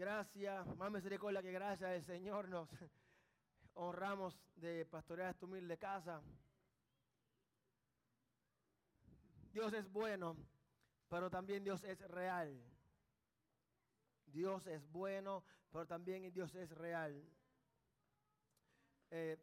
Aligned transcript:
gracias, 0.00 0.66
más 0.78 0.90
misericordia 0.90 1.42
que 1.42 1.52
gracias 1.52 1.90
al 1.90 2.02
Señor 2.02 2.48
nos 2.48 2.70
honramos 3.74 4.40
de 4.56 4.86
pastorear 4.86 5.28
esta 5.28 5.44
humilde 5.44 5.76
casa. 5.76 6.22
Dios 9.52 9.74
es 9.74 9.92
bueno, 9.92 10.38
pero 11.10 11.28
también 11.28 11.62
Dios 11.62 11.84
es 11.84 12.00
real. 12.08 12.64
Dios 14.24 14.66
es 14.68 14.90
bueno, 14.90 15.44
pero 15.70 15.86
también 15.86 16.32
Dios 16.32 16.54
es 16.54 16.70
real. 16.70 17.22
Eh, 19.10 19.36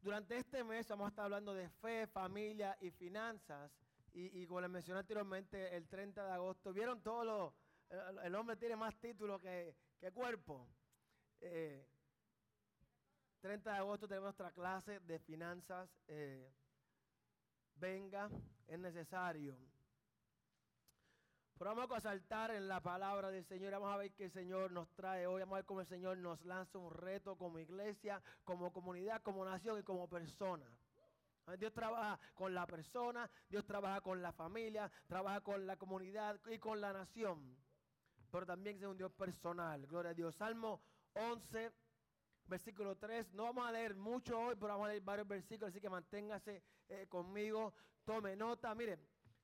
durante 0.00 0.36
este 0.36 0.62
mes 0.62 0.86
vamos 0.86 1.06
a 1.06 1.08
estar 1.08 1.24
hablando 1.24 1.52
de 1.52 1.68
fe, 1.68 2.06
familia 2.06 2.78
y 2.80 2.92
finanzas. 2.92 3.72
Y, 4.12 4.46
como 4.46 4.60
les 4.60 4.70
mencioné 4.70 5.00
anteriormente, 5.00 5.74
el 5.76 5.88
30 5.88 6.24
de 6.24 6.32
agosto, 6.32 6.72
¿vieron 6.72 7.02
todo 7.02 7.24
lo, 7.24 7.54
el, 8.24 8.34
hombre 8.34 8.56
tiene 8.56 8.76
más 8.76 8.94
títulos 8.96 9.40
que, 9.40 9.74
cuerpo? 10.12 10.66
30 11.40 11.90
eh, 13.42 13.58
de 13.60 13.70
agosto 13.70 14.08
tenemos 14.08 14.26
nuestra 14.26 14.52
clase 14.52 15.00
de 15.00 15.18
finanzas. 15.18 15.88
Eh, 16.08 16.50
venga, 17.76 18.30
es 18.66 18.78
necesario. 18.78 19.56
Pero 21.56 21.74
vamos 21.74 21.96
a 21.96 22.00
saltar 22.00 22.50
en 22.50 22.66
la 22.66 22.80
palabra 22.80 23.30
del 23.30 23.44
Señor. 23.44 23.72
Vamos 23.72 23.92
a 23.92 23.96
ver 23.96 24.12
qué 24.12 24.24
el 24.24 24.32
Señor 24.32 24.72
nos 24.72 24.90
trae 24.94 25.26
hoy. 25.26 25.40
Vamos 25.40 25.54
a 25.54 25.56
ver 25.56 25.64
cómo 25.64 25.80
el 25.80 25.86
Señor 25.86 26.18
nos 26.18 26.44
lanza 26.44 26.78
un 26.78 26.92
reto 26.92 27.36
como 27.36 27.58
iglesia, 27.58 28.20
como 28.42 28.72
comunidad, 28.72 29.22
como 29.22 29.44
nación 29.44 29.78
y 29.78 29.82
como 29.82 30.08
persona. 30.08 30.66
Dios 31.58 31.72
trabaja 31.72 32.18
con 32.34 32.54
la 32.54 32.66
persona, 32.66 33.30
Dios 33.48 33.64
trabaja 33.66 34.00
con 34.00 34.22
la 34.22 34.32
familia, 34.32 34.90
trabaja 35.06 35.42
con 35.42 35.66
la 35.66 35.76
comunidad 35.76 36.40
y 36.46 36.58
con 36.58 36.80
la 36.80 36.92
nación. 36.92 37.56
Pero 38.34 38.46
también 38.46 38.76
es 38.78 38.88
un 38.88 38.96
Dios 38.96 39.12
personal. 39.12 39.86
Gloria 39.86 40.10
a 40.10 40.14
Dios. 40.14 40.34
Salmo 40.34 40.80
11, 41.12 41.70
versículo 42.46 42.96
3. 42.96 43.32
No 43.32 43.44
vamos 43.44 43.64
a 43.64 43.70
leer 43.70 43.94
mucho 43.94 44.36
hoy, 44.36 44.56
pero 44.56 44.72
vamos 44.72 44.86
a 44.86 44.88
leer 44.88 45.04
varios 45.04 45.28
versículos, 45.28 45.68
así 45.68 45.80
que 45.80 45.88
manténgase 45.88 46.60
eh, 46.88 47.06
conmigo, 47.08 47.72
tome 48.04 48.34
nota. 48.34 48.74
Miren, 48.74 48.98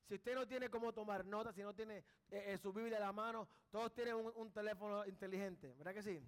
si 0.08 0.16
usted 0.16 0.34
no 0.34 0.44
tiene 0.44 0.68
cómo 0.68 0.92
tomar 0.92 1.24
nota, 1.24 1.52
si 1.52 1.62
no 1.62 1.72
tiene 1.72 1.98
eh, 1.98 2.46
eh, 2.46 2.58
su 2.58 2.72
Biblia 2.72 2.96
a 2.96 3.00
la 3.00 3.12
mano, 3.12 3.46
todos 3.70 3.94
tienen 3.94 4.16
un, 4.16 4.50
teléfono 4.50 5.06
inteligente, 5.06 5.72
¿verdad 5.78 5.94
que 5.94 6.02
sí? 6.02 6.20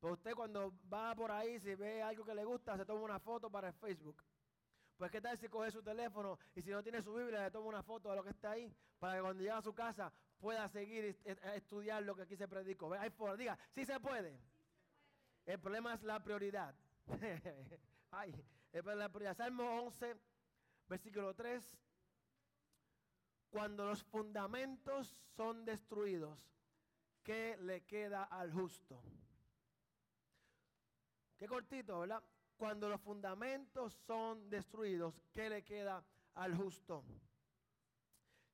Pues 0.00 0.12
usted 0.12 0.34
cuando 0.34 0.74
va 0.92 1.14
por 1.14 1.30
ahí, 1.30 1.58
si 1.60 1.74
ve 1.76 2.02
algo 2.02 2.26
que 2.26 2.34
le 2.34 2.44
gusta, 2.44 2.76
se 2.76 2.84
toma 2.84 3.00
una 3.00 3.20
foto 3.20 3.50
para 3.50 3.68
el 3.68 3.74
Facebook. 3.74 4.22
Pues 4.98 5.10
qué 5.10 5.22
tal 5.22 5.38
si 5.38 5.48
coge 5.48 5.70
su 5.70 5.82
teléfono 5.82 6.38
y 6.54 6.60
si 6.60 6.68
no 6.68 6.82
tiene 6.82 7.00
su 7.00 7.14
Biblia, 7.14 7.44
le 7.44 7.50
toma 7.50 7.68
una 7.68 7.82
foto 7.82 8.10
de 8.10 8.16
lo 8.16 8.22
que 8.22 8.28
está 8.28 8.50
ahí, 8.50 8.70
para 8.98 9.14
que 9.14 9.22
cuando 9.22 9.40
llegue 9.40 9.52
a 9.52 9.62
su 9.62 9.72
casa 9.72 10.12
pueda 10.40 10.68
seguir 10.68 11.16
a 11.44 11.54
estudiar 11.54 12.02
lo 12.02 12.16
que 12.16 12.22
aquí 12.22 12.36
se 12.36 12.48
predicó. 12.48 12.92
Hay 12.94 13.10
forma, 13.10 13.36
diga, 13.36 13.58
sí 13.70 13.84
se 13.84 14.00
puede. 14.00 14.40
El 15.44 15.60
problema 15.60 15.94
es 15.94 16.02
la 16.02 16.22
prioridad. 16.22 16.74
Ay, 18.10 18.34
el 18.72 18.82
problema 18.82 18.92
es 18.92 18.98
la 18.98 19.08
prioridad. 19.08 19.36
Salmo 19.36 19.82
11, 19.82 20.16
versículo 20.88 21.34
3. 21.34 21.78
Cuando 23.50 23.84
los 23.84 24.02
fundamentos 24.04 25.16
son 25.36 25.64
destruidos, 25.64 26.50
¿qué 27.22 27.56
le 27.60 27.82
queda 27.82 28.24
al 28.24 28.52
justo? 28.52 29.02
Qué 31.36 31.46
cortito, 31.48 32.00
¿verdad? 32.00 32.22
Cuando 32.56 32.88
los 32.88 33.00
fundamentos 33.00 33.94
son 34.06 34.48
destruidos, 34.48 35.20
¿qué 35.32 35.50
le 35.50 35.64
queda 35.64 36.04
al 36.34 36.54
justo? 36.56 37.04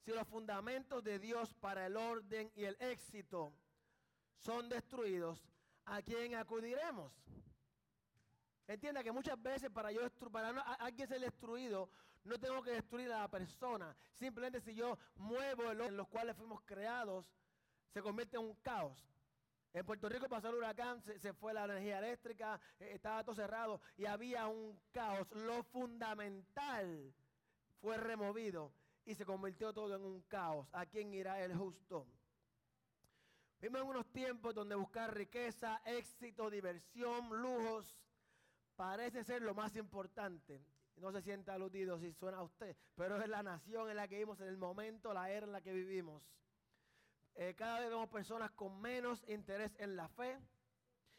Si 0.06 0.12
los 0.12 0.28
fundamentos 0.28 1.02
de 1.02 1.18
Dios 1.18 1.52
para 1.54 1.84
el 1.86 1.96
orden 1.96 2.48
y 2.54 2.62
el 2.62 2.76
éxito 2.78 3.52
son 4.38 4.68
destruidos, 4.68 5.44
¿a 5.84 6.00
quién 6.00 6.36
acudiremos? 6.36 7.12
Entienda 8.68 9.02
que 9.02 9.10
muchas 9.10 9.42
veces 9.42 9.68
para 9.68 9.90
yo 9.90 10.08
para 10.30 10.52
no, 10.52 10.62
alguien 10.78 11.08
ser 11.08 11.18
destruido, 11.20 11.90
no 12.22 12.38
tengo 12.38 12.62
que 12.62 12.70
destruir 12.70 13.10
a 13.12 13.22
la 13.22 13.28
persona. 13.28 13.96
Simplemente 14.14 14.60
si 14.60 14.76
yo 14.76 14.96
muevo 15.16 15.72
el 15.72 15.80
en 15.80 15.96
los 15.96 16.06
cuales 16.06 16.36
fuimos 16.36 16.60
creados, 16.64 17.26
se 17.92 18.00
convierte 18.00 18.36
en 18.36 18.44
un 18.44 18.54
caos. 18.62 19.04
En 19.72 19.84
Puerto 19.84 20.08
Rico 20.08 20.28
pasó 20.28 20.50
el 20.50 20.54
huracán, 20.54 21.02
se, 21.02 21.32
fue 21.32 21.52
la 21.52 21.64
energía 21.64 21.98
eléctrica, 21.98 22.60
eh, 22.78 22.92
estaba 22.94 23.24
todo 23.24 23.34
cerrado 23.34 23.80
y 23.96 24.06
había 24.06 24.46
un 24.46 24.78
caos. 24.92 25.26
Lo 25.32 25.64
fundamental 25.64 27.12
fue 27.80 27.96
removido 27.96 28.72
y 29.06 29.14
se 29.14 29.24
convirtió 29.24 29.72
todo 29.72 29.94
en 29.94 30.02
un 30.02 30.20
caos. 30.22 30.68
¿A 30.72 30.84
quién 30.84 31.14
irá 31.14 31.42
el 31.42 31.56
justo? 31.56 32.06
Vimos 33.60 33.80
en 33.80 33.86
unos 33.86 34.06
tiempos 34.12 34.54
donde 34.54 34.74
buscar 34.74 35.14
riqueza, 35.14 35.80
éxito, 35.86 36.50
diversión, 36.50 37.40
lujos, 37.40 37.96
parece 38.74 39.24
ser 39.24 39.40
lo 39.42 39.54
más 39.54 39.76
importante. 39.76 40.62
No 40.96 41.12
se 41.12 41.22
sienta 41.22 41.54
aludido 41.54 41.98
si 41.98 42.12
suena 42.12 42.38
a 42.38 42.42
usted, 42.42 42.76
pero 42.94 43.20
es 43.20 43.28
la 43.28 43.42
nación 43.42 43.88
en 43.88 43.96
la 43.96 44.08
que 44.08 44.16
vivimos, 44.16 44.40
en 44.40 44.48
el 44.48 44.56
momento, 44.56 45.14
la 45.14 45.30
era 45.30 45.46
en 45.46 45.52
la 45.52 45.60
que 45.60 45.72
vivimos. 45.72 46.22
Eh, 47.34 47.54
cada 47.54 47.80
vez 47.80 47.90
vemos 47.90 48.08
personas 48.08 48.50
con 48.52 48.80
menos 48.80 49.22
interés 49.28 49.74
en 49.78 49.94
la 49.94 50.08
fe. 50.08 50.38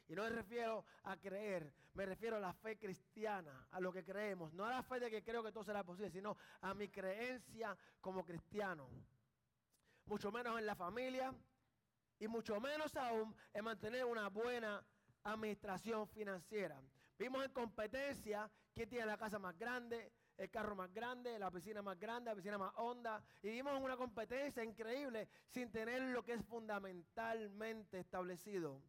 Y 0.10 0.16
no 0.16 0.24
me 0.24 0.30
refiero 0.30 0.86
a 1.04 1.18
creer, 1.18 1.74
me 1.94 2.06
refiero 2.06 2.38
a 2.38 2.40
la 2.40 2.54
fe 2.54 2.78
cristiana, 2.78 3.68
a 3.72 3.80
lo 3.80 3.92
que 3.92 4.04
creemos. 4.04 4.54
No 4.54 4.66
a 4.66 4.70
la 4.70 4.84
fe 4.84 5.00
de 5.00 5.10
que 5.10 5.24
creo 5.24 5.44
que 5.44 5.52
todo 5.52 5.64
será 5.64 5.84
posible, 5.84 6.10
sino 6.10 6.38
a 6.62 6.74
mi 6.74 6.88
creencia 6.88 7.78
como 8.00 8.24
cristiano. 8.24 8.90
Mucho 10.06 10.32
menos 10.32 10.58
en 10.58 10.66
la 10.66 10.76
familia 10.76 11.34
y 12.20 12.28
mucho 12.28 12.60
menos 12.62 12.96
aún 12.96 13.36
en 13.54 13.66
mantener 13.66 14.06
una 14.06 14.30
buena 14.30 14.82
administración 15.24 16.08
financiera. 16.08 16.82
Vimos 17.20 17.44
en 17.44 17.52
competencia 17.52 18.50
quién 18.74 18.88
tiene 18.88 19.06
la 19.06 19.18
casa 19.18 19.40
más 19.40 19.58
grande, 19.58 20.12
el 20.38 20.50
carro 20.50 20.76
más 20.76 20.94
grande, 20.94 21.38
la 21.40 21.52
piscina 21.52 21.82
más 21.82 22.00
grande, 22.00 22.30
la 22.30 22.36
piscina 22.36 22.58
más 22.58 22.72
honda. 22.76 23.22
Y 23.42 23.50
vimos 23.50 23.82
una 23.82 23.98
competencia 23.98 24.64
increíble 24.64 25.28
sin 25.48 25.72
tener 25.72 26.02
lo 26.04 26.24
que 26.24 26.34
es 26.34 26.46
fundamentalmente 26.46 28.00
establecido. 28.00 28.82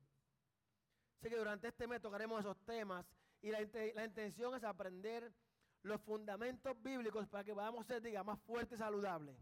Así 1.19 1.29
que 1.29 1.37
durante 1.37 1.69
este 1.69 1.87
mes 1.89 2.01
tocaremos 2.01 2.39
esos 2.41 2.57
temas 2.65 3.05
y 3.43 3.51
la, 3.51 3.63
intención 4.05 4.55
es 4.55 4.63
aprender 4.63 5.33
los 5.83 6.01
fundamentos 6.01 6.81
bíblicos 6.81 7.27
para 7.27 7.43
que 7.43 7.55
podamos 7.55 7.87
ser, 7.87 8.01
diga, 8.03 8.23
más 8.23 8.39
fuertes 8.41 8.79
y 8.79 8.83
saludables. 8.83 9.37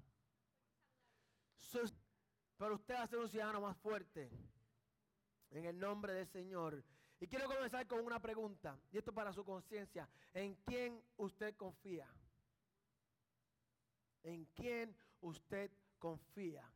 Pero 2.56 2.74
usted 2.76 2.94
va 2.94 3.06
ser 3.06 3.18
un 3.18 3.28
ciudadano 3.28 3.60
más 3.60 3.76
fuerte. 3.76 4.30
En 5.50 5.66
el 5.66 5.78
nombre 5.78 6.14
del 6.14 6.26
Señor. 6.26 6.82
Y 7.20 7.26
quiero 7.26 7.46
comenzar 7.46 7.86
con 7.86 8.04
una 8.04 8.20
pregunta, 8.20 8.78
y 8.90 8.98
esto 8.98 9.12
para 9.12 9.32
su 9.32 9.44
conciencia. 9.44 10.08
¿En 10.32 10.54
quién 10.56 11.02
usted 11.16 11.54
confía? 11.56 12.08
¿En 14.22 14.44
quién 14.46 14.94
usted 15.20 15.70
confía? 15.98 16.70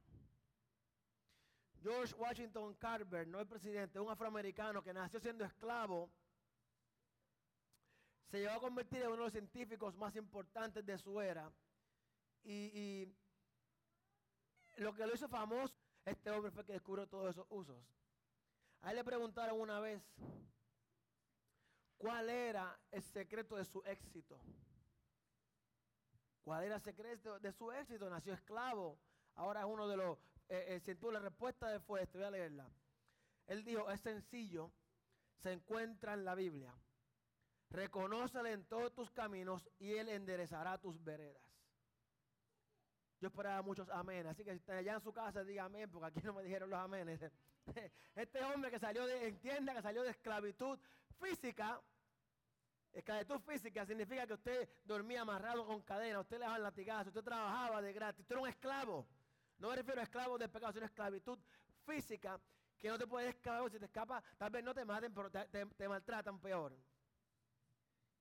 George 1.82 2.14
Washington 2.14 2.74
Carver, 2.74 3.26
no 3.26 3.41
el 3.41 3.46
presidente, 3.46 3.98
un 3.98 4.10
afroamericano 4.10 4.82
que 4.82 4.92
nació 4.92 5.18
siendo 5.20 5.44
esclavo, 5.44 6.10
se 8.30 8.38
llegó 8.38 8.52
a 8.52 8.60
convertir 8.60 9.02
en 9.02 9.08
uno 9.08 9.16
de 9.16 9.22
los 9.22 9.32
científicos 9.32 9.96
más 9.96 10.14
importantes 10.14 10.84
de 10.84 10.98
su 10.98 11.20
era. 11.20 11.50
Y, 12.44 12.52
y 12.52 13.14
lo 14.76 14.94
que 14.94 15.06
lo 15.06 15.14
hizo 15.14 15.28
famoso, 15.28 15.74
este 16.04 16.30
hombre 16.30 16.50
fue 16.50 16.64
que 16.64 16.74
descubrió 16.74 17.06
todos 17.06 17.30
esos 17.30 17.46
usos. 17.50 17.82
A 18.82 18.91
él 18.91 18.97
le 18.97 19.04
preguntaron 19.04 19.60
una 19.60 19.80
vez 19.80 20.02
cuál 21.98 22.30
era 22.30 22.78
el 22.91 23.02
secreto 23.02 23.56
de 23.56 23.64
su 23.64 23.82
éxito. 23.84 24.38
¿Cuál 26.42 26.64
era 26.64 26.76
el 26.76 26.80
secreto 26.80 27.38
de 27.38 27.52
su 27.52 27.70
éxito? 27.72 28.08
Nació 28.08 28.32
esclavo. 28.32 28.98
Ahora 29.34 29.60
es 29.60 29.66
uno 29.66 29.86
de 29.86 29.97
los... 29.97 30.18
Eh, 30.50 30.83
eh 30.84 31.12
la 31.12 31.21
respuesta 31.21 31.69
de 31.69 31.78
fue 31.78 32.03
esta, 32.03 32.19
voy 32.19 32.27
a 32.27 32.31
leerla. 32.33 32.69
Él 33.47 33.65
dijo, 33.65 33.88
es 33.91 34.00
sencillo, 34.00 34.72
se 35.42 35.53
encuentra 35.53 36.15
en 36.15 36.24
la 36.24 36.34
Biblia. 36.34 36.74
Reconócele 37.71 38.53
en 38.53 38.65
todos 38.65 38.92
tus 38.92 39.10
caminos 39.13 39.69
y 39.78 39.92
Él 39.92 40.09
enderezará 40.09 40.77
tus 40.78 41.03
veredas. 41.03 41.41
Yo 43.21 43.28
esperaba 43.28 43.63
muchos 43.63 43.89
amén. 43.91 44.27
Así 44.27 44.45
que 44.45 44.51
si 44.51 44.57
están 44.57 44.78
allá 44.78 44.95
en 44.95 45.01
su 45.01 45.13
casa, 45.13 45.45
diga 45.45 45.65
amén, 45.65 45.89
porque 45.89 46.07
aquí 46.07 46.21
no 46.27 46.33
me 46.33 46.42
dijeron 46.42 46.69
los 46.69 46.78
amenes. 46.78 47.21
Este 48.16 48.42
hombre 48.42 48.71
que 48.71 48.80
salió 48.80 49.07
de, 49.07 49.28
entienda 49.28 49.72
que 49.74 49.83
salió 49.83 50.03
de 50.03 50.10
esclavitud 50.10 50.78
física. 51.21 51.80
Esclavitud 52.92 53.39
física 53.41 53.86
significa 53.86 54.27
que 54.27 54.33
usted 54.33 54.69
dormía 54.84 55.21
amarrado 55.21 55.65
con 55.65 55.83
cadena, 55.83 56.19
usted 56.19 56.39
le 56.39 56.47
daban 56.47 56.63
latigazos, 56.63 57.09
usted 57.09 57.22
trabajaba 57.22 57.80
de 57.80 57.92
gratis, 57.92 58.22
usted 58.22 58.34
era 58.34 58.42
un 58.42 58.48
esclavo. 58.48 59.07
No 59.60 59.68
me 59.68 59.77
refiero 59.77 60.01
a 60.01 60.04
esclavo 60.04 60.39
del 60.39 60.51
pecado, 60.51 60.72
sino 60.72 60.84
a 60.84 60.89
esclavitud 60.89 61.39
física, 61.86 62.41
que 62.78 62.89
no 62.89 62.98
te 62.98 63.07
puedes 63.07 63.34
escapar, 63.34 63.71
si 63.71 63.78
te 63.78 63.84
escapas, 63.84 64.24
tal 64.39 64.51
vez 64.51 64.65
no 64.65 64.74
te 64.74 64.84
maten, 64.84 65.12
pero 65.12 65.30
te, 65.30 65.89
maltratan 65.89 66.41
peor. 66.41 66.74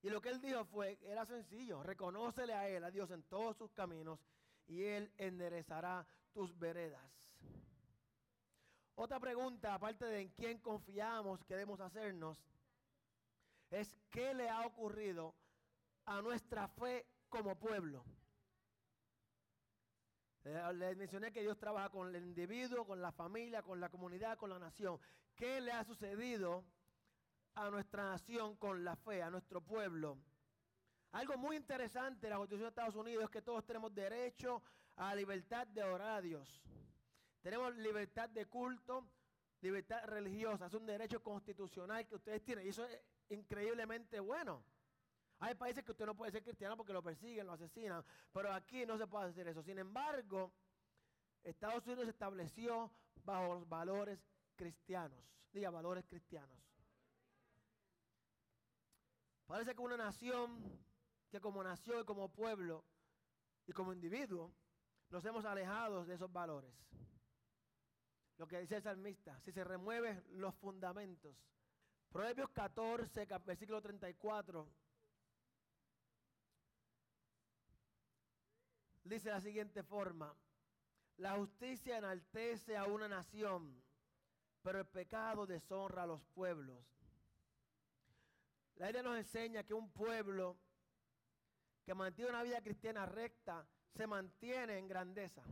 Y 0.02 0.10
lo 0.10 0.20
que 0.20 0.28
él 0.28 0.40
dijo 0.40 0.64
fue, 0.66 0.98
era 1.02 1.24
sencillo, 1.24 1.82
reconócele 1.82 2.52
a 2.52 2.68
él, 2.68 2.84
a 2.84 2.90
Dios 2.90 3.10
en 3.10 3.22
todos 3.24 3.56
sus 3.56 3.72
caminos 3.72 4.20
y 4.70 4.84
Él 4.84 5.12
enderezará 5.18 6.06
tus 6.32 6.56
veredas. 6.58 7.04
Otra 8.94 9.18
pregunta, 9.18 9.74
aparte 9.74 10.04
de 10.04 10.20
en 10.20 10.28
quién 10.28 10.58
confiamos 10.58 11.42
que 11.44 11.54
debemos 11.54 11.80
hacernos, 11.80 12.38
es 13.70 13.96
qué 14.10 14.32
le 14.34 14.48
ha 14.48 14.66
ocurrido 14.66 15.34
a 16.04 16.22
nuestra 16.22 16.68
fe 16.68 17.06
como 17.28 17.58
pueblo. 17.58 18.04
Eh, 20.44 20.72
les 20.74 20.96
mencioné 20.96 21.32
que 21.32 21.42
Dios 21.42 21.58
trabaja 21.58 21.90
con 21.90 22.14
el 22.14 22.22
individuo, 22.22 22.86
con 22.86 23.00
la 23.00 23.12
familia, 23.12 23.62
con 23.62 23.80
la 23.80 23.90
comunidad, 23.90 24.38
con 24.38 24.50
la 24.50 24.58
nación. 24.58 24.98
¿Qué 25.36 25.60
le 25.60 25.72
ha 25.72 25.84
sucedido 25.84 26.64
a 27.54 27.70
nuestra 27.70 28.04
nación 28.04 28.56
con 28.56 28.84
la 28.84 28.96
fe, 28.96 29.22
a 29.22 29.30
nuestro 29.30 29.60
pueblo? 29.60 30.18
Algo 31.12 31.36
muy 31.36 31.56
interesante 31.56 32.26
de 32.26 32.30
la 32.30 32.36
Constitución 32.36 32.66
de 32.66 32.68
Estados 32.68 32.94
Unidos 32.94 33.24
es 33.24 33.30
que 33.30 33.42
todos 33.42 33.66
tenemos 33.66 33.94
derecho 33.94 34.62
a 34.96 35.14
libertad 35.14 35.66
de 35.66 35.82
orar 35.82 36.18
a 36.18 36.20
Dios. 36.20 36.62
Tenemos 37.42 37.74
libertad 37.76 38.28
de 38.28 38.46
culto, 38.46 39.06
libertad 39.60 40.04
religiosa. 40.06 40.66
Es 40.66 40.74
un 40.74 40.86
derecho 40.86 41.22
constitucional 41.22 42.06
que 42.06 42.14
ustedes 42.14 42.42
tienen. 42.44 42.66
Y 42.66 42.68
eso 42.68 42.84
es 42.84 43.00
increíblemente 43.30 44.20
bueno. 44.20 44.62
Hay 45.40 45.54
países 45.54 45.82
que 45.82 45.92
usted 45.92 46.04
no 46.04 46.14
puede 46.14 46.30
ser 46.32 46.42
cristiano 46.42 46.76
porque 46.76 46.92
lo 46.92 47.02
persiguen, 47.02 47.46
lo 47.46 47.54
asesinan. 47.54 48.04
Pero 48.32 48.52
aquí 48.52 48.84
no 48.84 48.98
se 48.98 49.06
puede 49.06 49.30
hacer 49.30 49.48
eso. 49.48 49.62
Sin 49.62 49.78
embargo, 49.78 50.52
Estados 51.42 51.86
Unidos 51.86 52.04
se 52.04 52.10
estableció 52.10 52.92
bajo 53.24 53.54
los 53.54 53.68
valores 53.68 54.20
cristianos. 54.54 55.18
Diga, 55.50 55.70
valores 55.70 56.04
cristianos. 56.06 56.58
Parece 59.46 59.74
que 59.74 59.80
una 59.80 59.96
nación 59.96 60.78
que 61.30 61.40
como 61.40 61.64
nación 61.64 62.02
y 62.02 62.04
como 62.04 62.28
pueblo 62.28 62.84
y 63.66 63.72
como 63.72 63.92
individuo 63.92 64.52
nos 65.08 65.24
hemos 65.24 65.44
alejado 65.44 66.04
de 66.04 66.14
esos 66.14 66.30
valores. 66.30 66.72
Lo 68.36 68.46
que 68.46 68.60
dice 68.60 68.76
el 68.76 68.82
salmista, 68.82 69.40
si 69.40 69.52
se 69.52 69.64
remueven 69.64 70.22
los 70.32 70.54
fundamentos. 70.54 71.34
Proverbios 72.10 72.50
14, 72.50 73.26
versículo 73.44 73.80
34. 73.80 74.68
Dice 79.10 79.28
de 79.28 79.34
la 79.34 79.40
siguiente 79.40 79.82
forma, 79.82 80.32
la 81.16 81.34
justicia 81.34 81.98
enaltece 81.98 82.76
a 82.76 82.84
una 82.84 83.08
nación, 83.08 83.82
pero 84.62 84.78
el 84.78 84.86
pecado 84.86 85.46
deshonra 85.46 86.04
a 86.04 86.06
los 86.06 86.22
pueblos. 86.26 86.78
La 88.76 88.86
Biblia 88.86 89.02
nos 89.02 89.18
enseña 89.18 89.64
que 89.64 89.74
un 89.74 89.90
pueblo 89.90 90.56
que 91.84 91.92
mantiene 91.92 92.30
una 92.30 92.44
vida 92.44 92.62
cristiana 92.62 93.04
recta 93.04 93.66
se 93.96 94.06
mantiene 94.06 94.78
en 94.78 94.86
grandeza. 94.86 95.42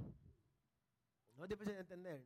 No 1.35 1.43
es 1.43 1.49
difícil 1.49 1.75
de 1.75 1.81
entender 1.81 2.25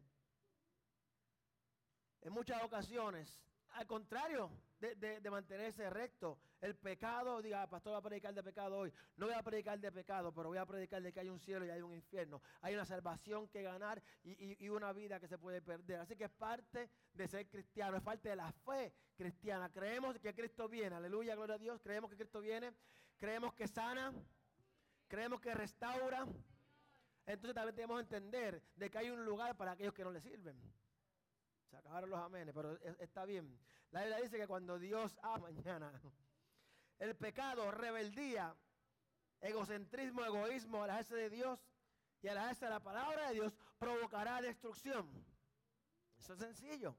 en 2.20 2.32
muchas 2.34 2.62
ocasiones. 2.62 3.40
Al 3.72 3.86
contrario 3.86 4.50
de, 4.78 5.30
mantenerse 5.30 5.88
recto, 5.88 6.38
el 6.60 6.74
pecado, 6.74 7.40
diga, 7.40 7.66
pastor 7.68 7.94
va 7.94 7.98
a 7.98 8.02
predicar 8.02 8.34
de 8.34 8.42
pecado 8.42 8.78
hoy. 8.78 8.92
No 9.16 9.26
voy 9.26 9.34
a 9.34 9.42
predicar 9.42 9.78
de 9.78 9.90
pecado, 9.90 10.32
pero 10.32 10.48
voy 10.48 10.58
a 10.58 10.66
predicar 10.66 11.00
de 11.02 11.12
que 11.12 11.20
hay 11.20 11.28
un 11.28 11.40
cielo 11.40 11.64
y 11.64 11.70
hay 11.70 11.80
un 11.80 11.94
infierno. 11.94 12.42
Hay 12.60 12.74
una 12.74 12.84
salvación 12.84 13.48
que 13.48 13.62
ganar 13.62 14.02
y, 14.24 14.64
y 14.64 14.68
una 14.68 14.92
vida 14.92 15.20
que 15.20 15.28
se 15.28 15.38
puede 15.38 15.62
perder. 15.62 16.00
Así 16.00 16.16
que 16.16 16.24
es 16.24 16.30
parte 16.30 16.90
de 17.14 17.28
ser 17.28 17.48
cristiano, 17.48 17.96
es 17.96 18.02
parte 18.02 18.28
de 18.28 18.36
la 18.36 18.52
fe 18.52 18.92
cristiana. 19.16 19.70
Creemos 19.70 20.18
que 20.18 20.34
Cristo 20.34 20.68
viene, 20.68 20.96
aleluya, 20.96 21.34
gloria 21.34 21.54
a 21.54 21.58
Dios. 21.58 21.80
Creemos 21.80 22.10
que 22.10 22.16
Cristo 22.16 22.40
viene, 22.40 22.72
creemos 23.18 23.54
que 23.54 23.68
sana, 23.68 24.12
creemos 25.08 25.40
que 25.40 25.54
restaura. 25.54 26.26
Entonces 27.24 27.54
también 27.54 27.74
tenemos 27.74 27.96
que 27.98 28.16
entender 28.16 28.62
de 28.74 28.90
que 28.90 28.98
hay 28.98 29.10
un 29.10 29.24
lugar 29.24 29.56
para 29.56 29.72
aquellos 29.72 29.94
que 29.94 30.04
no 30.04 30.10
le 30.10 30.20
sirven. 30.20 30.56
Se 31.72 31.78
acabaron 31.78 32.10
los 32.10 32.20
amenes, 32.20 32.54
pero 32.54 32.78
está 32.98 33.24
bien. 33.24 33.58
La 33.92 34.02
Biblia 34.02 34.20
dice 34.20 34.36
que 34.36 34.46
cuando 34.46 34.78
Dios 34.78 35.18
ama 35.22 35.38
mañana, 35.54 35.90
el 36.98 37.16
pecado, 37.16 37.70
rebeldía, 37.70 38.54
egocentrismo, 39.40 40.22
egoísmo, 40.22 40.82
alejarse 40.82 41.16
de 41.16 41.30
Dios 41.30 41.58
y 42.20 42.28
alejarse 42.28 42.66
de 42.66 42.72
la 42.72 42.80
palabra 42.80 43.28
de 43.28 43.34
Dios, 43.36 43.56
provocará 43.78 44.42
destrucción. 44.42 45.08
Eso 46.18 46.34
es 46.34 46.40
sencillo. 46.40 46.94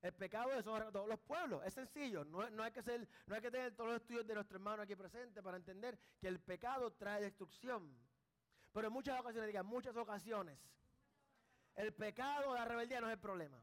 El 0.00 0.12
pecado 0.14 0.50
a 0.50 0.90
todos 0.90 1.08
los 1.08 1.20
pueblos. 1.20 1.62
Es 1.64 1.74
sencillo. 1.74 2.24
No, 2.24 2.50
no, 2.50 2.64
hay 2.64 2.72
que 2.72 2.82
ser, 2.82 3.08
no 3.26 3.36
hay 3.36 3.40
que 3.40 3.52
tener 3.52 3.76
todos 3.76 3.90
los 3.90 4.00
estudios 4.00 4.26
de 4.26 4.34
nuestro 4.34 4.56
hermano 4.56 4.82
aquí 4.82 4.96
presente 4.96 5.40
para 5.44 5.58
entender 5.58 5.96
que 6.20 6.26
el 6.26 6.40
pecado 6.40 6.92
trae 6.92 7.22
destrucción. 7.22 7.96
Pero 8.72 8.88
en 8.88 8.92
muchas 8.92 9.20
ocasiones, 9.20 9.46
diga, 9.46 9.62
muchas 9.62 9.96
ocasiones, 9.96 10.58
el 11.76 11.94
pecado, 11.94 12.52
la 12.52 12.64
rebeldía 12.64 13.00
no 13.00 13.06
es 13.06 13.12
el 13.12 13.20
problema. 13.20 13.62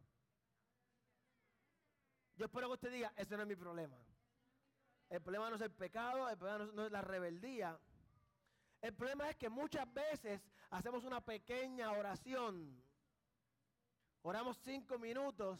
Yo 2.39 2.45
espero 2.45 2.67
que 2.67 2.73
usted 2.75 2.91
diga, 2.93 3.11
ese 3.17 3.35
no 3.35 3.41
es 3.41 3.49
mi 3.49 3.57
problema. 3.57 3.97
El 5.09 5.21
problema 5.21 5.49
no 5.49 5.57
es 5.57 5.61
el 5.61 5.71
pecado, 5.71 6.29
el 6.29 6.37
problema 6.37 6.71
no 6.73 6.85
es 6.85 6.91
la 6.91 7.01
rebeldía. 7.01 7.77
El 8.79 8.93
problema 8.93 9.29
es 9.29 9.35
que 9.35 9.49
muchas 9.49 9.93
veces 9.93 10.41
hacemos 10.69 11.03
una 11.03 11.19
pequeña 11.19 11.91
oración. 11.91 12.81
Oramos 14.21 14.57
cinco 14.63 14.97
minutos. 14.97 15.59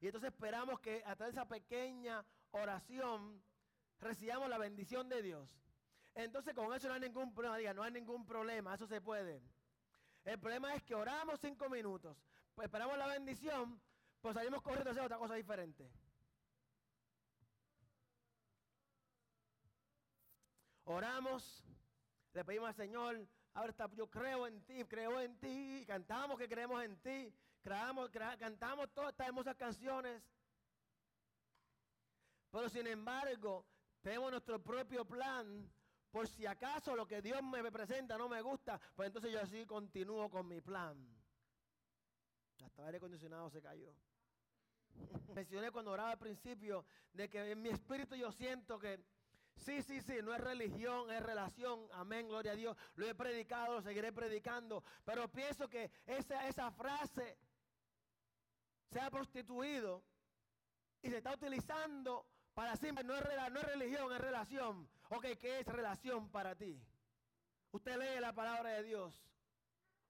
Y 0.00 0.06
entonces 0.06 0.30
esperamos 0.30 0.80
que 0.80 1.02
a 1.04 1.14
través 1.14 1.34
de 1.34 1.40
esa 1.40 1.48
pequeña 1.48 2.24
oración 2.52 3.44
recibamos 4.00 4.48
la 4.48 4.56
bendición 4.56 5.10
de 5.10 5.20
Dios. 5.20 5.50
Entonces 6.14 6.54
con 6.54 6.72
eso 6.72 6.88
no 6.88 6.94
hay 6.94 7.00
ningún 7.00 7.34
problema. 7.34 7.58
Diga, 7.58 7.74
no 7.74 7.82
hay 7.82 7.92
ningún 7.92 8.24
problema, 8.24 8.74
eso 8.74 8.86
se 8.86 9.02
puede. 9.02 9.42
El 10.24 10.40
problema 10.40 10.74
es 10.74 10.82
que 10.82 10.94
oramos 10.94 11.40
cinco 11.40 11.68
minutos, 11.68 12.16
pues 12.54 12.64
esperamos 12.64 12.96
la 12.96 13.06
bendición, 13.08 13.78
pues 14.24 14.36
salimos 14.36 14.62
corriendo 14.62 14.88
a 14.88 14.92
hacer 14.92 15.04
otra 15.04 15.18
cosa 15.18 15.34
diferente. 15.34 15.86
Oramos, 20.84 21.62
le 22.32 22.42
pedimos 22.42 22.68
al 22.68 22.74
Señor, 22.74 23.28
ahora 23.52 23.74
yo 23.94 24.10
creo 24.10 24.46
en 24.46 24.64
ti, 24.64 24.82
creo 24.86 25.20
en 25.20 25.38
ti, 25.38 25.84
cantamos 25.86 26.38
que 26.38 26.48
creemos 26.48 26.82
en 26.82 26.96
ti, 27.02 27.34
cantamos 27.62 28.94
todas 28.94 29.10
estas 29.10 29.26
hermosas 29.26 29.56
canciones. 29.56 30.22
Pero 32.50 32.70
sin 32.70 32.86
embargo, 32.86 33.66
tenemos 34.00 34.30
nuestro 34.30 34.58
propio 34.58 35.04
plan. 35.04 35.70
Por 36.10 36.28
si 36.28 36.46
acaso 36.46 36.96
lo 36.96 37.06
que 37.06 37.20
Dios 37.20 37.42
me 37.42 37.70
presenta 37.70 38.16
no 38.16 38.30
me 38.30 38.40
gusta, 38.40 38.80
pues 38.94 39.08
entonces 39.08 39.30
yo 39.30 39.42
así 39.42 39.66
continúo 39.66 40.30
con 40.30 40.48
mi 40.48 40.62
plan. 40.62 40.96
Hasta 42.64 42.80
el 42.80 42.86
aire 42.86 42.96
acondicionado 42.96 43.50
se 43.50 43.60
cayó. 43.60 43.94
Mencioné 45.34 45.70
cuando 45.70 45.90
oraba 45.90 46.12
al 46.12 46.18
principio 46.18 46.84
de 47.12 47.28
que 47.28 47.52
en 47.52 47.60
mi 47.60 47.70
espíritu 47.70 48.14
yo 48.14 48.30
siento 48.30 48.78
que 48.78 49.00
sí, 49.56 49.82
sí, 49.82 50.00
sí, 50.00 50.14
no 50.22 50.34
es 50.34 50.40
religión, 50.40 51.10
es 51.10 51.22
relación. 51.22 51.88
Amén, 51.92 52.28
gloria 52.28 52.52
a 52.52 52.56
Dios. 52.56 52.76
Lo 52.96 53.06
he 53.06 53.14
predicado, 53.14 53.74
lo 53.74 53.82
seguiré 53.82 54.12
predicando. 54.12 54.84
Pero 55.04 55.28
pienso 55.28 55.68
que 55.68 55.90
esa, 56.06 56.48
esa 56.48 56.70
frase 56.70 57.36
se 58.90 59.00
ha 59.00 59.10
prostituido 59.10 60.04
y 61.02 61.10
se 61.10 61.16
está 61.18 61.34
utilizando 61.34 62.26
para 62.54 62.76
siempre. 62.76 63.04
No 63.04 63.14
es, 63.16 63.24
no 63.52 63.60
es 63.60 63.66
religión, 63.66 64.12
es 64.12 64.20
relación. 64.20 64.88
Ok, 65.10 65.26
¿qué 65.40 65.60
es 65.60 65.66
relación 65.66 66.30
para 66.30 66.54
ti? 66.54 66.80
Usted 67.72 67.96
lee 67.96 68.20
la 68.20 68.32
palabra 68.32 68.70
de 68.70 68.84
Dios. 68.84 69.20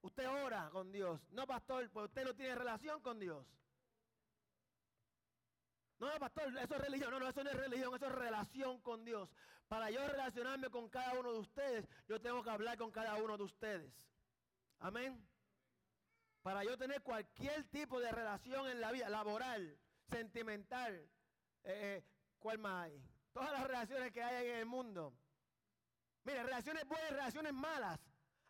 Usted 0.01 0.29
ora 0.29 0.69
con 0.71 0.91
Dios. 0.91 1.19
No, 1.31 1.47
pastor, 1.47 1.89
pues 1.89 2.05
usted 2.05 2.23
no 2.25 2.35
tiene 2.35 2.53
relación 2.53 3.01
con 3.01 3.19
Dios. 3.19 3.47
No, 5.99 6.07
pastor, 6.19 6.47
eso 6.57 6.75
es 6.75 6.81
religión. 6.81 7.11
No, 7.11 7.19
no, 7.19 7.29
eso 7.29 7.43
no 7.43 7.49
es 7.49 7.57
religión, 7.57 7.95
eso 7.95 8.05
es 8.05 8.11
relación 8.11 8.81
con 8.81 9.05
Dios. 9.05 9.29
Para 9.67 9.89
yo 9.89 10.05
relacionarme 10.07 10.69
con 10.69 10.89
cada 10.89 11.13
uno 11.19 11.33
de 11.33 11.39
ustedes, 11.39 11.87
yo 12.07 12.21
tengo 12.21 12.43
que 12.43 12.49
hablar 12.49 12.77
con 12.77 12.91
cada 12.91 13.15
uno 13.15 13.37
de 13.37 13.43
ustedes. 13.43 13.93
Amén. 14.79 15.27
Para 16.41 16.63
yo 16.63 16.77
tener 16.77 17.01
cualquier 17.01 17.63
tipo 17.69 17.99
de 17.99 18.11
relación 18.11 18.67
en 18.69 18.79
la 18.79 18.91
vida, 18.91 19.09
laboral, 19.09 19.79
sentimental, 20.09 20.93
eh, 21.63 21.97
eh, 21.97 22.03
¿cuál 22.37 22.59
más 22.59 22.85
hay? 22.85 23.01
Todas 23.33 23.51
las 23.51 23.63
relaciones 23.65 24.11
que 24.11 24.21
hay 24.21 24.49
en 24.49 24.57
el 24.57 24.65
mundo. 24.65 25.17
Mire, 26.23 26.43
relaciones 26.43 26.85
buenas, 26.85 27.09
relaciones 27.09 27.53
malas. 27.53 27.99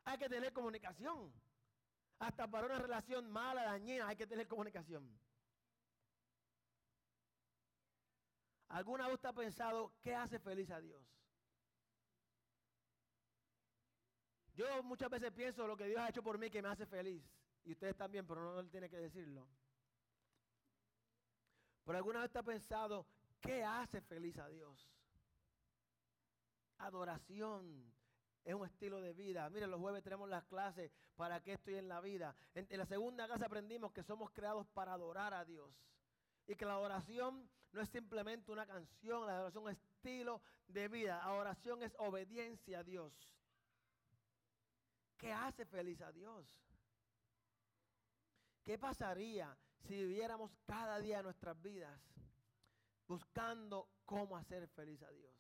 Hay 0.04 0.18
que 0.18 0.28
tener 0.28 0.52
comunicación. 0.52 1.34
Hasta 2.20 2.48
para 2.48 2.66
una 2.66 2.80
relación 2.80 3.30
mala, 3.30 3.64
dañina, 3.64 4.08
hay 4.08 4.16
que 4.16 4.28
tener 4.28 4.48
comunicación. 4.48 5.10
¿Alguna 8.76 9.06
vez 9.06 9.14
usted 9.14 9.30
ha 9.30 9.34
pensado 9.34 9.94
qué 10.02 10.14
hace 10.14 10.38
feliz 10.38 10.70
a 10.70 10.82
Dios? 10.82 11.02
Yo 14.54 14.84
muchas 14.84 15.10
veces 15.10 15.32
pienso 15.32 15.66
lo 15.66 15.78
que 15.78 15.86
Dios 15.86 16.02
ha 16.02 16.10
hecho 16.10 16.22
por 16.22 16.38
mí 16.38 16.50
que 16.50 16.62
me 16.62 16.68
hace 16.68 16.86
feliz. 16.86 17.24
Y 17.64 17.72
ustedes 17.72 17.96
también, 17.96 18.28
pero 18.28 18.44
no, 18.44 18.60
él 18.60 18.70
tiene 18.70 18.90
que 18.90 18.98
decirlo. 18.98 19.48
Pero 21.86 21.98
alguna 21.98 22.20
vez 22.20 22.28
usted 22.28 22.42
ha 22.42 22.44
pensado 22.44 23.08
qué 23.40 23.64
hace 23.64 24.02
feliz 24.02 24.38
a 24.40 24.50
Dios. 24.50 24.92
Adoración, 26.80 27.94
es 28.44 28.54
un 28.56 28.66
estilo 28.66 29.00
de 29.00 29.14
vida. 29.14 29.50
Mire, 29.52 29.68
los 29.68 29.80
jueves 29.80 30.04
tenemos 30.04 30.28
las 30.28 30.44
clases 30.44 30.92
para 31.16 31.42
qué 31.42 31.54
estoy 31.54 31.76
en 31.76 31.88
la 31.88 32.02
vida. 32.02 32.36
En 32.54 32.78
la 32.78 32.86
segunda 32.86 33.26
clase 33.26 33.46
aprendimos 33.46 33.94
que 33.94 34.04
somos 34.04 34.32
creados 34.32 34.68
para 34.68 34.92
adorar 34.92 35.34
a 35.34 35.46
Dios. 35.46 35.74
Y 36.48 36.56
que 36.56 36.66
la 36.66 36.74
adoración 36.74 37.50
no 37.72 37.82
es 37.82 37.90
simplemente 37.90 38.52
una 38.52 38.66
canción, 38.66 39.26
la 39.26 39.34
adoración 39.34 39.70
es 39.70 39.78
estilo 39.78 40.42
de 40.68 40.88
vida. 40.88 41.18
La 41.18 41.34
oración 41.34 41.84
es 41.84 41.94
obediencia 41.98 42.80
a 42.80 42.84
Dios. 42.84 43.14
¿Qué 45.18 45.32
hace 45.32 45.66
feliz 45.66 46.02
a 46.02 46.12
Dios? 46.12 46.46
¿Qué 48.64 48.78
pasaría 48.78 49.56
si 49.88 49.96
viviéramos 49.96 50.52
cada 50.66 51.00
día 51.00 51.22
nuestras 51.22 51.62
vidas 51.62 52.00
buscando 53.08 53.88
cómo 54.06 54.38
hacer 54.38 54.68
feliz 54.70 55.02
a 55.04 55.12
Dios? 55.12 55.34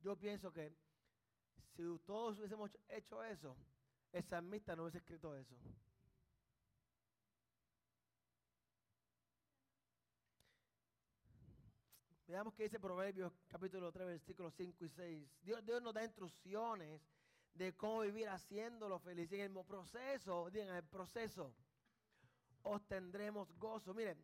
Yo 0.00 0.16
pienso 0.16 0.52
que 0.52 0.74
si 1.76 1.82
todos 2.06 2.38
hubiésemos 2.38 2.70
hecho 2.88 3.22
eso, 3.22 3.56
el 4.12 4.22
salmista 4.24 4.74
no 4.74 4.82
hubiese 4.82 4.98
escrito 4.98 5.34
eso. 5.36 5.54
Veamos 12.26 12.52
qué 12.54 12.64
dice 12.64 12.78
Proverbios 12.78 13.32
capítulo 13.48 13.90
3, 13.90 14.06
versículos 14.06 14.52
5 14.54 14.84
y 14.84 14.88
6. 14.90 15.30
Dios, 15.42 15.64
Dios 15.64 15.80
nos 15.80 15.94
da 15.94 16.04
instrucciones 16.04 17.00
de 17.54 17.74
cómo 17.74 18.02
vivir 18.02 18.28
haciéndolo 18.28 18.98
feliz. 18.98 19.32
En 19.32 19.56
el 19.56 19.64
proceso, 19.64 20.50
digan, 20.50 20.68
en 20.68 20.76
el 20.76 20.84
proceso, 20.84 21.54
obtendremos 22.64 23.50
gozo. 23.58 23.94
Miren, 23.94 24.22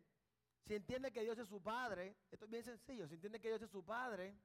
si 0.65 0.75
entiende 0.75 1.11
que 1.11 1.21
Dios 1.21 1.37
es 1.39 1.47
su 1.47 1.61
Padre, 1.61 2.15
esto 2.29 2.45
es 2.45 2.51
bien 2.51 2.63
sencillo, 2.63 3.07
si 3.07 3.15
entiende 3.15 3.39
que 3.39 3.47
Dios 3.47 3.61
es 3.63 3.71
su 3.71 3.83
Padre, 3.83 4.37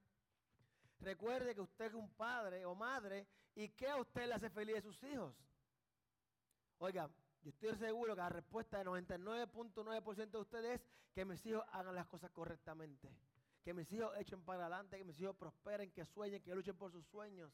recuerde 1.01 1.53
que 1.53 1.61
usted 1.61 1.85
es 1.85 1.93
un 1.93 2.09
padre 2.13 2.65
o 2.65 2.75
madre 2.75 3.27
y 3.55 3.69
que 3.69 3.89
a 3.89 3.97
usted 3.97 4.27
le 4.27 4.35
hace 4.35 4.49
feliz 4.49 4.77
a 4.77 4.81
sus 4.81 5.03
hijos. 5.03 5.35
Oiga, 6.77 7.09
yo 7.43 7.49
estoy 7.49 7.75
seguro 7.75 8.15
que 8.15 8.21
la 8.21 8.29
respuesta 8.29 8.77
del 8.77 8.87
99.9% 8.87 10.31
de 10.31 10.37
ustedes 10.37 10.81
es 10.81 10.87
que 11.13 11.25
mis 11.25 11.45
hijos 11.45 11.63
hagan 11.71 11.95
las 11.95 12.07
cosas 12.07 12.31
correctamente 12.31 13.11
que 13.63 13.73
mis 13.73 13.91
hijos 13.91 14.11
echen 14.17 14.43
para 14.43 14.61
adelante, 14.61 14.97
que 14.97 15.03
mis 15.03 15.19
hijos 15.19 15.35
prosperen, 15.35 15.91
que 15.91 16.05
sueñen, 16.05 16.41
que 16.41 16.55
luchen 16.55 16.75
por 16.75 16.91
sus 16.91 17.05
sueños. 17.05 17.51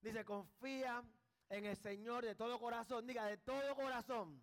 Dice, 0.00 0.24
confía 0.24 1.02
en 1.48 1.64
el 1.64 1.76
Señor 1.76 2.24
de 2.24 2.34
todo 2.34 2.58
corazón, 2.58 3.06
diga 3.06 3.26
de 3.26 3.38
todo 3.38 3.74
corazón. 3.74 4.40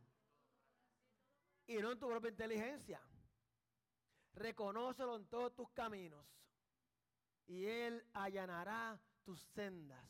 Y 1.67 1.77
no 1.77 1.91
en 1.91 1.99
tu 1.99 2.07
propia 2.07 2.29
inteligencia. 2.29 3.01
Reconócelo 4.33 5.15
en 5.15 5.25
todos 5.27 5.55
tus 5.55 5.69
caminos. 5.71 6.25
Y 7.47 7.65
Él 7.65 8.03
allanará 8.13 8.99
tus 9.23 9.41
sendas. 9.53 10.05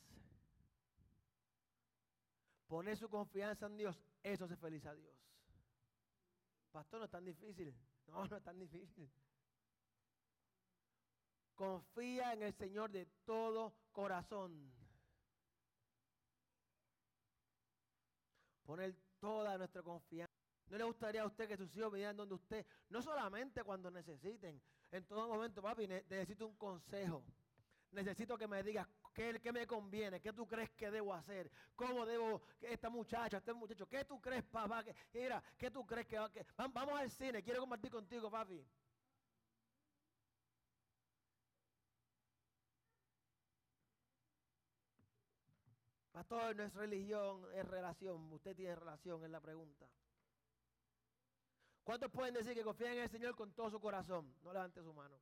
Poner 2.68 2.96
su 2.98 3.10
confianza 3.10 3.66
en 3.66 3.78
Dios, 3.78 4.02
eso 4.24 4.46
hace 4.46 4.56
feliz 4.56 4.86
a 4.86 4.94
Dios. 4.94 5.16
Pastor, 6.72 7.00
no 7.00 7.06
es 7.06 7.12
tan 7.12 7.26
difícil. 7.26 7.76
No, 8.08 8.26
no 8.28 8.38
es 8.38 8.44
tan 8.44 8.58
difícil. 8.58 9.10
Confía 11.56 12.34
en 12.34 12.44
el 12.44 12.54
Señor 12.54 12.92
de 12.92 13.06
todo 13.26 13.76
corazón. 13.92 14.74
Poner 18.64 18.96
toda 19.20 19.58
nuestra 19.58 19.84
confianza. 19.84 20.31
¿No 20.72 20.78
le 20.78 20.86
gustaría 20.86 21.22
a 21.22 21.26
usted 21.26 21.50
que 21.50 21.58
sus 21.58 21.76
hijos 21.76 21.92
vinieran 21.92 22.16
donde 22.16 22.34
usted? 22.34 22.66
No 22.88 23.02
solamente 23.02 23.62
cuando 23.62 23.92
necesiten. 23.92 24.62
En 24.90 25.06
todo 25.06 25.28
momento, 25.28 25.62
papi, 25.62 25.86
necesito 25.86 26.48
un 26.48 26.56
consejo. 26.56 27.26
Necesito 27.92 28.38
que 28.38 28.48
me 28.48 28.64
digas 28.64 28.88
qué, 29.14 29.38
qué, 29.44 29.52
me 29.52 29.68
conviene, 29.68 30.22
qué 30.22 30.32
tú 30.32 30.48
crees 30.48 30.70
que 30.72 30.90
debo 30.90 31.14
hacer, 31.14 31.52
cómo 31.76 32.06
debo, 32.06 32.42
esta 32.62 32.90
muchacha, 32.90 33.40
este 33.40 33.52
muchacho, 33.52 33.86
qué 33.86 34.06
tú 34.06 34.22
crees, 34.22 34.46
papá, 34.46 34.82
mira, 35.14 35.44
qué 35.58 35.70
tú 35.70 35.86
crees 35.86 36.08
que, 36.08 36.18
que 36.32 36.46
vamos 36.56 36.98
al 36.98 37.12
cine, 37.12 37.44
quiero 37.44 37.60
compartir 37.60 37.92
contigo, 37.92 38.32
papi. 38.32 38.66
Pastor, 46.14 46.56
no 46.56 46.64
es 46.64 46.74
religión, 46.74 47.46
es 47.54 47.68
relación. 47.68 48.32
Usted 48.32 48.56
tiene 48.56 48.76
relación, 48.76 49.22
es 49.26 49.30
la 49.30 49.42
pregunta. 49.42 49.86
¿Cuántos 51.84 52.12
pueden 52.12 52.34
decir 52.34 52.54
que 52.54 52.64
confían 52.64 52.94
en 52.94 53.00
el 53.00 53.10
Señor 53.10 53.36
con 53.36 53.52
todo 53.54 53.70
su 53.70 53.80
corazón? 53.80 54.34
No 54.44 54.54
levante 54.54 54.82
su 54.84 54.94
mano. 54.94 55.20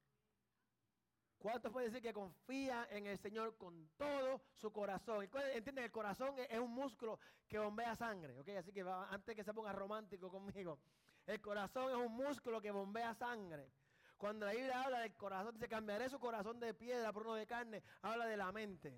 ¿Cuántos 1.39 1.71
pueden 1.71 1.89
decir 1.89 2.03
que 2.05 2.13
confían 2.13 2.85
en 2.89 3.07
el 3.07 3.17
Señor 3.17 3.55
con 3.57 3.89
todo 3.97 4.41
su 4.53 4.71
corazón? 4.73 5.23
¿Entienden? 5.23 5.85
El 5.85 5.91
corazón 5.91 6.35
es, 6.37 6.59
un 6.59 6.71
músculo 6.71 7.17
que 7.47 7.57
bombea 7.57 7.95
sangre. 7.95 8.37
¿ok? 8.37 8.49
Así 8.59 8.73
que 8.73 8.81
antes 8.81 9.35
que 9.35 9.43
se 9.43 9.53
ponga 9.53 9.71
romántico 9.71 10.29
conmigo, 10.29 10.79
el 11.25 11.39
corazón 11.39 11.91
es 11.91 11.95
un 11.95 12.11
músculo 12.11 12.59
que 12.59 12.71
bombea 12.71 13.13
sangre. 13.13 13.71
Cuando 14.17 14.45
la 14.45 14.51
Biblia 14.51 14.83
habla 14.83 14.99
del 14.99 15.13
corazón, 15.13 15.53
dice 15.53 15.69
cambiaré 15.69 16.09
su 16.09 16.19
corazón 16.19 16.59
de 16.59 16.73
piedra 16.73 17.13
por 17.13 17.23
uno 17.23 17.35
de 17.35 17.47
carne, 17.47 17.81
habla 18.01 18.25
de 18.25 18.35
la 18.35 18.51
mente. 18.51 18.97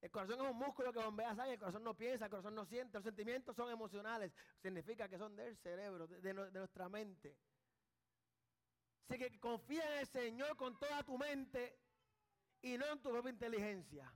El 0.00 0.10
corazón 0.10 0.40
es 0.40 0.50
un 0.50 0.56
músculo 0.56 0.92
que 0.92 1.00
bombea 1.00 1.34
sangre, 1.34 1.54
el 1.54 1.58
corazón 1.58 1.82
no 1.82 1.96
piensa, 1.96 2.26
el 2.26 2.30
corazón 2.30 2.54
no 2.54 2.64
siente, 2.64 2.98
los 2.98 3.04
sentimientos 3.04 3.56
son 3.56 3.70
emocionales, 3.70 4.32
significa 4.62 5.08
que 5.08 5.18
son 5.18 5.34
del 5.34 5.56
cerebro, 5.56 6.06
de, 6.06 6.34
nuestra 6.34 6.88
mente. 6.88 7.36
Así 9.08 9.18
que 9.18 9.40
confía 9.40 9.92
en 9.92 9.98
el 10.00 10.06
Señor 10.06 10.56
con 10.56 10.78
toda 10.78 11.02
tu 11.02 11.18
mente 11.18 11.76
y 12.62 12.78
no 12.78 12.86
en 12.86 13.02
tu 13.02 13.10
propia 13.10 13.30
inteligencia. 13.30 14.12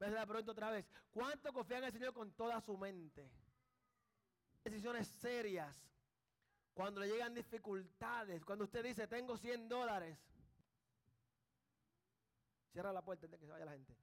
Voy 0.00 0.08
a 0.08 0.10
la 0.10 0.26
pregunta 0.26 0.52
otra 0.52 0.70
vez. 0.70 0.86
¿Cuánto 1.10 1.52
confía 1.52 1.78
en 1.78 1.84
el 1.84 1.92
Señor 1.92 2.12
con 2.12 2.32
toda 2.32 2.60
su 2.60 2.76
mente? 2.76 3.30
Decisiones 4.64 5.06
serias. 5.06 5.76
Cuando 6.74 7.00
le 7.00 7.08
llegan 7.08 7.32
dificultades, 7.32 8.44
cuando 8.44 8.64
usted 8.64 8.84
dice, 8.84 9.06
tengo 9.06 9.36
100 9.36 9.68
dólares. 9.68 10.18
Cierra 12.72 12.92
la 12.92 13.02
puerta 13.02 13.26
antes 13.26 13.40
que 13.40 13.46
se 13.46 13.52
vaya 13.52 13.64
la 13.64 13.72
gente 13.72 13.96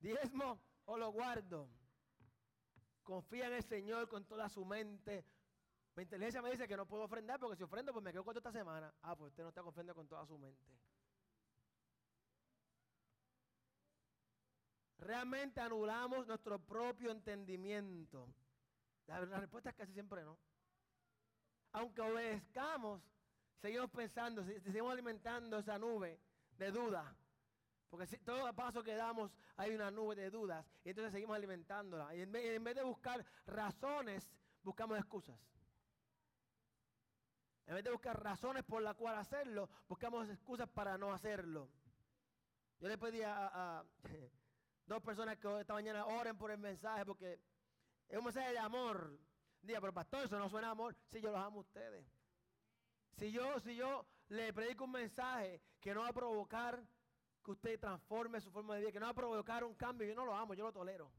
diezmo 0.00 0.60
o 0.86 0.98
lo 0.98 1.10
guardo. 1.12 1.68
Confía 3.02 3.46
en 3.46 3.54
el 3.54 3.64
Señor 3.64 4.08
con 4.08 4.24
toda 4.24 4.48
su 4.48 4.64
mente. 4.64 5.24
Mi 5.96 6.02
inteligencia 6.04 6.42
me 6.42 6.50
dice 6.50 6.68
que 6.68 6.76
no 6.76 6.86
puedo 6.86 7.04
ofrendar 7.04 7.38
porque 7.38 7.56
si 7.56 7.62
ofrendo 7.62 7.92
pues 7.92 8.04
me 8.04 8.12
quedo 8.12 8.24
con 8.24 8.36
esta 8.36 8.52
semana. 8.52 8.92
Ah, 9.02 9.16
pues 9.16 9.30
usted 9.30 9.42
no 9.42 9.48
está 9.50 9.62
confiando 9.62 9.94
con 9.94 10.08
toda 10.08 10.26
su 10.26 10.38
mente. 10.38 10.64
Realmente 14.98 15.60
anulamos 15.60 16.26
nuestro 16.26 16.58
propio 16.58 17.10
entendimiento. 17.10 18.28
La, 19.06 19.20
la 19.24 19.40
respuesta 19.40 19.70
es 19.70 19.76
casi 19.76 19.92
siempre 19.92 20.22
no. 20.22 20.38
Aunque 21.72 22.00
obedezcamos, 22.00 23.02
seguimos 23.60 23.90
pensando, 23.90 24.44
seguimos 24.44 24.92
alimentando 24.92 25.58
esa 25.58 25.78
nube 25.78 26.20
de 26.58 26.70
duda 26.70 27.16
porque 27.90 28.06
si, 28.06 28.18
todo 28.18 28.50
paso 28.54 28.84
que 28.84 28.94
damos 28.94 29.32
hay 29.56 29.74
una 29.74 29.90
nube 29.90 30.14
de 30.14 30.30
dudas 30.30 30.64
y 30.84 30.90
entonces 30.90 31.12
seguimos 31.12 31.36
alimentándola. 31.36 32.14
Y 32.14 32.22
en 32.22 32.32
vez, 32.32 32.76
de 32.76 32.82
buscar 32.84 33.24
razones, 33.46 34.30
buscamos 34.62 34.96
excusas. 34.96 35.36
En 37.66 37.74
vez 37.74 37.84
de 37.84 37.90
buscar 37.90 38.22
razones 38.22 38.62
por 38.64 38.80
las 38.80 38.94
cuales 38.94 39.20
hacerlo, 39.20 39.68
buscamos 39.88 40.28
excusas 40.28 40.68
para 40.68 40.96
no 40.96 41.12
hacerlo. 41.12 41.68
Yo 42.78 42.88
le 42.88 42.96
pedí 42.96 43.22
a, 43.22 43.84
dos 44.86 45.02
personas 45.02 45.36
que 45.38 45.60
esta 45.60 45.74
mañana 45.74 46.06
oren 46.06 46.38
por 46.38 46.52
el 46.52 46.58
mensaje 46.58 47.04
porque 47.04 47.40
es 48.08 48.18
un 48.18 48.24
mensaje 48.24 48.52
de 48.52 48.58
amor. 48.58 49.18
Diga, 49.62 49.80
pero 49.80 49.92
pastor, 49.92 50.24
eso 50.24 50.38
no 50.38 50.48
suena 50.48 50.68
a 50.68 50.70
amor. 50.70 50.94
Si 51.10 51.20
yo 51.20 51.32
los 51.32 51.40
amo 51.40 51.58
a 51.58 51.62
ustedes. 51.62 52.06
Si 53.16 53.32
yo, 53.32 53.58
si 53.60 53.74
yo 53.74 54.06
le 54.28 54.52
predico 54.52 54.84
un 54.84 54.92
mensaje 54.92 55.60
que 55.80 55.92
no 55.92 56.02
va 56.02 56.08
a 56.08 56.12
provocar 56.12 56.82
que 57.42 57.50
usted 57.50 57.80
transforme 57.80 58.40
su 58.40 58.50
forma 58.50 58.74
de 58.74 58.80
vida, 58.80 58.92
que 58.92 59.00
no 59.00 59.06
va 59.06 59.12
a 59.12 59.14
provocar 59.14 59.64
un 59.64 59.74
cambio. 59.74 60.06
Yo 60.06 60.14
no 60.14 60.26
lo 60.26 60.34
amo, 60.34 60.54
yo 60.54 60.64
lo 60.64 60.72
tolero. 60.72 61.10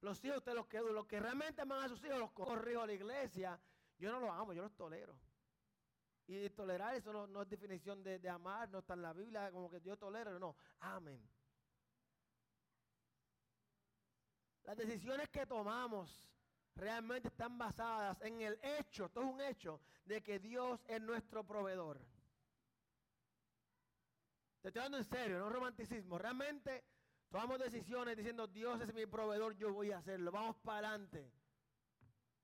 Los 0.00 0.24
hijos, 0.24 0.38
usted 0.38 0.54
los 0.54 0.66
que, 0.66 0.80
los 0.80 1.06
que 1.06 1.20
realmente 1.20 1.60
aman 1.60 1.84
a 1.84 1.88
sus 1.88 2.02
hijos, 2.04 2.18
los 2.18 2.32
corrijo 2.32 2.80
a 2.80 2.86
la 2.86 2.94
iglesia, 2.94 3.60
yo 3.98 4.10
no 4.10 4.20
los 4.20 4.30
amo, 4.30 4.52
yo 4.52 4.62
los 4.62 4.74
tolero. 4.74 5.14
Y 6.26 6.48
tolerar 6.50 6.94
eso 6.94 7.26
no, 7.26 7.42
es 7.42 7.48
definición 7.48 8.02
de, 8.02 8.28
amar, 8.28 8.68
no 8.70 8.78
está 8.78 8.94
en 8.94 9.02
la 9.02 9.12
Biblia 9.12 9.50
como 9.50 9.68
que 9.68 9.80
yo 9.80 9.96
tolero, 9.96 10.38
no, 10.38 10.56
amén. 10.78 11.28
Las 14.62 14.76
decisiones 14.76 15.28
que 15.28 15.44
tomamos 15.44 16.30
realmente 16.76 17.28
están 17.28 17.58
basadas 17.58 18.20
en 18.22 18.40
el 18.40 18.58
hecho, 18.62 19.06
esto 19.06 19.20
es 19.20 19.26
un 19.26 19.40
hecho, 19.40 19.80
de 20.04 20.22
que 20.22 20.38
Dios 20.38 20.80
es 20.86 21.00
nuestro 21.02 21.44
proveedor. 21.44 22.00
Te 24.60 24.68
estoy 24.68 24.80
hablando 24.80 24.98
en 24.98 25.04
serio, 25.04 25.38
no 25.38 25.48
romanticismo. 25.48 26.18
Realmente 26.18 26.84
tomamos 27.30 27.58
decisiones 27.58 28.16
diciendo, 28.16 28.46
Dios 28.46 28.80
es 28.82 28.92
mi 28.92 29.06
proveedor, 29.06 29.56
yo 29.56 29.72
voy 29.72 29.90
a 29.90 29.98
hacerlo. 29.98 30.30
Vamos 30.30 30.56
para 30.58 30.88
adelante. 30.88 31.32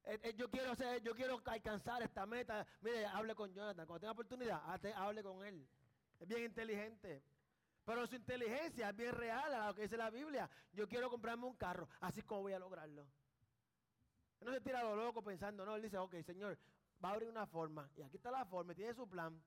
eh, 0.04 0.18
eh, 0.23 0.35
yo 0.35 0.50
quiero 0.50 0.70
hacer, 0.73 1.02
yo 1.02 1.14
quiero 1.14 1.42
alcanzar 1.44 2.02
esta 2.02 2.25
meta. 2.25 2.66
Mire, 2.80 3.04
hable 3.04 3.35
con 3.35 3.52
Jonathan. 3.52 3.87
Cuando 3.87 4.00
tenga 4.00 4.12
oportunidad, 4.12 4.62
hable 4.96 5.23
con 5.23 5.44
él. 5.44 5.68
Es 6.18 6.26
bien 6.26 6.44
inteligente. 6.44 7.23
Pero 7.85 8.06
su 8.06 8.16
inteligencia 8.16 8.88
es 8.88 8.96
bien 8.96 9.12
real 9.12 9.52
a 9.54 9.66
lo 9.68 9.75
que 9.75 9.82
dice 9.82 9.96
la 9.99 10.08
Biblia. 10.08 10.49
Yo 10.73 10.88
quiero 10.88 11.11
comprarme 11.11 11.44
un 11.46 11.54
carro, 11.54 11.87
así 12.00 12.23
como 12.23 12.42
voy 12.42 12.54
a 12.54 12.58
lograrlo. 12.58 13.06
no 14.40 14.52
se 14.52 14.61
tira 14.62 14.80
a 14.80 14.85
lo 14.85 14.96
loco 14.96 15.23
pensando, 15.23 15.64
no, 15.64 15.76
él 15.76 15.82
dice, 15.82 15.99
ok, 15.99 16.14
Señor, 16.25 16.58
va 17.04 17.11
a 17.11 17.12
abrir 17.12 17.28
una 17.28 17.46
forma. 17.46 17.88
Y 17.94 18.02
aquí 18.02 18.16
está 18.16 18.30
la 18.30 18.46
forma, 18.46 18.75
tiene 18.75 18.94
su 18.94 19.06
plan. 19.06 19.40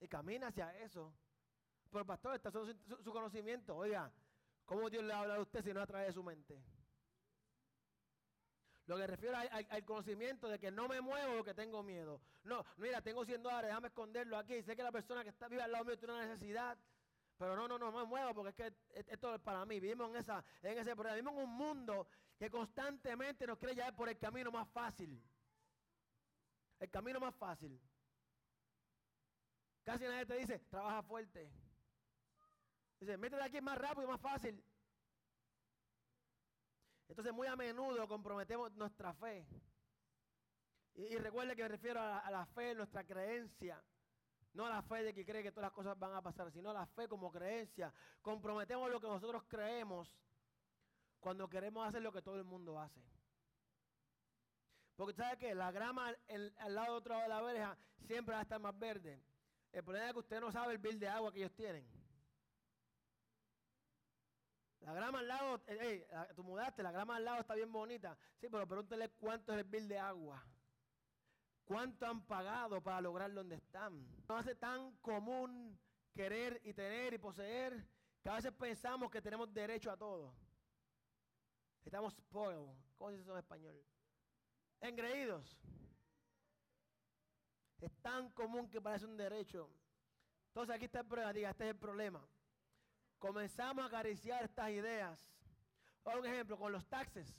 Y 0.00 0.08
camina 0.08 0.48
hacia 0.48 0.76
eso. 0.78 1.14
Pero 1.94 2.04
pastor, 2.04 2.34
está 2.34 2.50
su, 2.50 2.66
su, 3.04 3.12
conocimiento. 3.12 3.76
Oiga, 3.76 4.10
¿cómo 4.64 4.90
Dios 4.90 5.04
le 5.04 5.12
habla 5.12 5.36
a 5.36 5.40
usted 5.40 5.62
si 5.62 5.72
no 5.72 5.80
a 5.80 5.86
través 5.86 6.08
de 6.08 6.12
su 6.12 6.24
mente? 6.24 6.60
Lo 8.86 8.96
que 8.96 9.06
refiero 9.06 9.36
al, 9.38 9.84
conocimiento 9.84 10.48
de 10.48 10.58
que 10.58 10.72
no 10.72 10.88
me 10.88 11.00
muevo 11.00 11.36
porque 11.36 11.54
tengo 11.54 11.84
miedo. 11.84 12.20
No, 12.42 12.64
mira, 12.78 13.00
tengo 13.00 13.24
100 13.24 13.44
dólares, 13.44 13.68
déjame 13.68 13.86
esconderlo 13.86 14.36
aquí. 14.36 14.60
Sé 14.64 14.74
que 14.74 14.82
la 14.82 14.90
persona 14.90 15.22
que 15.22 15.28
está 15.28 15.46
viva 15.46 15.62
al 15.62 15.70
lado 15.70 15.84
mío 15.84 15.96
tiene 15.96 16.14
una 16.14 16.26
necesidad. 16.26 16.76
Pero 17.38 17.54
no, 17.54 17.68
no, 17.68 17.78
no, 17.78 17.92
me 17.92 18.04
muevo 18.04 18.34
porque 18.34 18.50
es 18.50 18.56
que 18.56 19.12
esto 19.12 19.32
es 19.32 19.40
para 19.40 19.64
mí. 19.64 19.78
Vivimos 19.78 20.10
en, 20.10 20.16
esa, 20.16 20.44
en 20.62 20.76
ese 20.76 20.96
problema. 20.96 21.14
Vivimos 21.14 21.34
en 21.34 21.48
un 21.48 21.56
mundo 21.56 22.08
que 22.36 22.50
constantemente 22.50 23.46
nos 23.46 23.56
quiere 23.56 23.76
llevar 23.76 23.94
por 23.94 24.08
el 24.08 24.18
camino 24.18 24.50
más 24.50 24.68
fácil. 24.70 25.22
El 26.80 26.90
camino 26.90 27.20
más 27.20 27.36
fácil. 27.36 27.80
Casi 29.84 30.02
nadie 30.02 30.26
te 30.26 30.38
dice, 30.38 30.58
trabaja 30.58 31.00
fuerte. 31.04 31.63
Dice, 33.04 33.18
métete 33.18 33.42
aquí 33.42 33.60
más 33.60 33.76
rápido 33.76 34.04
y 34.04 34.06
más 34.06 34.20
fácil. 34.20 34.64
Entonces 37.06 37.34
muy 37.34 37.46
a 37.46 37.54
menudo 37.54 38.08
comprometemos 38.08 38.72
nuestra 38.72 39.12
fe. 39.12 39.46
Y, 40.94 41.18
recuerde 41.18 41.54
que 41.54 41.64
me 41.64 41.68
refiero 41.68 42.00
a, 42.00 42.30
la 42.30 42.46
fe, 42.46 42.74
nuestra 42.74 43.04
creencia. 43.04 43.84
No 44.54 44.64
a 44.64 44.70
la 44.70 44.82
fe 44.82 45.02
de 45.02 45.12
que 45.12 45.26
cree 45.26 45.42
que 45.42 45.52
todas 45.52 45.66
las 45.66 45.72
cosas 45.72 45.98
van 45.98 46.14
a 46.14 46.22
pasar, 46.22 46.50
sino 46.50 46.70
a 46.70 46.72
la 46.72 46.86
fe 46.86 47.06
como 47.06 47.30
creencia. 47.30 47.92
Comprometemos 48.22 48.90
lo 48.90 48.98
que 48.98 49.08
nosotros 49.08 49.42
creemos 49.48 50.08
cuando 51.20 51.46
queremos 51.46 51.86
hacer 51.86 52.00
lo 52.00 52.10
que 52.10 52.22
todo 52.22 52.36
el 52.36 52.44
mundo 52.44 52.80
hace. 52.80 53.02
Porque 54.96 55.12
sabe 55.12 55.36
que 55.36 55.54
la 55.54 55.70
grama 55.72 56.08
al 56.08 56.74
lado 56.74 56.92
de 56.92 56.98
otro 56.98 57.12
lado 57.12 57.22
de 57.22 57.28
la 57.28 57.42
verja 57.42 57.78
siempre 58.06 58.32
va 58.32 58.38
a 58.38 58.44
estar 58.44 58.60
más 58.60 58.78
verde. 58.78 59.22
El 59.72 59.84
problema 59.84 60.06
es 60.06 60.12
que 60.14 60.20
usted 60.20 60.40
no 60.40 60.50
sabe 60.50 60.72
el 60.72 60.78
bill 60.78 60.98
de 60.98 61.08
agua 61.08 61.30
que 61.30 61.40
ellos 61.40 61.52
tienen. 61.52 62.03
La 64.84 64.92
grama 64.92 65.20
al 65.20 65.28
lado, 65.28 65.62
hey, 65.66 66.04
tú 66.36 66.44
mudaste, 66.44 66.82
la 66.82 66.92
grama 66.92 67.16
al 67.16 67.24
lado 67.24 67.40
está 67.40 67.54
bien 67.54 67.72
bonita. 67.72 68.18
Sí, 68.38 68.48
pero 68.50 68.68
pregúntele 68.68 69.08
cuánto 69.12 69.54
es 69.54 69.60
el 69.60 69.64
bill 69.64 69.88
de 69.88 69.98
agua. 69.98 70.44
¿Cuánto 71.64 72.06
han 72.06 72.26
pagado 72.26 72.82
para 72.82 73.00
lograr 73.00 73.32
donde 73.32 73.56
están? 73.56 74.06
No 74.28 74.36
hace 74.36 74.54
tan 74.54 74.94
común 74.96 75.78
querer 76.12 76.60
y 76.64 76.74
tener 76.74 77.14
y 77.14 77.18
poseer 77.18 77.88
que 78.22 78.28
a 78.28 78.34
veces 78.34 78.52
pensamos 78.52 79.10
que 79.10 79.22
tenemos 79.22 79.52
derecho 79.54 79.90
a 79.90 79.96
todo. 79.96 80.34
Estamos 81.82 82.12
spoiled. 82.12 82.76
¿Cómo 82.98 83.10
se 83.10 83.16
dice 83.16 83.22
eso 83.22 83.32
en 83.32 83.38
español? 83.38 83.82
Engreídos. 84.80 85.58
Es 87.80 87.92
tan 88.02 88.30
común 88.32 88.68
que 88.68 88.82
parece 88.82 89.06
un 89.06 89.16
derecho. 89.16 89.70
Entonces 90.48 90.76
aquí 90.76 90.84
está 90.84 91.00
el 91.00 91.06
problema. 91.06 91.32
Diga, 91.32 91.50
este 91.50 91.64
es 91.64 91.70
el 91.70 91.78
problema 91.78 92.28
comenzamos 93.18 93.84
a 93.84 93.88
acariciar 93.88 94.44
estas 94.44 94.70
ideas. 94.70 95.18
Un 96.04 96.26
ejemplo, 96.26 96.58
con 96.58 96.72
los 96.72 96.86
taxes. 96.86 97.34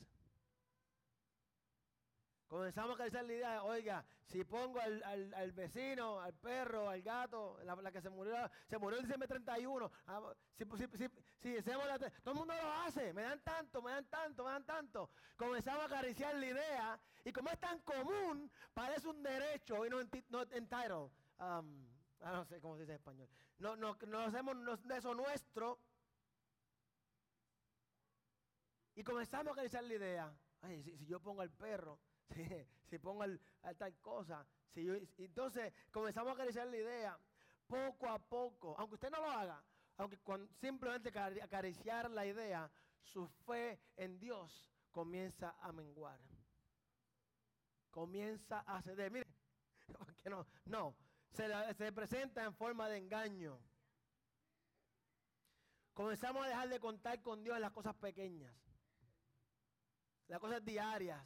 Comenzamos 2.47 2.91
a 2.91 2.93
acariciar 2.93 3.25
la 3.25 3.33
idea, 3.33 3.63
oiga, 3.63 4.05
si 4.27 4.43
pongo 4.43 4.79
al, 4.79 5.51
vecino, 5.53 6.21
al 6.21 6.33
perro, 6.33 6.89
al 6.89 7.01
gato, 7.01 7.57
la, 7.63 7.91
que 7.91 8.01
se 8.01 8.09
murió, 8.09 8.35
se 8.69 8.77
murió 8.77 8.99
el 8.99 9.03
diciembre 9.03 9.27
31, 9.27 9.91
ah, 10.07 10.33
si, 10.53 10.63
si, 10.63 11.61
todo 12.23 12.31
el 12.31 12.37
mundo 12.37 12.53
lo 12.53 12.71
hace, 12.83 13.13
me 13.13 13.23
dan 13.23 13.41
tanto, 13.41 13.81
me 13.81 13.91
dan 13.91 14.05
tanto, 14.05 14.43
me 14.43 14.51
dan 14.51 14.65
tanto. 14.65 15.09
Comenzamos 15.35 15.81
a 15.83 15.85
acariciar 15.85 16.35
la 16.35 16.45
idea 16.45 16.99
y 17.23 17.31
como 17.31 17.49
es 17.49 17.59
tan 17.59 17.79
común, 17.79 18.51
parece 18.73 19.07
un 19.07 19.23
derecho 19.23 19.85
y 19.85 19.89
no, 19.89 20.01
entitled. 20.51 21.09
Ah, 22.21 22.33
no 22.33 22.45
sé 22.45 22.59
cómo 22.59 22.75
se 22.75 22.81
dice 22.81 22.93
en 22.93 22.97
español. 22.97 23.29
No, 23.59 23.75
no, 23.75 23.97
no 24.07 24.19
hacemos 24.21 24.55
eso 24.95 25.13
nuestro. 25.13 25.79
Y 28.95 29.03
comenzamos 29.03 29.47
a 29.49 29.51
acariciar 29.53 29.83
la 29.83 29.93
idea. 29.93 30.37
Ay, 30.61 30.81
si, 30.81 31.05
yo 31.05 31.19
pongo 31.21 31.41
al 31.41 31.51
perro, 31.51 31.99
si, 32.89 32.97
pongo 32.97 33.23
al, 33.23 33.39
tal 33.77 33.99
cosa. 33.99 34.47
Si 34.73 34.87
entonces 35.17 35.73
comenzamos 35.91 36.31
a 36.31 36.33
acariciar 36.33 36.67
la 36.67 36.77
idea. 36.77 37.19
Poco 37.67 38.07
a 38.07 38.19
poco, 38.19 38.75
aunque 38.77 38.95
usted 38.95 39.09
no 39.09 39.19
lo 39.19 39.31
haga, 39.31 39.63
aunque 39.97 40.19
simplemente 40.59 41.11
acariciar 41.41 42.11
la 42.11 42.25
idea, 42.25 42.69
su 43.01 43.27
fe 43.27 43.79
en 43.95 44.19
Dios 44.19 44.71
comienza 44.91 45.55
a 45.59 45.71
menguar. 45.71 46.19
Comienza 47.89 48.59
a 48.59 48.81
ceder. 48.81 49.11
Mire, 49.11 49.25
no, 50.25 50.45
no, 50.65 50.95
se, 51.35 51.91
presenta 51.91 52.43
en 52.43 52.53
forma 52.53 52.87
de 52.87 52.97
engaño. 52.97 53.59
Comenzamos 55.93 56.45
a 56.45 56.49
dejar 56.49 56.69
de 56.69 56.79
contar 56.79 57.21
con 57.21 57.43
Dios 57.43 57.55
en 57.55 57.61
las 57.61 57.71
cosas 57.71 57.95
pequeñas, 57.95 58.53
las 60.27 60.39
cosas 60.39 60.63
diarias. 60.63 61.25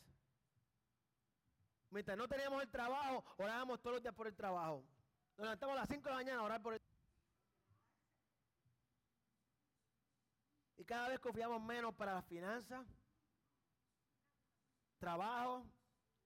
Mientras 1.89 2.17
no 2.17 2.27
teníamos 2.27 2.61
el 2.61 2.69
trabajo, 2.69 3.23
orábamos 3.37 3.81
todos 3.81 3.95
los 3.95 4.01
días 4.03 4.13
por 4.13 4.27
el 4.27 4.35
trabajo. 4.35 4.83
Nos 5.37 5.45
levantamos 5.45 5.75
a 5.75 5.79
las 5.79 5.89
5 5.89 6.03
de 6.03 6.09
la 6.09 6.15
mañana 6.15 6.39
a 6.39 6.43
orar 6.43 6.61
por 6.61 6.73
el 6.73 6.81
Y 10.77 10.85
cada 10.85 11.09
vez 11.09 11.19
confiamos 11.19 11.61
menos 11.61 11.93
para 11.93 12.13
las 12.13 12.25
finanzas, 12.25 12.87
trabajo, 14.97 15.65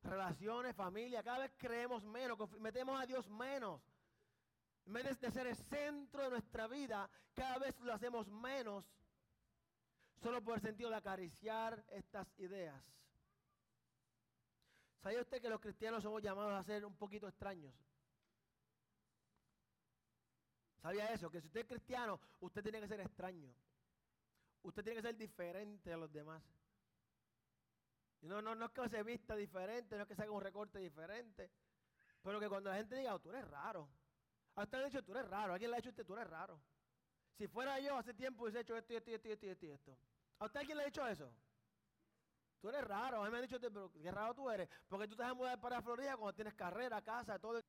relaciones, 0.04 0.76
familia, 0.76 1.24
cada 1.24 1.40
vez 1.40 1.52
creemos 1.58 2.04
menos, 2.04 2.38
metemos 2.60 3.00
a 3.00 3.06
Dios 3.06 3.30
menos. 3.30 3.82
En 4.86 4.94
vez 4.94 5.20
de 5.20 5.32
ser 5.32 5.48
el 5.48 5.56
centro 5.56 6.24
de 6.24 6.30
nuestra 6.30 6.68
vida, 6.68 7.10
cada 7.34 7.58
vez 7.60 7.80
lo 7.80 7.94
hacemos 7.94 8.28
menos, 8.28 8.86
solo 10.22 10.44
por 10.44 10.56
el 10.56 10.62
sentido 10.62 10.90
de 10.90 10.98
acariciar 10.98 11.84
estas 11.90 12.28
ideas. 12.38 12.84
¿Sabía 15.02 15.22
usted 15.22 15.42
que 15.42 15.50
los 15.50 15.60
cristianos 15.60 16.02
somos 16.04 16.22
llamados 16.22 16.54
a 16.54 16.64
ser 16.64 16.86
un 16.86 16.96
poquito 16.96 17.28
extraños? 17.28 17.74
¿Sabía 20.82 21.14
eso? 21.14 21.30
Que 21.30 21.40
si 21.40 21.48
usted 21.48 21.62
es 21.62 21.68
cristiano, 21.68 22.20
usted 22.42 22.62
tiene 22.62 22.82
que 22.82 22.88
ser 22.88 23.00
extraño. 23.00 23.54
Usted 24.64 24.84
tiene 24.84 24.98
que 24.98 25.08
ser 25.08 25.18
diferente 25.18 25.92
a 25.92 25.98
los 25.98 26.12
demás. 26.12 26.42
No, 28.24 28.42
no, 28.42 28.56
no 28.56 28.66
es 28.66 28.72
que 28.72 28.90
se 28.90 29.04
vista 29.04 29.36
diferente, 29.36 29.96
no 29.96 30.04
es 30.04 30.08
que 30.08 30.16
se 30.16 30.24
haga 30.24 30.32
un 30.32 30.42
recorte 30.42 30.80
diferente, 30.80 31.52
pero 32.22 32.40
que 32.40 32.48
cuando 32.48 32.70
la 32.70 32.78
gente 32.78 32.96
diga, 32.96 33.16
oh, 33.16 33.20
tú 33.20 33.30
eres 33.30 33.46
raro. 33.50 33.90
A 34.56 34.64
usted 34.64 34.78
le 34.78 34.84
ha 34.86 34.88
dicho, 34.88 35.04
tú 35.04 35.12
eres 35.12 35.28
raro. 35.30 35.54
Alguien 35.54 35.72
le 35.72 35.78
ha 35.78 35.80
dicho, 35.80 35.90
usted, 35.90 36.06
tú 36.06 36.14
eres 36.14 36.30
raro. 36.30 36.62
Si 37.38 37.48
fuera 37.48 37.80
yo 37.80 37.98
hace 37.98 38.14
tiempo 38.14 38.44
hubiese 38.44 38.60
hecho 38.60 38.78
esto 38.78 38.94
esto 38.94 39.10
esto 39.12 39.28
esto 39.30 39.66
y 39.66 39.70
esto. 39.72 39.98
¿A 40.40 40.46
usted 40.46 40.60
alguien 40.60 40.78
le 40.78 40.84
ha 40.84 40.86
dicho 40.86 41.06
eso? 41.06 41.34
Tú 42.62 42.70
eres 42.70 42.84
raro. 42.86 43.22
A 43.22 43.26
mí 43.26 43.32
me 43.32 43.38
han 43.38 43.44
dicho, 43.44 43.60
pero 43.60 43.92
qué 43.92 44.12
raro 44.12 44.34
tú 44.34 44.50
eres. 44.50 44.70
Porque 44.88 45.08
tú 45.08 45.16
te 45.16 45.24
vas 45.24 45.32
a 45.32 45.36
mudar 45.36 45.60
para 45.60 45.82
Florida 45.82 46.16
cuando 46.16 46.34
tienes 46.34 46.54
carrera, 46.54 47.02
casa, 47.02 47.40
todo. 47.40 47.62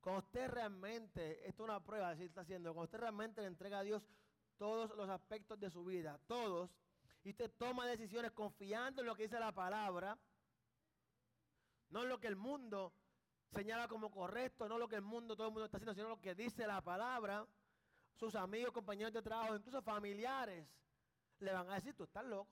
Cuando 0.00 0.20
usted 0.20 0.48
realmente, 0.48 1.48
esto 1.48 1.64
es 1.64 1.68
una 1.68 1.82
prueba, 1.82 2.10
así 2.10 2.24
está 2.24 2.42
haciendo, 2.42 2.72
cuando 2.72 2.84
usted 2.84 3.00
realmente 3.00 3.40
le 3.40 3.48
entrega 3.48 3.80
a 3.80 3.82
Dios 3.82 4.06
todos 4.56 4.94
los 4.96 5.08
aspectos 5.08 5.58
de 5.58 5.70
su 5.70 5.84
vida, 5.84 6.20
todos, 6.26 6.70
y 7.28 7.32
usted 7.32 7.50
toma 7.58 7.86
decisiones 7.86 8.32
confiando 8.32 9.02
en 9.02 9.06
lo 9.06 9.14
que 9.14 9.24
dice 9.24 9.38
la 9.38 9.52
palabra, 9.52 10.18
no 11.90 12.02
en 12.02 12.08
lo 12.08 12.18
que 12.18 12.26
el 12.26 12.36
mundo 12.36 12.94
señala 13.50 13.86
como 13.86 14.10
correcto, 14.10 14.66
no 14.66 14.78
lo 14.78 14.88
que 14.88 14.96
el 14.96 15.02
mundo, 15.02 15.36
todo 15.36 15.48
el 15.48 15.52
mundo 15.52 15.66
está 15.66 15.76
haciendo, 15.76 15.92
sino 15.92 16.08
lo 16.08 16.22
que 16.22 16.34
dice 16.34 16.66
la 16.66 16.80
palabra, 16.80 17.46
sus 18.14 18.34
amigos, 18.34 18.72
compañeros 18.72 19.12
de 19.12 19.20
trabajo, 19.20 19.54
incluso 19.54 19.82
familiares, 19.82 20.66
le 21.40 21.52
van 21.52 21.68
a 21.68 21.74
decir, 21.74 21.94
tú 21.94 22.04
estás 22.04 22.24
loco. 22.24 22.50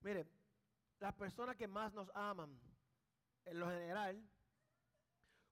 Mire, 0.00 0.26
las 1.00 1.14
personas 1.14 1.56
que 1.56 1.66
más 1.66 1.94
nos 1.94 2.10
aman, 2.14 2.60
en 3.46 3.58
lo 3.58 3.70
general, 3.70 4.22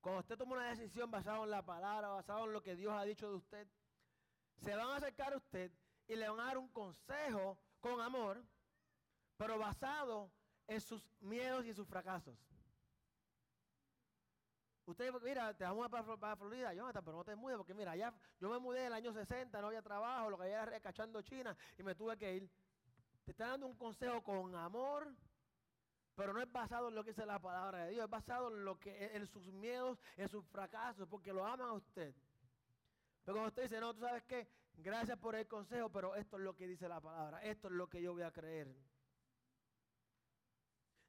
cuando 0.02 0.20
usted 0.20 0.36
toma 0.36 0.56
una 0.56 0.68
decisión 0.68 1.10
basada 1.10 1.42
en 1.42 1.50
la 1.50 1.64
palabra, 1.64 2.08
basada 2.08 2.44
en 2.44 2.52
lo 2.52 2.62
que 2.62 2.76
Dios 2.76 2.92
ha 2.92 3.04
dicho 3.04 3.30
de 3.30 3.36
usted, 3.36 3.66
se 4.62 4.74
van 4.74 4.88
a 4.88 4.96
acercar 4.96 5.32
a 5.32 5.36
usted 5.36 5.70
y 6.06 6.16
le 6.16 6.28
van 6.28 6.40
a 6.40 6.46
dar 6.46 6.58
un 6.58 6.68
consejo 6.68 7.58
con 7.80 8.00
amor, 8.00 8.42
pero 9.36 9.58
basado 9.58 10.30
en 10.66 10.80
sus 10.80 11.06
miedos 11.20 11.64
y 11.64 11.70
en 11.70 11.74
sus 11.74 11.86
fracasos. 11.86 12.36
Usted, 14.86 15.12
mira, 15.22 15.54
te 15.54 15.64
vamos 15.64 15.88
para, 15.88 16.16
para 16.16 16.36
Florida, 16.36 16.74
Jonathan, 16.74 17.02
pero 17.04 17.16
no 17.16 17.24
te 17.24 17.34
mudes, 17.34 17.56
porque 17.56 17.72
mira, 17.72 17.96
ya 17.96 18.12
yo 18.38 18.50
me 18.50 18.58
mudé 18.58 18.80
en 18.80 18.86
el 18.86 18.92
año 18.92 19.12
60, 19.12 19.58
no 19.60 19.68
había 19.68 19.80
trabajo, 19.80 20.28
lo 20.28 20.36
que 20.36 20.44
había 20.44 20.56
era 20.56 20.66
recachando 20.66 21.22
China 21.22 21.56
y 21.78 21.82
me 21.82 21.94
tuve 21.94 22.16
que 22.18 22.34
ir. 22.34 22.50
te 23.24 23.30
está 23.30 23.48
dando 23.48 23.66
un 23.66 23.76
consejo 23.76 24.22
con 24.22 24.54
amor, 24.54 25.10
pero 26.14 26.34
no 26.34 26.40
es 26.40 26.52
basado 26.52 26.88
en 26.88 26.94
lo 26.94 27.02
que 27.02 27.10
dice 27.10 27.24
la 27.24 27.38
palabra 27.38 27.84
de 27.84 27.92
Dios, 27.92 28.04
es 28.04 28.10
basado 28.10 28.48
en 28.54 28.96
en 29.14 29.26
sus 29.26 29.50
miedos, 29.52 29.98
en 30.16 30.28
sus 30.28 30.44
fracasos, 30.46 31.08
porque 31.08 31.32
lo 31.32 31.46
aman 31.46 31.68
a 31.68 31.72
usted. 31.72 32.14
Pero 33.24 33.36
cuando 33.36 33.48
usted 33.48 33.62
dice, 33.62 33.80
no, 33.80 33.94
tú 33.94 34.00
sabes 34.00 34.22
qué, 34.24 34.46
gracias 34.76 35.18
por 35.18 35.34
el 35.34 35.46
consejo, 35.46 35.88
pero 35.90 36.14
esto 36.14 36.36
es 36.36 36.42
lo 36.42 36.54
que 36.54 36.66
dice 36.66 36.88
la 36.88 37.00
palabra, 37.00 37.42
esto 37.42 37.68
es 37.68 37.74
lo 37.74 37.88
que 37.88 38.02
yo 38.02 38.12
voy 38.12 38.22
a 38.22 38.30
creer. 38.30 38.68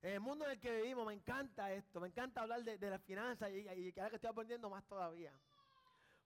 En 0.01 0.13
el 0.13 0.19
mundo 0.19 0.45
en 0.45 0.51
el 0.51 0.60
que 0.60 0.71
vivimos 0.82 1.06
me 1.08 1.13
encanta 1.13 1.73
esto, 1.73 1.99
me 1.99 2.08
encanta 2.08 2.41
hablar 2.41 2.63
de, 2.63 2.78
de 2.78 2.89
la 2.89 2.99
finanza 2.99 3.49
y, 3.49 3.67
y, 3.67 3.93
ahora 3.97 4.12
que 4.12 4.15
estoy 4.17 4.30
aprendiendo 4.30 4.69
más 4.69 4.86
todavía. 4.86 5.34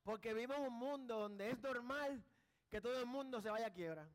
Porque 0.04 0.34
vivimos 0.34 0.58
en 0.58 0.64
un 0.66 0.74
mundo 0.74 1.20
donde 1.20 1.50
es 1.50 1.60
normal 1.60 2.24
que 2.70 2.82
todo 2.82 3.00
el 3.00 3.06
mundo 3.06 3.42
se 3.42 3.50
vaya 3.50 3.68
a 3.68 3.74
quiebra. 3.74 4.08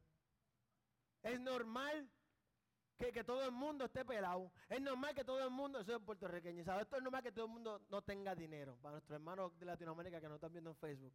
Es 1.23 1.41
normal 1.41 2.09
que, 2.99 3.11
que, 3.11 3.25
todo 3.25 3.45
el 3.45 3.53
mundo 3.53 3.87
esté 3.87 4.05
pelado. 4.05 4.53
Es 4.69 4.81
normal 4.81 5.15
que 5.15 5.25
todo 5.25 5.43
el 5.43 5.51
mundo, 5.51 5.83
puertorriqueño, 6.05 6.63
¿sabes? 6.65 6.83
Esto 6.83 6.97
es 6.97 7.03
normal 7.03 7.23
que 7.23 7.33
todo 7.33 7.47
el 7.47 7.53
mundo 7.53 7.81
no 7.89 8.03
tenga 8.03 8.35
dinero. 8.35 8.77
Para 8.83 8.93
nuestros 8.93 9.17
hermanos 9.17 9.59
de 9.59 9.67
Latinoamérica 9.67 10.21
que 10.21 10.29
nos 10.29 10.37
están 10.37 10.53
viendo 10.53 10.71
en 10.71 10.77
Facebook. 10.77 11.13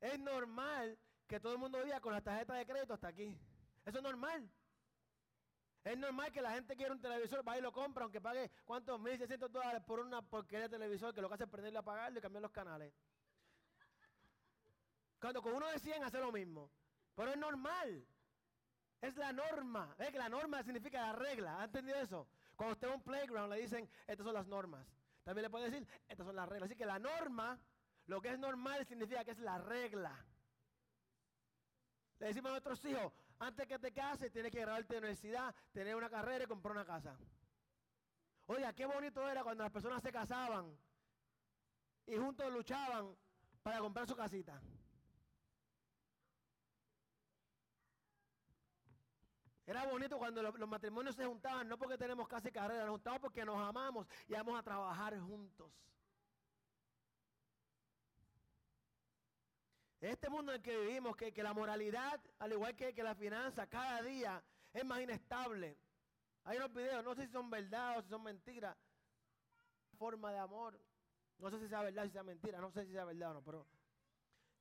Es 0.00 0.18
normal 0.18 0.98
que 1.26 1.40
todo 1.40 1.52
el 1.52 1.58
mundo 1.58 1.82
viva 1.82 2.00
con 2.00 2.12
la 2.12 2.20
tarjeta 2.20 2.54
de 2.54 2.66
crédito 2.66 2.94
hasta 2.94 3.08
aquí. 3.08 3.36
Eso 3.84 3.98
es 3.98 4.02
normal. 4.02 4.50
Es 5.84 5.96
normal 5.96 6.32
que 6.32 6.42
la 6.42 6.50
gente 6.50 6.76
quiera 6.76 6.92
un 6.92 7.00
televisor, 7.00 7.46
va 7.46 7.56
y 7.56 7.62
lo 7.62 7.72
compra, 7.72 8.02
aunque 8.04 8.20
pague, 8.20 8.50
¿cuántos? 8.64 9.00
1.600 9.00 9.48
dólares 9.48 9.82
por 9.86 10.00
una 10.00 10.20
porquería 10.22 10.68
de 10.68 10.76
televisor 10.76 11.14
que 11.14 11.22
lo 11.22 11.28
que 11.28 11.34
hace 11.34 11.44
es 11.44 11.50
prenderle 11.50 11.78
a 11.78 11.82
pagarlo 11.82 12.18
y 12.18 12.22
cambiar 12.22 12.42
los 12.42 12.50
canales. 12.50 12.92
Cuando 15.20 15.42
con 15.42 15.54
uno 15.54 15.66
de 15.68 15.78
100 15.78 16.04
hace 16.04 16.18
lo 16.18 16.30
mismo. 16.30 16.70
Pero 17.14 17.30
es 17.30 17.36
normal. 17.36 18.06
Es 19.00 19.16
la 19.16 19.32
norma. 19.32 19.94
Es 19.98 20.10
que 20.10 20.18
la 20.18 20.28
norma 20.28 20.62
significa 20.62 21.00
la 21.00 21.12
regla. 21.12 21.60
¿Ha 21.60 21.64
entendido 21.64 21.98
eso? 21.98 22.28
Cuando 22.56 22.74
usted 22.74 22.88
va 22.88 22.92
a 22.92 22.96
un 22.96 23.02
playground 23.02 23.52
le 23.52 23.60
dicen, 23.60 23.88
estas 24.06 24.24
son 24.24 24.34
las 24.34 24.46
normas. 24.46 24.86
También 25.24 25.44
le 25.44 25.50
puede 25.50 25.70
decir, 25.70 25.86
estas 26.08 26.26
son 26.26 26.36
las 26.36 26.48
reglas. 26.48 26.68
Así 26.68 26.76
que 26.76 26.86
la 26.86 26.98
norma, 26.98 27.58
lo 28.08 28.22
que 28.22 28.30
es 28.30 28.38
normal 28.38 28.84
significa 28.86 29.24
que 29.24 29.32
es 29.32 29.38
la 29.38 29.58
regla. 29.58 30.12
Le 32.18 32.26
decimos 32.26 32.48
a 32.48 32.52
nuestros 32.52 32.84
hijos, 32.86 33.12
antes 33.38 33.66
que 33.66 33.78
te 33.78 33.92
cases, 33.92 34.32
tienes 34.32 34.50
que 34.50 34.60
graduarte 34.60 34.94
de 34.94 34.98
universidad, 34.98 35.54
tener 35.72 35.94
una 35.94 36.08
carrera 36.10 36.44
y 36.44 36.46
comprar 36.46 36.72
una 36.72 36.86
casa. 36.86 37.16
Oiga, 38.46 38.72
qué 38.72 38.86
bonito 38.86 39.28
era 39.28 39.44
cuando 39.44 39.62
las 39.62 39.72
personas 39.72 40.02
se 40.02 40.10
casaban 40.10 40.74
y 42.06 42.16
juntos 42.16 42.50
luchaban 42.50 43.14
para 43.62 43.78
comprar 43.78 44.08
su 44.08 44.16
casita. 44.16 44.58
Era 49.66 49.84
bonito 49.84 50.16
cuando 50.16 50.42
los, 50.42 50.66
matrimonios 50.66 51.14
se 51.14 51.26
juntaban, 51.26 51.68
no 51.68 51.76
porque 51.76 51.98
tenemos 51.98 52.26
casa 52.26 52.48
y 52.48 52.52
carrera, 52.52 52.86
nos 52.86 52.92
juntamos 52.92 53.20
porque 53.20 53.44
nos 53.44 53.58
amamos 53.58 54.06
y 54.26 54.32
vamos 54.32 54.58
a 54.58 54.62
trabajar 54.62 55.20
juntos. 55.20 55.70
Este 60.00 60.28
mundo 60.28 60.52
en 60.54 60.62
que 60.62 60.78
vivimos, 60.78 61.16
que, 61.16 61.32
que 61.32 61.42
la 61.42 61.52
moralidad, 61.52 62.20
al 62.38 62.52
igual 62.52 62.76
que, 62.76 62.94
que 62.94 63.02
la 63.02 63.14
finanza, 63.14 63.66
cada 63.66 64.02
día 64.02 64.42
es 64.72 64.84
más 64.84 65.00
inestable. 65.00 65.76
Hay 66.44 66.56
unos 66.58 66.72
videos, 66.72 67.04
no 67.04 67.14
sé 67.14 67.26
si 67.26 67.32
son 67.32 67.50
verdad 67.50 67.98
o 67.98 68.02
si 68.02 68.08
son 68.08 68.22
mentiras. 68.22 68.76
Forma 69.98 70.30
de 70.30 70.38
amor. 70.38 70.80
No 71.38 71.50
sé 71.50 71.58
si 71.58 71.68
sea 71.68 71.82
verdad 71.82 72.04
o 72.04 72.06
si 72.06 72.12
sea 72.12 72.22
mentira, 72.22 72.60
no 72.60 72.70
sé 72.70 72.84
si 72.86 72.92
sea 72.92 73.04
verdad 73.04 73.30
o 73.32 73.34
no, 73.34 73.42
pero 73.42 73.66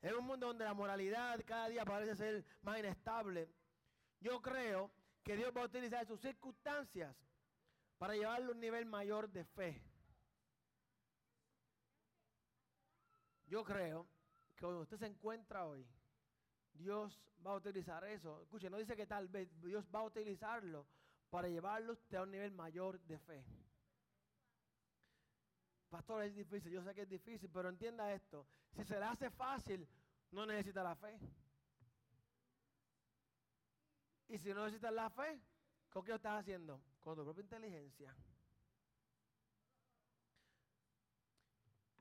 es 0.02 0.14
un 0.14 0.26
mundo 0.26 0.48
donde 0.48 0.64
la 0.64 0.74
moralidad 0.74 1.40
cada 1.46 1.70
día 1.70 1.86
parece 1.86 2.16
ser 2.16 2.46
más 2.62 2.80
inestable. 2.80 3.50
Yo 4.20 4.42
creo 4.42 4.92
que 5.24 5.36
Dios 5.36 5.52
va 5.56 5.62
a 5.62 5.66
utilizar 5.66 6.06
sus 6.06 6.20
circunstancias 6.20 7.16
para 7.98 8.14
llevarlo 8.14 8.50
a 8.50 8.56
un 8.56 8.60
nivel 8.60 8.86
mayor 8.86 9.30
de 9.30 9.44
fe. 9.44 9.82
Yo 13.48 13.64
creo 13.64 14.08
que 14.58 14.66
donde 14.66 14.82
usted 14.82 14.98
se 14.98 15.06
encuentra 15.06 15.66
hoy, 15.66 15.88
Dios 16.74 17.22
va 17.46 17.52
a 17.52 17.56
utilizar 17.56 18.04
eso. 18.04 18.42
Escuche, 18.42 18.70
no 18.70 18.78
dice 18.78 18.96
que 18.96 19.06
tal 19.06 19.28
vez 19.28 19.50
Dios 19.62 19.88
va 19.94 20.00
a 20.00 20.04
utilizarlo 20.04 20.88
para 21.30 21.48
llevarlo 21.48 21.94
usted 21.94 22.18
a 22.18 22.24
un 22.24 22.32
nivel 22.32 22.52
mayor 22.52 23.00
de 23.02 23.20
fe. 23.20 23.46
Pastor, 25.90 26.24
es 26.24 26.36
difícil, 26.36 26.72
yo 26.72 26.84
sé 26.84 26.94
que 26.94 27.04
es 27.04 27.10
difícil, 27.10 27.50
pero 27.50 27.70
entienda 27.70 28.12
esto. 28.12 28.46
Si 28.76 28.84
se 28.84 29.00
le 29.00 29.06
hace 29.06 29.30
fácil, 29.30 29.88
no 30.32 30.46
necesita 30.46 30.84
la 30.84 30.96
fe. 30.96 31.18
Y 34.28 34.38
si 34.38 34.54
no 34.54 34.66
necesitas 34.66 34.92
la 34.92 35.10
fe, 35.10 35.40
¿con 35.90 36.04
qué 36.04 36.10
lo 36.10 36.18
estás 36.18 36.42
haciendo? 36.42 36.82
Con 37.00 37.16
tu 37.16 37.24
propia 37.24 37.44
inteligencia. 37.44 38.14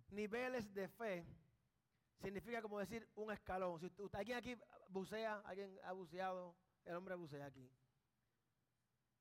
Niveles 0.08 0.72
de 0.72 0.88
fe 0.88 1.26
significa 2.22 2.62
como 2.62 2.78
decir 2.78 3.08
un 3.16 3.32
escalón. 3.32 3.78
Si 3.80 3.86
usted, 3.86 4.14
alguien 4.14 4.38
aquí 4.38 4.56
bucea, 4.88 5.42
alguien 5.44 5.78
ha 5.84 5.92
buceado, 5.92 6.54
el 6.84 6.96
hombre 6.96 7.14
bucea 7.14 7.46
aquí. 7.46 7.70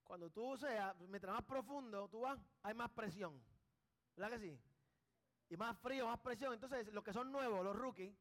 Cuando 0.03 0.29
tú 0.29 0.43
buceas, 0.43 0.95
mientras 1.09 1.33
más 1.33 1.43
profundo 1.43 2.07
tú 2.09 2.21
vas, 2.21 2.39
hay 2.61 2.73
más 2.73 2.91
presión. 2.91 3.41
¿Verdad 4.15 4.37
que 4.37 4.39
sí? 4.39 4.59
Y 5.49 5.57
más 5.57 5.77
frío, 5.79 6.07
más 6.07 6.19
presión. 6.19 6.53
Entonces, 6.53 6.87
los 6.93 7.03
que 7.03 7.13
son 7.13 7.31
nuevos, 7.31 7.63
los 7.63 7.75
rookies, 7.75 8.15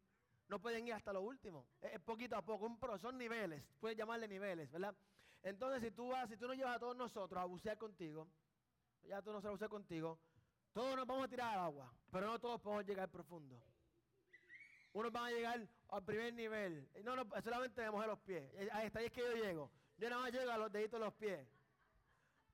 no 0.48 0.60
pueden 0.60 0.86
ir 0.86 0.94
hasta 0.94 1.12
lo 1.12 1.22
último. 1.22 1.66
Es, 1.80 2.00
poquito 2.00 2.36
a 2.36 2.42
poco, 2.42 2.70
son 2.98 3.16
niveles, 3.16 3.62
puedes 3.80 3.96
llamarle 3.96 4.28
niveles, 4.28 4.70
¿verdad? 4.70 4.94
Entonces, 5.42 5.82
si 5.82 5.90
tú 5.90 6.08
vas, 6.08 6.28
si 6.28 6.36
tú 6.36 6.46
nos 6.46 6.56
llevas 6.56 6.76
a 6.76 6.78
todos 6.78 6.96
nosotros 6.96 7.40
a 7.40 7.44
bucear 7.44 7.76
contigo, 7.78 8.28
ya 9.02 9.20
tú 9.22 9.32
nos 9.32 9.44
a 9.44 9.50
bucear 9.50 9.70
contigo, 9.70 10.18
todos 10.72 10.96
nos 10.96 11.06
vamos 11.06 11.24
a 11.24 11.28
tirar 11.28 11.54
al 11.54 11.60
agua, 11.60 11.92
pero 12.10 12.26
no 12.26 12.38
todos 12.38 12.60
podemos 12.60 12.86
llegar 12.86 13.10
profundo. 13.10 13.60
Unos 14.94 15.12
van 15.12 15.24
a 15.24 15.30
llegar 15.30 15.68
al 15.90 16.02
primer 16.04 16.32
nivel. 16.32 16.88
No, 17.04 17.14
no, 17.16 17.26
solamente 17.42 17.82
de 17.82 17.90
mojar 17.90 18.08
los 18.08 18.18
pies. 18.20 18.50
Ahí 18.72 18.86
está, 18.86 19.00
ahí 19.00 19.06
es 19.06 19.12
que 19.12 19.20
yo 19.20 19.34
llego. 19.34 19.70
Yo 19.98 20.08
nada 20.08 20.22
más 20.22 20.32
llego 20.32 20.50
a 20.50 20.56
los 20.56 20.72
deditos 20.72 20.98
de 20.98 21.04
los 21.04 21.14
pies. 21.14 21.46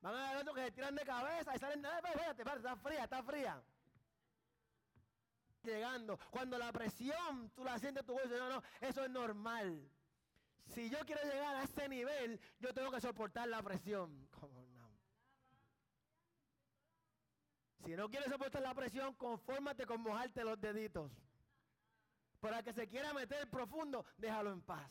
Van 0.00 0.16
a 0.16 0.32
ver 0.32 0.42
otros 0.42 0.56
que 0.56 0.64
se 0.64 0.72
tiran 0.72 0.94
de 0.96 1.04
cabeza 1.04 1.54
y 1.54 1.58
salen, 1.58 1.84
espérate, 1.84 2.42
espérate, 2.42 2.58
está 2.58 2.76
fría, 2.76 3.04
está 3.04 3.22
fría 3.22 3.62
llegando. 5.62 6.18
Cuando 6.30 6.58
la 6.58 6.72
presión 6.72 7.50
tú 7.54 7.64
la 7.64 7.78
sientes 7.78 8.04
tu 8.04 8.12
bolso, 8.12 8.36
no, 8.36 8.48
no, 8.48 8.62
eso 8.80 9.04
es 9.04 9.10
normal. 9.10 9.88
Si 10.66 10.88
yo 10.88 10.98
quiero 11.00 11.22
llegar 11.22 11.56
a 11.56 11.64
ese 11.64 11.88
nivel, 11.88 12.40
yo 12.60 12.72
tengo 12.72 12.90
que 12.90 13.00
soportar 13.00 13.48
la 13.48 13.62
presión. 13.62 14.28
¿Cómo 14.40 14.62
no? 14.62 14.90
Si 17.84 17.96
no 17.96 18.08
quieres 18.08 18.30
soportar 18.30 18.62
la 18.62 18.74
presión, 18.74 19.14
confórmate 19.14 19.86
con 19.86 20.00
mojarte 20.00 20.44
los 20.44 20.60
deditos. 20.60 21.10
Para 22.40 22.62
que 22.62 22.72
se 22.72 22.88
quiera 22.88 23.12
meter 23.12 23.48
profundo, 23.50 24.04
déjalo 24.16 24.52
en 24.52 24.62
paz. 24.62 24.90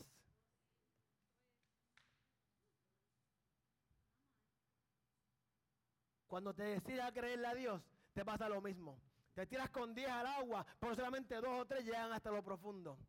Cuando 6.27 6.53
te 6.53 6.63
decidas 6.63 7.11
creerle 7.11 7.47
a 7.47 7.55
Dios, 7.55 7.81
te 8.13 8.23
pasa 8.23 8.47
lo 8.47 8.61
mismo. 8.61 9.01
Te 9.33 9.47
tiras 9.47 9.69
con 9.71 9.95
10 9.95 10.09
al 10.09 10.27
agua, 10.27 10.65
pero 10.79 10.95
solamente 10.95 11.35
dos 11.35 11.61
o 11.61 11.65
tres 11.65 11.83
llegan 11.83 12.11
hasta 12.11 12.29
lo 12.29 12.43
profundo. 12.43 12.99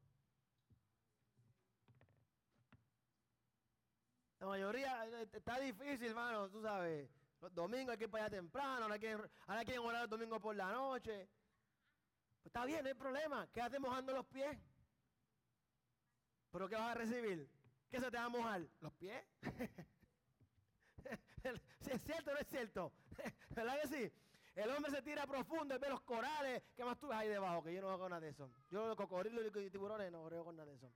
La 4.38 4.46
mayoría 4.46 5.06
eh, 5.06 5.28
está 5.34 5.58
difícil, 5.58 6.08
hermano, 6.08 6.48
tú 6.48 6.62
sabes. 6.62 7.10
Los 7.42 7.54
domingos 7.54 7.92
hay 7.92 7.98
que 7.98 8.04
ir 8.04 8.10
para 8.10 8.24
allá 8.24 8.36
temprano, 8.36 8.84
ahora 8.84 8.98
quieren, 8.98 9.30
ahora 9.46 9.64
quieren 9.64 9.84
orar 9.84 10.04
el 10.04 10.08
domingo 10.08 10.40
por 10.40 10.56
la 10.56 10.72
noche. 10.72 11.28
Pues 12.42 12.46
está 12.46 12.64
bien, 12.64 12.82
no 12.82 12.88
hay 12.88 12.94
problema. 12.94 13.46
Quédate 13.52 13.78
mojando 13.78 14.12
los 14.12 14.26
pies. 14.26 14.58
¿Pero 16.50 16.68
qué 16.68 16.74
vas 16.74 16.90
a 16.90 16.94
recibir? 16.94 17.48
¿Qué 17.88 18.00
se 18.00 18.10
te 18.10 18.16
va 18.16 18.24
a 18.24 18.28
mojar? 18.28 18.66
¿Los 18.80 18.92
pies? 18.94 19.22
si 21.80 21.90
es 21.90 22.02
cierto 22.02 22.30
o 22.30 22.34
no 22.34 22.40
es 22.40 22.48
cierto. 22.48 22.92
¿Verdad 23.50 23.80
que 23.82 23.88
sí? 23.88 24.12
El 24.54 24.70
hombre 24.70 24.90
se 24.90 25.02
tira 25.02 25.26
profundo 25.26 25.74
y 25.74 25.78
ve 25.78 25.88
los 25.88 26.00
corales. 26.02 26.62
¿Qué 26.74 26.84
más 26.84 26.98
tú 26.98 27.08
ves 27.08 27.18
ahí 27.18 27.28
debajo? 27.28 27.62
Que 27.62 27.74
yo 27.74 27.80
no 27.80 27.90
hago 27.90 28.08
nada 28.08 28.20
de 28.20 28.30
eso. 28.30 28.50
Yo 28.70 28.86
los 28.86 28.96
cocodrilos 28.96 29.44
y 29.46 29.70
tiburones 29.70 30.10
no 30.10 30.24
creo 30.26 30.44
con 30.44 30.56
nada 30.56 30.70
de 30.70 30.76
eso. 30.76 30.92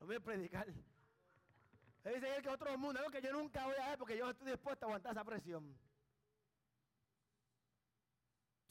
No 0.00 0.06
voy 0.06 0.16
a 0.16 0.20
predicar. 0.20 0.68
Él 0.68 2.14
dice 2.14 2.36
él 2.36 2.42
que 2.42 2.48
otro 2.48 2.76
mundo, 2.76 2.98
algo 2.98 3.10
que 3.10 3.22
yo 3.22 3.32
nunca 3.32 3.64
voy 3.64 3.76
a 3.76 3.90
ver 3.90 3.98
porque 3.98 4.16
yo 4.16 4.30
estoy 4.30 4.50
dispuesto 4.50 4.84
a 4.84 4.88
aguantar 4.88 5.12
esa 5.12 5.24
presión. 5.24 5.78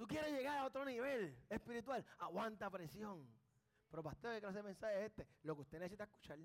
Tú 0.03 0.07
quieres 0.07 0.33
llegar 0.33 0.57
a 0.57 0.65
otro 0.65 0.83
nivel 0.83 1.33
espiritual, 1.49 2.05
aguanta 2.17 2.69
presión. 2.69 3.25
Pero 3.89 4.03
pastor, 4.03 4.33
¿qué 4.33 4.41
clase 4.41 4.57
de 4.57 4.63
mensaje 4.63 4.99
es 4.99 5.05
este? 5.05 5.27
Lo 5.43 5.55
que 5.55 5.61
usted 5.61 5.79
necesita 5.79 6.03
escuchar. 6.03 6.37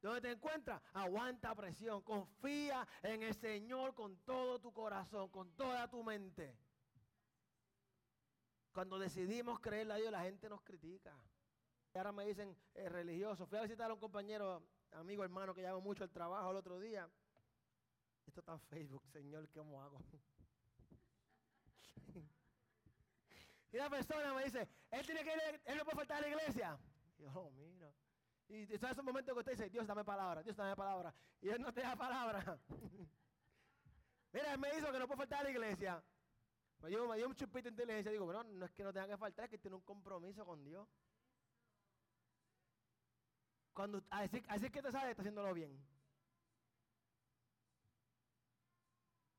¿Dónde 0.00 0.20
te 0.20 0.32
encuentras? 0.32 0.82
Aguanta 0.94 1.54
presión. 1.54 2.02
Confía 2.02 2.84
en 3.04 3.22
el 3.22 3.36
Señor 3.36 3.94
con 3.94 4.16
todo 4.24 4.58
tu 4.58 4.72
corazón, 4.72 5.28
con 5.28 5.52
toda 5.52 5.88
tu 5.88 6.02
mente. 6.02 6.58
Cuando 8.72 8.98
decidimos 8.98 9.60
creerle 9.60 9.92
a 9.92 9.96
Dios, 9.98 10.10
la 10.10 10.22
gente 10.22 10.48
nos 10.48 10.60
critica. 10.62 11.16
Y 11.94 11.98
ahora 11.98 12.10
me 12.10 12.26
dicen 12.26 12.56
eh, 12.74 12.88
religioso. 12.88 13.46
Fui 13.46 13.58
a 13.58 13.62
visitar 13.62 13.88
a 13.88 13.94
un 13.94 14.00
compañero 14.00 14.60
amigo 14.90 15.22
hermano 15.22 15.54
que 15.54 15.62
llamo 15.62 15.80
mucho 15.80 16.02
al 16.02 16.10
trabajo 16.10 16.50
el 16.50 16.56
otro 16.56 16.80
día. 16.80 17.08
Esto 18.26 18.40
está 18.40 18.54
en 18.54 18.60
Facebook, 18.62 19.06
Señor, 19.06 19.48
¿cómo 19.50 19.80
hago? 19.80 20.00
Y 23.72 23.76
la 23.76 23.88
persona 23.88 24.34
me 24.34 24.44
dice, 24.44 24.68
él 24.90 25.06
tiene 25.06 25.24
que 25.24 25.32
ir, 25.32 25.62
él 25.64 25.78
no 25.78 25.84
puede 25.84 25.96
faltar 25.96 26.18
a 26.18 26.20
la 26.20 26.28
iglesia. 26.28 26.78
Y 27.18 27.22
yo, 27.22 27.30
oh. 27.34 27.52
Y 28.48 28.74
esos 28.74 29.02
momentos 29.02 29.32
que 29.32 29.38
usted 29.38 29.52
dice, 29.52 29.70
Dios 29.70 29.86
dame 29.86 30.04
palabra, 30.04 30.42
Dios 30.42 30.54
dame 30.56 30.76
palabra. 30.76 31.14
Y 31.40 31.48
él 31.48 31.60
no 31.62 31.72
te 31.72 31.80
da 31.80 31.96
palabra. 31.96 32.60
mira, 34.32 34.52
él 34.52 34.58
me 34.58 34.70
dijo 34.72 34.92
que 34.92 34.98
no 34.98 35.06
puede 35.06 35.18
faltar 35.18 35.40
a 35.40 35.44
la 35.44 35.50
iglesia. 35.50 36.02
Me 36.80 36.90
dio, 36.90 37.08
me 37.08 37.16
dio 37.16 37.28
un 37.28 37.34
chupito 37.34 37.64
de 37.64 37.70
inteligencia. 37.70 38.12
Digo, 38.12 38.26
bueno, 38.26 38.44
no 38.44 38.66
es 38.66 38.72
que 38.72 38.84
no 38.84 38.92
tenga 38.92 39.08
que 39.08 39.16
faltar, 39.16 39.46
es 39.46 39.50
que 39.52 39.58
tiene 39.58 39.76
un 39.76 39.82
compromiso 39.82 40.44
con 40.44 40.62
Dios. 40.64 40.86
Cuando, 43.72 44.02
así, 44.10 44.42
así 44.48 44.68
que 44.68 44.82
te 44.82 44.92
sabe, 44.92 45.12
está 45.12 45.22
haciéndolo 45.22 45.54
bien. 45.54 45.82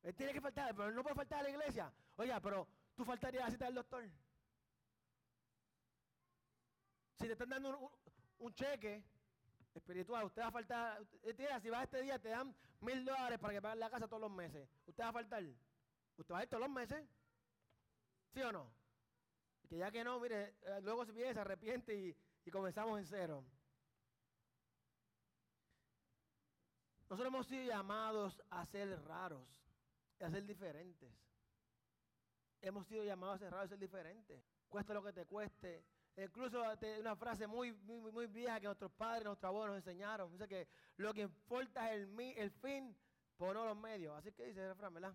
Él 0.01 0.15
tiene 0.15 0.33
que 0.33 0.41
faltar, 0.41 0.73
pero 0.75 0.89
él 0.89 0.95
no 0.95 1.03
puede 1.03 1.15
faltar 1.15 1.41
a 1.41 1.43
la 1.43 1.49
iglesia. 1.51 1.93
Oiga, 2.15 2.39
pero 2.39 2.67
tú 2.95 3.03
faltarías 3.03 3.47
a 3.47 3.51
cita 3.51 3.65
del 3.65 3.75
doctor. 3.75 4.03
Si 7.15 7.25
te 7.25 7.33
están 7.33 7.49
dando 7.49 7.91
un, 8.39 8.53
cheque 8.53 9.03
espiritual, 9.73 10.25
usted 10.25 10.41
va 10.41 10.47
a 10.47 10.51
faltar. 10.51 11.05
Si 11.61 11.69
vas 11.69 11.83
este 11.83 12.01
día, 12.01 12.19
te 12.19 12.29
dan 12.29 12.55
mil 12.81 13.03
dólares 13.05 13.39
para 13.39 13.53
que 13.53 13.61
pagues 13.61 13.79
la 13.79 13.89
casa 13.89 14.07
todos 14.07 14.21
los 14.21 14.31
meses. 14.31 14.67
¿Usted 14.85 15.03
va 15.03 15.09
a 15.09 15.13
faltar? 15.13 15.43
¿Usted 16.17 16.33
va 16.33 16.39
a 16.39 16.43
ir 16.43 16.49
todos 16.49 16.61
los 16.61 16.69
meses? 16.69 17.07
¿Sí 18.33 18.41
o 18.41 18.51
no? 18.51 18.71
que 19.69 19.77
ya 19.77 19.89
que 19.89 20.03
no, 20.03 20.19
mire, 20.19 20.55
eh, 20.61 20.81
luego 20.83 21.05
se 21.05 21.11
viene, 21.13 21.33
se 21.33 21.39
arrepiente 21.39 21.95
y, 21.95 22.15
y 22.45 22.51
comenzamos 22.51 22.99
en 22.99 23.05
cero. 23.05 23.43
Nosotros 27.09 27.27
hemos 27.27 27.47
sido 27.47 27.63
llamados 27.63 28.41
a 28.49 28.65
ser 28.65 29.01
raros, 29.05 29.47
a 30.19 30.29
ser 30.29 30.45
diferentes. 30.45 31.22
Hemos 32.63 32.87
sido 32.87 33.03
llamados 33.03 33.41
a 33.41 33.61
a 33.61 33.67
ser 33.67 33.77
diferentes. 33.77 34.41
Cuesta 34.69 34.93
lo 34.93 35.03
que 35.03 35.11
te 35.11 35.25
cueste. 35.25 35.83
Incluso 36.15 36.63
una 36.99 37.15
frase 37.15 37.45
muy, 37.45 37.73
muy, 37.73 38.09
muy 38.09 38.27
vieja 38.27 38.59
que 38.59 38.67
nuestros 38.67 38.91
padres, 38.93 39.25
nuestros 39.25 39.49
abuelos 39.49 39.75
nos 39.75 39.85
enseñaron. 39.85 40.31
Dice 40.31 40.47
que 40.47 40.67
lo 40.95 41.13
que 41.13 41.21
importa 41.23 41.93
es 41.93 42.07
el, 42.07 42.19
el 42.37 42.51
fin, 42.51 42.95
por 43.35 43.53
no 43.53 43.65
los 43.65 43.75
medios. 43.75 44.15
Así 44.17 44.31
que 44.31 44.45
dice 44.45 44.61
el 44.61 44.69
refrán, 44.69 44.93
¿verdad? 44.93 45.13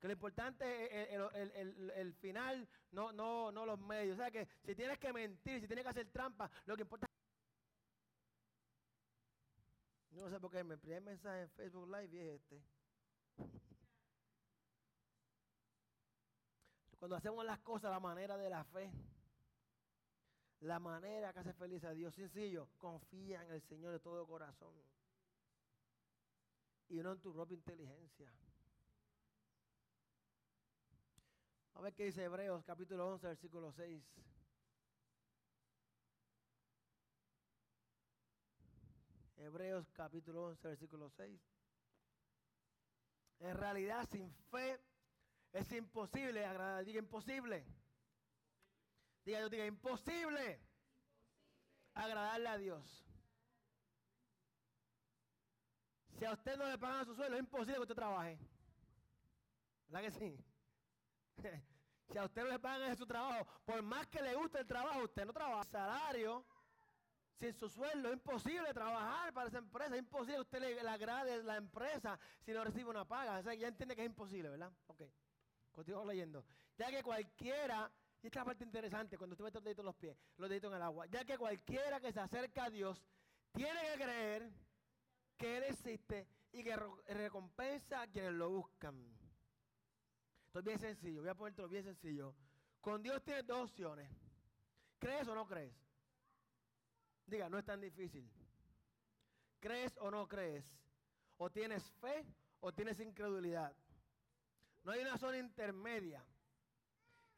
Que 0.00 0.06
lo 0.06 0.14
importante 0.14 0.64
es 1.02 1.20
el, 1.94 2.14
final, 2.14 2.66
no, 2.90 3.12
no, 3.12 3.52
no 3.52 3.66
los 3.66 3.78
medios. 3.78 4.14
O 4.14 4.16
sea 4.16 4.30
que 4.30 4.48
si 4.64 4.74
tienes 4.74 4.98
que 4.98 5.12
mentir, 5.12 5.60
si 5.60 5.66
tienes 5.66 5.84
que 5.84 5.90
hacer 5.90 6.10
trampa, 6.10 6.50
lo 6.64 6.74
que 6.74 6.82
importa 6.82 7.06
no 10.12 10.28
sé 10.30 10.40
por 10.40 10.50
qué 10.50 10.64
mi 10.64 10.76
primer 10.76 11.02
mensaje 11.02 11.42
en 11.42 11.50
Facebook 11.50 11.86
Live 11.86 12.34
es 12.34 12.40
este. 12.40 12.62
Cuando 17.00 17.16
hacemos 17.16 17.46
las 17.46 17.58
cosas 17.60 17.86
a 17.86 17.94
la 17.94 17.98
manera 17.98 18.36
de 18.36 18.50
la 18.50 18.62
fe, 18.62 18.92
la 20.60 20.78
manera 20.78 21.32
que 21.32 21.38
hace 21.38 21.54
feliz 21.54 21.82
a 21.84 21.92
Dios, 21.92 22.14
sencillo, 22.14 22.68
confía 22.76 23.42
en 23.42 23.52
el 23.52 23.62
Señor 23.62 23.92
de 23.92 24.00
todo 24.00 24.26
corazón 24.26 24.74
y 26.90 26.96
no 26.96 27.12
en 27.12 27.20
tu 27.20 27.32
propia 27.32 27.54
inteligencia. 27.54 28.30
A 31.72 31.80
ver 31.80 31.94
qué 31.94 32.04
dice 32.04 32.22
Hebreos 32.22 32.62
capítulo 32.66 33.08
11, 33.08 33.28
versículo 33.28 33.72
6. 33.72 34.04
Hebreos 39.38 39.90
capítulo 39.92 40.48
11, 40.48 40.68
versículo 40.68 41.08
6. 41.08 41.40
En 43.38 43.56
realidad, 43.56 44.06
sin 44.10 44.30
fe 44.50 44.78
es 45.52 45.72
imposible 45.72 46.44
agradar. 46.44 46.84
Diga 46.84 46.98
imposible. 46.98 47.64
Diga, 49.24 49.40
yo 49.40 49.48
diga 49.48 49.66
imposible, 49.66 50.60
agradarle 51.94 52.48
a 52.48 52.58
Dios. 52.58 53.06
Si 56.18 56.24
a 56.24 56.32
usted 56.32 56.56
no 56.56 56.66
le 56.66 56.78
pagan 56.78 57.04
su 57.04 57.14
sueldo, 57.14 57.36
es 57.36 57.40
imposible 57.40 57.74
que 57.76 57.82
usted 57.82 57.94
trabaje. 57.94 58.38
¿Verdad 59.88 60.06
que 60.06 60.18
sí? 60.18 60.44
si 62.12 62.18
a 62.18 62.24
usted 62.24 62.42
no 62.42 62.48
le 62.48 62.58
pagan 62.58 62.96
su 62.96 63.06
trabajo, 63.06 63.46
por 63.64 63.82
más 63.82 64.06
que 64.06 64.22
le 64.22 64.34
guste 64.34 64.60
el 64.60 64.66
trabajo, 64.66 65.04
usted 65.04 65.24
no 65.24 65.32
trabaja. 65.32 65.64
Salario 65.64 66.46
sin 67.38 67.54
su 67.54 67.70
sueldo 67.70 68.08
es 68.08 68.14
imposible 68.14 68.74
trabajar 68.74 69.32
para 69.32 69.48
esa 69.48 69.58
empresa, 69.58 69.94
es 69.94 70.00
imposible 70.00 70.34
que 70.34 70.40
usted 70.42 70.60
le, 70.60 70.88
agrade 70.88 71.42
la 71.42 71.56
empresa 71.56 72.18
si 72.44 72.52
no 72.52 72.62
recibe 72.62 72.90
una 72.90 73.06
paga. 73.06 73.38
O 73.38 73.42
sea, 73.42 73.54
ya 73.54 73.68
entiende 73.68 73.96
que 73.96 74.02
es 74.02 74.08
imposible, 74.10 74.50
¿verdad? 74.50 74.70
Ok, 74.88 75.02
continúo 75.72 76.04
leyendo. 76.04 76.44
Ya 76.76 76.90
que 76.90 77.02
cualquiera, 77.02 77.90
y 78.22 78.26
esta 78.26 78.44
parte 78.44 78.64
interesante, 78.64 79.16
cuando 79.16 79.34
usted 79.34 79.44
mete 79.44 79.58
los 79.58 79.64
deditos 79.64 79.82
en 79.82 79.86
los 79.86 79.96
pies, 79.96 80.16
los 80.36 80.48
deditos 80.48 80.70
en 80.70 80.76
el 80.76 80.82
agua, 80.82 81.06
ya 81.06 81.24
que 81.24 81.38
cualquiera 81.38 82.00
que 82.00 82.12
se 82.12 82.20
acerca 82.20 82.64
a 82.64 82.70
Dios 82.70 83.02
tiene 83.52 83.80
que 83.80 84.02
creer 84.02 84.50
que 85.36 85.56
Él 85.56 85.64
existe 85.64 86.26
y 86.52 86.62
que 86.62 86.76
recompensa 87.08 88.02
a 88.02 88.06
quienes 88.06 88.32
lo 88.32 88.50
buscan. 88.50 88.94
Esto 90.46 90.58
es 90.58 90.64
bien 90.64 90.78
sencillo, 90.78 91.20
voy 91.20 91.30
a 91.30 91.34
ponértelo 91.34 91.68
bien 91.68 91.84
sencillo. 91.84 92.34
Con 92.80 93.02
Dios 93.02 93.22
tienes 93.22 93.46
dos 93.46 93.70
opciones. 93.70 94.10
¿Crees 94.98 95.28
o 95.28 95.34
no 95.34 95.46
crees? 95.46 95.74
Diga, 97.26 97.48
no 97.48 97.58
es 97.58 97.64
tan 97.64 97.80
difícil. 97.80 98.28
¿Crees 99.60 99.96
o 99.98 100.10
no 100.10 100.26
crees? 100.26 100.64
O 101.36 101.50
tienes 101.50 101.84
fe 102.00 102.26
o 102.60 102.72
tienes 102.72 102.98
incredulidad. 103.00 103.74
No 104.82 104.92
hay 104.92 105.00
una 105.00 105.18
zona 105.18 105.38
intermedia. 105.38 106.24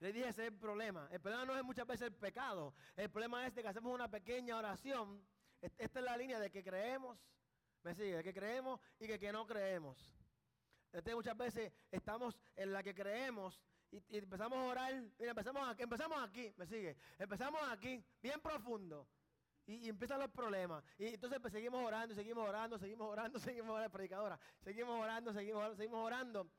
Le 0.01 0.13
dije, 0.13 0.29
ese 0.29 0.43
es 0.43 0.53
el 0.53 0.59
problema. 0.59 1.09
El 1.13 1.21
problema 1.21 1.45
no 1.45 1.57
es 1.57 1.63
muchas 1.63 1.87
veces 1.87 2.09
el 2.09 2.15
pecado. 2.15 2.75
El 2.97 3.11
problema 3.11 3.47
es 3.47 3.55
de 3.55 3.63
que 3.63 3.69
hacemos 3.69 3.95
una 3.95 4.09
pequeña 4.09 4.57
oración. 4.57 5.25
Esta 5.61 6.01
es 6.01 6.05
la 6.05 6.17
línea 6.17 6.41
de 6.41 6.51
que 6.51 6.65
creemos, 6.65 7.19
me 7.85 7.95
sigue, 7.95 8.17
de 8.17 8.25
que 8.25 8.35
creemos 8.35 8.81
y 8.99 9.07
que, 9.07 9.19
que 9.19 9.33
no 9.33 9.47
creemos. 9.47 10.17
Este, 10.93 11.15
muchas 11.15 11.37
veces 11.37 11.73
estamos 11.91 12.39
en 12.57 12.73
la 12.73 12.83
que 12.83 12.95
creemos 12.95 13.61
y, 13.93 14.19
empezamos 14.19 14.59
a 14.59 14.63
orar. 14.63 14.93
Mira, 15.19 15.31
empezamos 15.31 15.69
aquí, 15.69 15.83
empezamos 15.83 16.23
aquí, 16.23 16.53
me 16.57 16.67
sigue. 16.67 16.97
Empezamos 17.19 17.61
aquí, 17.71 18.05
bien 18.23 18.41
profundo. 18.41 19.07
Y, 19.67 19.89
empiezan 19.89 20.19
los 20.19 20.31
problemas. 20.31 20.85
Y 20.99 21.07
entonces 21.07 21.39
pues, 21.41 21.53
seguimos 21.53 21.85
orando, 21.85 22.15
seguimos 22.15 22.49
orando, 22.49 22.79
seguimos 22.79 23.09
orando, 23.09 23.39
seguimos 23.39 23.71
orando, 23.71 23.91
predicadora. 23.91 24.39
Seguimos 24.61 25.01
orando, 25.01 25.33
seguimos 25.33 25.61
orando, 25.61 25.77
seguimos 25.77 26.05
orando. 26.05 26.51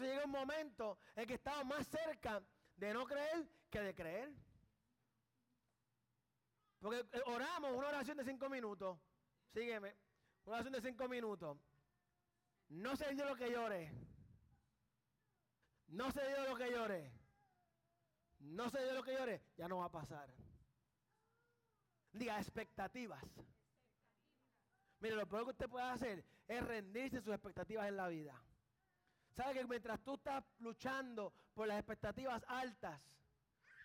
Entonces 0.00 0.16
llega 0.16 0.24
un 0.24 0.30
momento 0.30 0.98
en 1.14 1.26
que 1.26 1.34
estamos 1.34 1.66
más 1.66 1.86
cerca 1.86 2.42
de 2.74 2.94
no 2.94 3.04
creer 3.04 3.46
que 3.68 3.80
de 3.80 3.94
creer. 3.94 4.34
Porque 6.78 7.00
eh, 7.00 7.22
oramos 7.26 7.72
una 7.72 7.88
oración 7.88 8.16
de 8.16 8.24
cinco 8.24 8.48
minutos. 8.48 8.98
Sígueme. 9.52 9.94
Una 10.46 10.56
oración 10.56 10.72
de 10.72 10.80
cinco 10.80 11.06
minutos. 11.06 11.58
No 12.70 12.96
se 12.96 13.12
dio 13.12 13.26
lo 13.26 13.36
que 13.36 13.50
lloré. 13.50 13.92
No 15.88 16.10
se 16.12 16.26
dio 16.26 16.48
lo 16.48 16.56
que 16.56 16.70
lloré. 16.70 17.12
No 18.38 18.70
se 18.70 18.82
dio 18.82 18.94
lo 18.94 19.02
que 19.02 19.12
lloré. 19.12 19.42
Ya 19.58 19.68
no 19.68 19.78
va 19.78 19.84
a 19.84 19.92
pasar. 19.92 20.32
Diga 22.10 22.38
expectativas. 22.38 23.22
Mire, 25.00 25.14
lo 25.14 25.28
peor 25.28 25.44
que 25.44 25.50
usted 25.50 25.68
puede 25.68 25.84
hacer 25.84 26.24
es 26.48 26.64
rendirse 26.64 27.20
sus 27.20 27.34
expectativas 27.34 27.86
en 27.86 27.98
la 27.98 28.08
vida. 28.08 28.42
¿Sabe 29.32 29.54
que 29.54 29.64
mientras 29.66 30.00
tú 30.02 30.14
estás 30.14 30.44
luchando 30.58 31.32
por 31.54 31.66
las 31.66 31.78
expectativas 31.78 32.44
altas, 32.48 33.00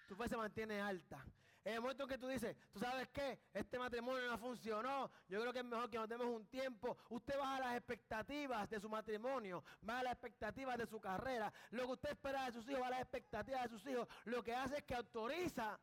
tu 0.07 0.15
fe 0.15 0.27
se 0.27 0.37
mantiene 0.37 0.81
alta? 0.81 1.25
En 1.65 1.73
el 1.73 1.81
momento 1.81 2.03
en 2.03 2.09
que 2.09 2.17
tú 2.19 2.27
dices, 2.27 2.55
¿tú 2.71 2.79
sabes 2.79 3.09
qué? 3.09 3.39
Este 3.51 3.79
matrimonio 3.79 4.29
no 4.29 4.37
funcionó, 4.37 5.09
yo 5.27 5.41
creo 5.41 5.51
que 5.51 5.59
es 5.59 5.65
mejor 5.65 5.89
que 5.89 5.97
nos 5.97 6.07
demos 6.07 6.27
un 6.27 6.45
tiempo. 6.45 6.95
Usted 7.09 7.35
baja 7.39 7.59
las 7.59 7.75
expectativas 7.75 8.69
de 8.69 8.79
su 8.79 8.87
matrimonio, 8.87 9.63
baja 9.81 10.03
las 10.03 10.13
expectativas 10.13 10.77
de 10.77 10.85
su 10.85 11.01
carrera. 11.01 11.51
Lo 11.71 11.87
que 11.87 11.93
usted 11.93 12.09
espera 12.11 12.45
de 12.45 12.51
sus 12.51 12.69
hijos, 12.69 12.81
baja 12.81 12.91
las 12.91 13.01
expectativas 13.01 13.63
de 13.63 13.69
sus 13.69 13.87
hijos. 13.87 14.07
Lo 14.25 14.43
que 14.43 14.53
hace 14.53 14.77
es 14.77 14.83
que 14.83 14.93
autoriza 14.93 15.79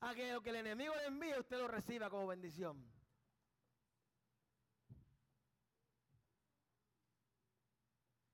a 0.00 0.14
que 0.14 0.32
lo 0.32 0.40
que 0.40 0.48
el 0.48 0.56
enemigo 0.56 0.94
le 0.96 1.06
envíe 1.06 1.38
usted 1.38 1.58
lo 1.58 1.68
reciba 1.68 2.08
como 2.08 2.26
bendición. 2.26 2.82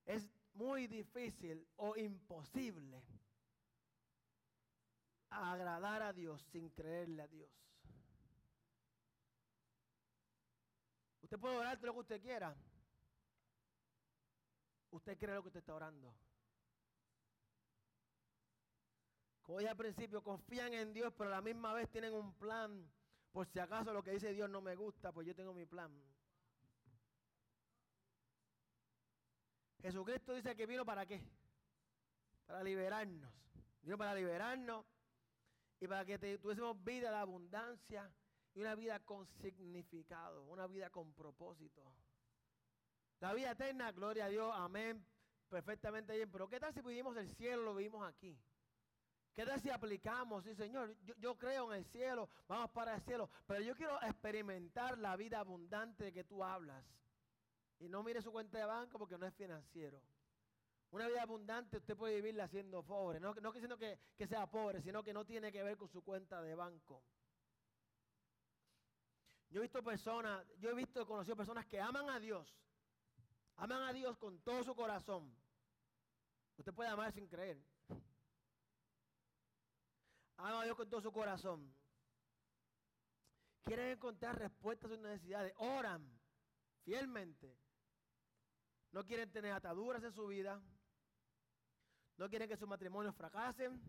Es 0.04 0.28
muy 0.60 0.86
difícil 0.86 1.66
o 1.76 1.96
imposible 1.96 3.02
agradar 5.30 6.02
a 6.02 6.12
Dios 6.12 6.42
sin 6.52 6.68
creerle 6.68 7.22
a 7.22 7.28
Dios. 7.28 7.50
Usted 11.22 11.38
puede 11.38 11.56
orar 11.56 11.80
lo 11.82 11.94
que 11.94 11.98
usted 12.00 12.20
quiera. 12.20 12.54
Usted 14.90 15.16
cree 15.16 15.34
lo 15.34 15.42
que 15.42 15.48
usted 15.48 15.60
está 15.60 15.74
orando. 15.74 16.14
Como 19.40 19.58
dije 19.60 19.70
al 19.70 19.76
principio, 19.78 20.22
confían 20.22 20.74
en 20.74 20.92
Dios, 20.92 21.14
pero 21.16 21.30
a 21.30 21.36
la 21.36 21.40
misma 21.40 21.72
vez 21.72 21.88
tienen 21.88 22.12
un 22.12 22.34
plan 22.34 22.86
Por 23.32 23.46
si 23.46 23.58
acaso 23.60 23.92
lo 23.92 24.02
que 24.02 24.10
dice 24.10 24.32
Dios 24.32 24.50
no 24.50 24.60
me 24.60 24.74
gusta, 24.74 25.10
pues 25.12 25.26
yo 25.26 25.34
tengo 25.34 25.54
mi 25.54 25.64
plan. 25.64 25.90
Jesucristo 29.82 30.34
dice 30.34 30.54
que 30.54 30.66
vino 30.66 30.84
para 30.84 31.06
qué? 31.06 31.22
Para 32.46 32.62
liberarnos. 32.62 33.32
Vino 33.82 33.96
para 33.96 34.14
liberarnos 34.14 34.84
y 35.80 35.86
para 35.86 36.04
que 36.04 36.18
tuviésemos 36.38 36.82
vida 36.84 37.10
de 37.10 37.16
abundancia 37.16 38.12
y 38.54 38.60
una 38.60 38.74
vida 38.74 39.00
con 39.00 39.26
significado, 39.26 40.44
una 40.44 40.66
vida 40.66 40.90
con 40.90 41.12
propósito. 41.14 41.82
La 43.20 43.32
vida 43.32 43.52
eterna, 43.52 43.92
gloria 43.92 44.26
a 44.26 44.28
Dios, 44.28 44.52
amén, 44.54 45.04
perfectamente 45.48 46.14
bien. 46.14 46.30
Pero 46.30 46.48
¿qué 46.48 46.60
tal 46.60 46.74
si 46.74 46.80
vivimos 46.80 47.16
el 47.16 47.28
cielo, 47.36 47.62
lo 47.62 47.74
vivimos 47.74 48.06
aquí? 48.06 48.38
¿Qué 49.34 49.46
tal 49.46 49.60
si 49.60 49.70
aplicamos? 49.70 50.44
Sí, 50.44 50.54
Señor, 50.54 50.94
yo, 51.02 51.14
yo, 51.16 51.38
creo 51.38 51.72
en 51.72 51.78
el 51.78 51.84
cielo, 51.86 52.28
vamos 52.48 52.70
para 52.70 52.96
el 52.96 53.00
cielo, 53.02 53.30
pero 53.46 53.60
yo 53.60 53.74
quiero 53.74 54.00
experimentar 54.02 54.98
la 54.98 55.16
vida 55.16 55.40
abundante 55.40 56.04
de 56.04 56.12
que 56.12 56.24
tú 56.24 56.44
hablas. 56.44 56.84
Y 57.80 57.88
no 57.88 58.02
mire 58.02 58.22
su 58.22 58.30
cuenta 58.30 58.58
de 58.58 58.64
banco 58.64 58.98
porque 58.98 59.18
no 59.18 59.26
es 59.26 59.34
financiero. 59.34 60.00
Una 60.90 61.08
vida 61.08 61.22
abundante 61.22 61.78
usted 61.78 61.96
puede 61.96 62.16
vivirla 62.16 62.48
siendo 62.48 62.82
pobre. 62.82 63.20
No, 63.20 63.34
no 63.34 63.52
diciendo 63.52 63.78
que, 63.78 63.98
que 64.16 64.26
sea 64.26 64.46
pobre, 64.50 64.82
sino 64.82 65.02
que 65.02 65.12
no 65.12 65.24
tiene 65.24 65.50
que 65.50 65.62
ver 65.62 65.76
con 65.76 65.88
su 65.88 66.02
cuenta 66.02 66.42
de 66.42 66.54
banco. 66.54 67.02
Yo 69.50 69.60
he 69.60 69.62
visto 69.62 69.82
personas, 69.82 70.46
yo 70.58 70.70
he 70.70 70.74
visto, 70.74 71.06
conocido 71.06 71.36
personas 71.36 71.66
que 71.66 71.80
aman 71.80 72.08
a 72.10 72.20
Dios. 72.20 72.54
Aman 73.56 73.82
a 73.82 73.92
Dios 73.92 74.16
con 74.18 74.40
todo 74.40 74.62
su 74.62 74.74
corazón. 74.74 75.34
Usted 76.56 76.74
puede 76.74 76.90
amar 76.90 77.12
sin 77.12 77.26
creer. 77.26 77.58
Aman 80.36 80.54
a 80.54 80.64
Dios 80.64 80.76
con 80.76 80.88
todo 80.88 81.00
su 81.00 81.12
corazón. 81.12 81.74
Quieren 83.62 83.88
encontrar 83.88 84.38
respuestas 84.38 84.90
a 84.90 84.94
sus 84.94 85.02
necesidades. 85.02 85.52
Oran 85.56 86.20
fielmente. 86.84 87.56
No 88.92 89.04
quieren 89.06 89.30
tener 89.30 89.52
ataduras 89.52 90.02
en 90.02 90.12
su 90.12 90.26
vida. 90.26 90.60
No 92.16 92.28
quieren 92.28 92.48
que 92.48 92.56
sus 92.56 92.68
matrimonios 92.68 93.14
fracasen. 93.14 93.80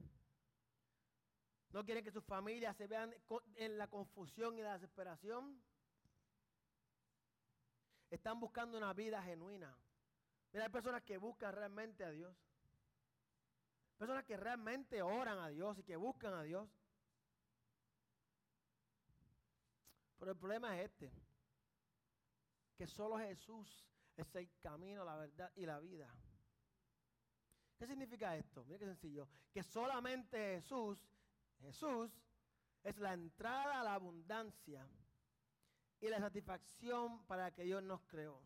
No 1.69 1.83
quieren 1.83 2.03
que 2.03 2.11
sus 2.11 2.23
familias 2.23 2.75
se 2.77 2.87
vean 2.87 3.15
en 3.55 3.77
la 3.77 3.87
confusión 3.87 4.57
y 4.57 4.61
la 4.61 4.73
desesperación. 4.73 5.61
Están 8.09 8.39
buscando 8.39 8.77
una 8.77 8.93
vida 8.93 9.23
genuina. 9.23 9.75
Mira, 10.51 10.65
hay 10.65 10.71
personas 10.71 11.01
que 11.03 11.17
buscan 11.17 11.55
realmente 11.55 12.03
a 12.03 12.11
Dios. 12.11 12.35
Personas 13.97 14.25
que 14.25 14.35
realmente 14.35 15.01
oran 15.01 15.39
a 15.39 15.47
Dios 15.47 15.77
y 15.79 15.83
que 15.83 15.95
buscan 15.95 16.33
a 16.33 16.43
Dios. 16.43 16.69
Pero 20.19 20.31
el 20.31 20.37
problema 20.37 20.77
es 20.77 20.91
este. 20.91 21.11
Que 22.75 22.85
solo 22.85 23.17
Jesús 23.17 23.90
es 24.17 24.35
el 24.35 24.49
camino, 24.59 25.03
la 25.03 25.15
verdad 25.15 25.51
y 25.55 25.65
la 25.65 25.79
vida. 25.79 26.13
¿Qué 27.77 27.87
significa 27.87 28.35
esto? 28.37 28.63
Mira 28.65 28.79
qué 28.79 28.85
sencillo. 28.85 29.27
Que 29.51 29.63
solamente 29.63 30.37
Jesús, 30.55 30.99
Jesús 31.61 32.11
es 32.83 32.97
la 32.99 33.13
entrada 33.13 33.81
a 33.81 33.83
la 33.83 33.95
abundancia 33.95 34.87
y 35.99 36.07
la 36.07 36.19
satisfacción 36.19 37.25
para 37.25 37.51
que 37.51 37.63
Dios 37.63 37.81
nos 37.83 38.01
creó. 38.03 38.41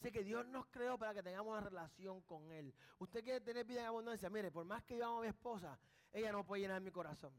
Sé 0.00 0.12
que 0.12 0.22
Dios 0.22 0.46
nos 0.46 0.66
creó 0.68 0.96
para 0.96 1.12
que 1.12 1.22
tengamos 1.22 1.58
una 1.58 1.68
relación 1.68 2.20
con 2.22 2.52
Él. 2.52 2.72
Usted 2.98 3.24
quiere 3.24 3.40
tener 3.40 3.64
vida 3.64 3.80
en 3.80 3.86
abundancia. 3.86 4.30
Mire, 4.30 4.52
por 4.52 4.64
más 4.64 4.84
que 4.84 4.96
yo 4.96 5.06
amo 5.06 5.18
a 5.18 5.22
mi 5.22 5.28
esposa, 5.28 5.76
ella 6.12 6.30
no 6.30 6.44
puede 6.44 6.62
llenar 6.62 6.80
mi 6.80 6.92
corazón. 6.92 7.32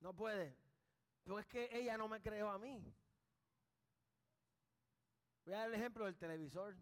No 0.00 0.12
puede. 0.14 0.56
Porque 1.24 1.40
es 1.40 1.46
que 1.46 1.78
ella 1.78 1.96
no 1.96 2.08
me 2.08 2.20
creó 2.20 2.50
a 2.50 2.58
mí. 2.58 2.82
Voy 5.48 5.54
a 5.54 5.60
dar 5.60 5.68
el 5.68 5.76
ejemplo 5.76 6.04
del 6.04 6.18
televisor. 6.18 6.76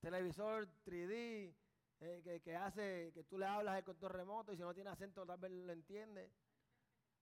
Televisor 0.00 0.66
3D 0.86 1.54
eh, 2.00 2.40
que, 2.42 2.56
hace 2.56 3.12
que 3.12 3.24
tú 3.24 3.36
le 3.36 3.44
hablas 3.44 3.76
el 3.76 3.84
control 3.84 4.10
remoto 4.10 4.54
y 4.54 4.56
si 4.56 4.62
no 4.62 4.72
tiene 4.72 4.88
acento 4.88 5.26
tal 5.26 5.38
vez 5.38 5.50
lo 5.50 5.70
entiende. 5.70 6.32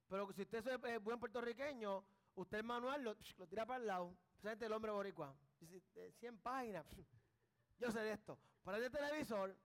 Pero 0.06 0.32
si 0.32 0.42
usted 0.42 0.64
es 0.86 1.02
buen 1.02 1.18
puertorriqueño, 1.18 2.04
usted 2.36 2.58
el 2.58 2.64
manual 2.64 3.02
lo, 3.02 3.16
tira 3.48 3.66
para 3.66 3.80
el 3.80 3.88
lado. 3.88 4.16
Especialmente 4.34 4.66
el 4.66 4.72
hombre 4.72 4.92
boricua. 4.92 5.36
100 6.20 6.38
páginas. 6.38 6.86
Yo 7.80 7.90
sé 7.90 7.98
de 7.98 8.12
esto. 8.12 8.38
Para 8.62 8.78
el 8.78 8.88
televisor, 8.88 9.58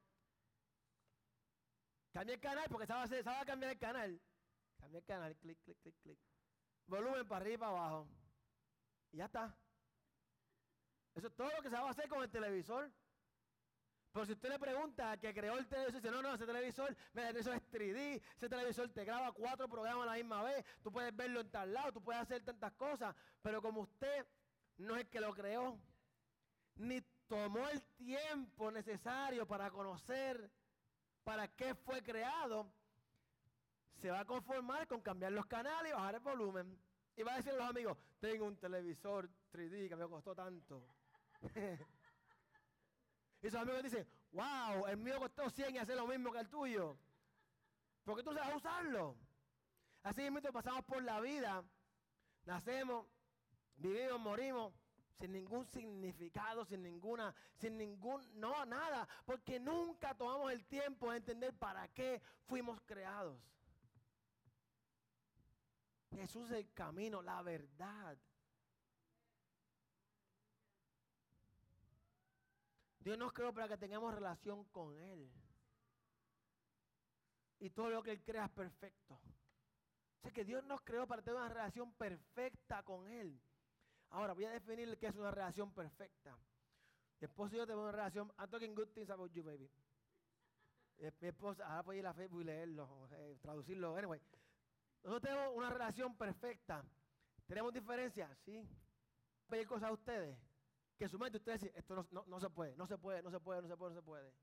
cambia 2.11 2.33
el 2.33 2.41
canal 2.41 2.65
porque 2.71 2.87
sabe, 2.87 3.21
sabe 3.21 3.45
cambiar 3.45 3.73
el 3.73 3.77
canal. 3.77 4.19
Cambia 4.79 4.97
el 4.97 5.05
canal, 5.05 5.35
clic, 5.35 5.59
clic, 5.63 5.77
clic, 5.79 5.95
clic. 6.01 6.19
Volumen 6.87 7.27
para 7.27 7.41
arriba 7.41 7.53
y 7.53 7.57
para 7.59 7.71
abajo. 7.71 8.07
Y 9.11 9.17
ya 9.17 9.25
está. 9.25 9.55
Eso 11.17 11.27
es 11.27 11.33
todo 11.33 11.49
lo 11.49 11.63
que 11.63 11.69
se 11.69 11.75
va 11.75 11.87
a 11.87 11.89
hacer 11.89 12.07
con 12.07 12.21
el 12.21 12.29
televisor. 12.29 12.91
Pero 14.13 14.25
si 14.27 14.33
usted 14.33 14.49
le 14.49 14.59
pregunta 14.59 15.11
a 15.11 15.17
que 15.17 15.33
creó 15.33 15.57
el 15.57 15.67
televisor, 15.67 16.01
dice, 16.01 16.11
no, 16.11 16.21
no, 16.21 16.35
ese 16.35 16.45
televisor, 16.45 16.95
mira, 17.13 17.31
eso 17.31 17.53
es 17.53 17.61
3D, 17.71 18.21
ese 18.35 18.47
televisor 18.47 18.89
te 18.89 19.03
graba 19.03 19.31
cuatro 19.31 19.67
programas 19.67 20.03
a 20.03 20.11
la 20.11 20.17
misma 20.17 20.43
vez, 20.43 20.63
tú 20.83 20.91
puedes 20.91 21.15
verlo 21.15 21.41
en 21.41 21.49
tal 21.49 21.73
lado, 21.73 21.91
tú 21.91 22.03
puedes 22.03 22.21
hacer 22.21 22.43
tantas 22.43 22.71
cosas, 22.73 23.15
pero 23.41 23.63
como 23.63 23.81
usted 23.81 24.27
no 24.77 24.95
es 24.95 25.01
el 25.01 25.09
que 25.09 25.19
lo 25.19 25.33
creó, 25.33 25.79
ni 26.75 27.01
tomó 27.27 27.67
el 27.67 27.81
tiempo 27.95 28.71
necesario 28.71 29.47
para 29.47 29.71
conocer 29.71 30.51
para 31.23 31.47
qué 31.47 31.73
fue 31.73 32.03
creado, 32.03 32.71
se 33.95 34.11
va 34.11 34.19
a 34.19 34.25
conformar 34.25 34.87
con 34.87 35.01
cambiar 35.01 35.31
los 35.31 35.47
canales 35.47 35.91
y 35.91 35.95
bajar 35.95 36.15
el 36.15 36.21
volumen. 36.21 36.79
Y 37.15 37.23
va 37.23 37.33
a 37.33 37.37
decir 37.37 37.53
a 37.53 37.55
los 37.55 37.69
amigos, 37.69 37.97
tengo 38.19 38.45
un 38.45 38.57
televisor 38.57 39.27
3D 39.51 39.89
que 39.89 39.95
me 39.95 40.07
costó 40.07 40.35
tanto. 40.35 40.83
y 43.41 43.49
sus 43.49 43.55
amigos 43.55 43.83
dicen, 43.83 44.07
wow, 44.31 44.87
el 44.87 44.97
mío 44.97 45.19
costó 45.19 45.49
100 45.49 45.75
y 45.75 45.77
hace 45.77 45.95
lo 45.95 46.07
mismo 46.07 46.31
que 46.31 46.39
el 46.39 46.49
tuyo. 46.49 46.97
¿Por 48.03 48.15
qué 48.15 48.23
tú 48.23 48.31
a 48.31 48.55
usarlo? 48.55 49.15
Así 50.03 50.21
mismo 50.21 50.39
pasamos 50.53 50.85
por 50.85 51.03
la 51.03 51.19
vida, 51.19 51.63
nacemos, 52.45 53.05
vivimos, 53.75 54.19
morimos, 54.19 54.73
sin 55.19 55.33
ningún 55.33 55.65
significado, 55.65 56.63
sin 56.65 56.83
ninguna, 56.83 57.33
sin 57.55 57.77
ningún, 57.77 58.21
no, 58.39 58.65
nada, 58.65 59.07
porque 59.25 59.59
nunca 59.59 60.15
tomamos 60.15 60.51
el 60.51 60.65
tiempo 60.65 61.11
de 61.11 61.17
entender 61.17 61.53
para 61.53 61.87
qué 61.89 62.21
fuimos 62.45 62.79
creados. 62.85 63.37
Jesús 66.11 66.49
es 66.51 66.57
el 66.57 66.73
camino, 66.73 67.21
la 67.21 67.41
verdad. 67.41 68.17
Dios 73.07 73.17
nos 73.17 73.31
creó 73.31 73.53
para 73.53 73.69
que 73.69 73.77
tengamos 73.77 74.13
relación 74.13 74.65
con 74.65 74.93
Él. 74.99 75.31
Y 77.57 77.69
todo 77.69 77.89
lo 77.89 78.03
que 78.03 78.11
Él 78.11 78.21
crea 78.21 78.43
es 78.43 78.51
perfecto. 78.51 79.17
O 80.23 80.29
que 80.33 80.43
Dios 80.43 80.61
nos 80.65 80.81
creó 80.81 81.07
para 81.07 81.21
tener 81.21 81.39
una 81.39 81.47
relación 81.47 81.93
perfecta 81.93 82.83
con 82.83 83.07
Él. 83.07 83.41
Ahora 84.09 84.33
voy 84.33 84.43
a 84.43 84.51
definir 84.51 84.97
qué 84.97 85.07
es 85.07 85.15
una 85.15 85.31
relación 85.31 85.73
perfecta. 85.73 86.37
Mi 87.21 87.27
esposo 87.27 87.55
y 87.55 87.59
yo 87.59 87.65
tenemos 87.65 87.83
una 87.83 87.93
relación. 87.93 88.29
I'm 88.37 88.49
talking 88.49 88.75
good 88.75 88.89
things 88.89 89.09
about 89.09 89.31
you, 89.31 89.41
baby. 89.41 89.71
Mi 90.97 91.27
esposa, 91.29 91.65
ahora 91.65 91.83
puedo 91.83 91.99
ir 91.99 92.07
a 92.07 92.13
Facebook 92.13 92.41
y 92.41 92.43
leerlo, 92.43 93.07
eh, 93.13 93.37
traducirlo. 93.41 93.95
Anyway, 93.95 94.19
nosotros 95.03 95.21
tenemos 95.21 95.55
una 95.55 95.69
relación 95.69 96.17
perfecta. 96.17 96.83
¿Tenemos 97.45 97.73
diferencias? 97.73 98.37
Sí. 98.43 98.67
¿Pedir 99.47 99.65
cosas 99.65 99.91
a 99.91 99.93
ustedes? 99.93 100.37
Que 100.97 101.07
su 101.07 101.19
mente 101.19 101.37
usted 101.37 101.53
dice, 101.53 101.71
esto 101.75 102.07
no, 102.11 102.39
se 102.39 102.49
puede, 102.49 102.75
no 102.75 102.87
se 102.87 102.97
puede, 102.97 103.21
no 103.21 103.29
se 103.29 103.39
puede, 103.39 103.61
no 103.61 103.67
se 103.67 103.77
puede, 103.77 103.93
no 103.93 104.01
se 104.01 104.05
puede. 104.05 104.33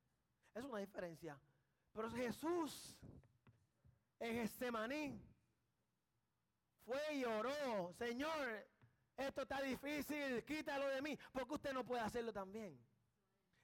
Es 0.55 0.64
una 0.64 0.79
diferencia. 0.79 1.38
Pero 1.93 2.11
Jesús 2.11 2.97
en 4.21 4.37
Getsemaní 4.37 5.21
fue 6.85 7.14
y 7.14 7.25
oró, 7.25 7.93
Señor, 7.95 8.67
esto 9.17 9.42
está 9.42 9.61
difícil, 9.61 10.44
quítalo 10.44 10.87
de 10.88 11.02
mí, 11.02 11.19
porque 11.33 11.55
usted 11.55 11.73
no 11.73 11.85
puede 11.85 12.02
hacerlo 12.02 12.33
también. 12.33 12.79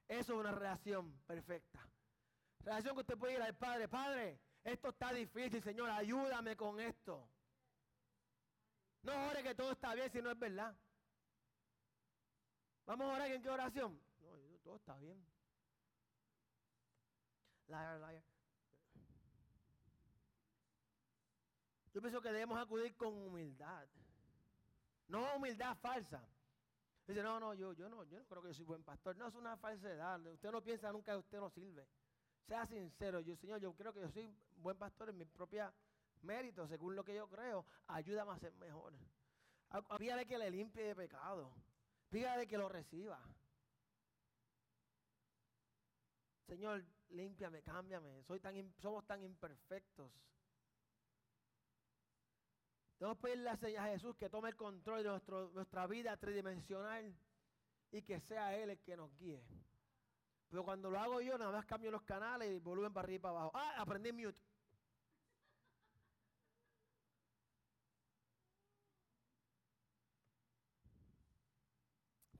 Eso 0.09 0.33
es 0.33 0.39
una 0.41 0.51
relación 0.51 1.13
perfecta. 1.27 1.79
Relación 2.65 2.95
que 2.95 3.01
usted 3.01 3.19
puede 3.19 3.35
ir 3.35 3.43
al 3.43 3.57
Padre, 3.57 3.89
Padre, 3.89 4.41
esto 4.65 4.89
está 4.89 5.13
difícil, 5.13 5.63
Señor, 5.63 5.91
ayúdame 5.91 6.57
con 6.57 6.81
esto. 6.81 7.29
No 9.03 9.29
ore 9.29 9.43
que 9.43 9.55
todo 9.55 9.73
está 9.73 9.95
bien 9.95 10.11
si 10.11 10.21
no 10.21 10.31
es 10.31 10.39
verdad. 10.39 10.77
Vamos 12.87 13.11
a 13.11 13.15
orar 13.15 13.31
en 13.31 13.43
qué 13.43 13.51
oración. 13.51 14.01
No, 14.21 14.59
todo 14.63 14.77
está 14.77 14.97
bien. 14.99 15.25
Liar, 17.69 17.99
liar. 18.01 18.23
Yo 21.93 22.01
pienso 22.01 22.21
que 22.21 22.33
debemos 22.33 22.59
acudir 22.59 22.97
con 22.97 23.15
humildad. 23.15 23.87
No 25.09 25.37
humildad 25.37 25.77
falsa. 25.79 26.23
Dice, 27.07 27.23
no, 27.23 27.41
no, 27.41 27.55
yo, 27.55 27.73
yo 27.73 27.89
no, 27.89 28.05
yo 28.05 28.19
no 28.19 28.25
creo 28.27 28.43
que 28.43 28.49
yo 28.49 28.55
soy 28.55 28.65
buen 28.65 28.85
pastor. 28.85 29.17
No, 29.17 29.27
es 29.27 29.35
una 29.35 29.57
falsedad. 29.57 30.25
Usted 30.27 30.53
no 30.53 30.63
piensa 30.63 30.93
nunca 30.93 31.13
que 31.13 31.19
usted 31.19 31.41
no 31.41 31.51
sirve. 31.51 31.89
Sea 32.47 32.67
sincero, 32.67 33.21
yo, 33.21 33.37
Señor, 33.37 33.61
yo 33.61 33.75
creo 33.75 33.93
que 33.93 34.01
yo 34.01 34.11
soy 34.11 34.33
buen 34.57 34.77
pastor 34.77 35.11
en 35.11 35.19
mi 35.19 35.25
propia 35.25 35.73
mérito, 36.23 36.67
según 36.69 36.95
lo 36.95 37.05
que 37.05 37.15
yo 37.15 37.29
creo, 37.29 37.65
ayúdame 37.87 38.33
a 38.33 38.39
ser 38.39 38.53
mejor. 38.55 38.93
Pídale 39.99 40.27
que 40.27 40.39
le 40.39 40.51
limpie 40.51 40.85
de 40.85 40.95
pecado. 40.95 41.53
Pídale 42.11 42.47
que 42.47 42.59
lo 42.59 42.69
reciba. 42.69 43.21
Señor, 46.47 46.85
límpiame, 47.11 47.63
cámbiame. 47.63 48.25
Soy 48.25 48.41
tan, 48.41 48.75
somos 48.83 49.07
tan 49.07 49.23
imperfectos. 49.23 50.13
Debemos 52.99 53.19
pedirle 53.19 53.51
a 53.51 53.85
Jesús 53.87 54.17
que 54.17 54.29
tome 54.29 54.51
el 54.51 54.57
control 54.57 55.03
de 55.03 55.09
nuestra 55.55 55.87
vida 55.87 56.17
tridimensional 56.17 57.17
y 57.93 58.03
que 58.03 58.21
sea 58.21 58.55
Él 58.57 58.71
el 58.71 58.81
que 58.81 58.97
nos 58.97 59.17
guíe. 59.17 59.43
Pero 60.51 60.65
cuando 60.65 60.91
lo 60.91 60.99
hago 60.99 61.21
yo, 61.21 61.39
nada 61.39 61.53
más 61.53 61.65
cambio 61.65 61.93
los 61.93 62.03
canales 62.03 62.51
y 62.51 62.59
volumen 62.59 62.93
para 62.93 63.05
arriba 63.05 63.17
y 63.17 63.23
para 63.23 63.35
abajo. 63.35 63.53
Ah, 63.55 63.75
aprendí 63.79 64.13
mute. 64.13 64.39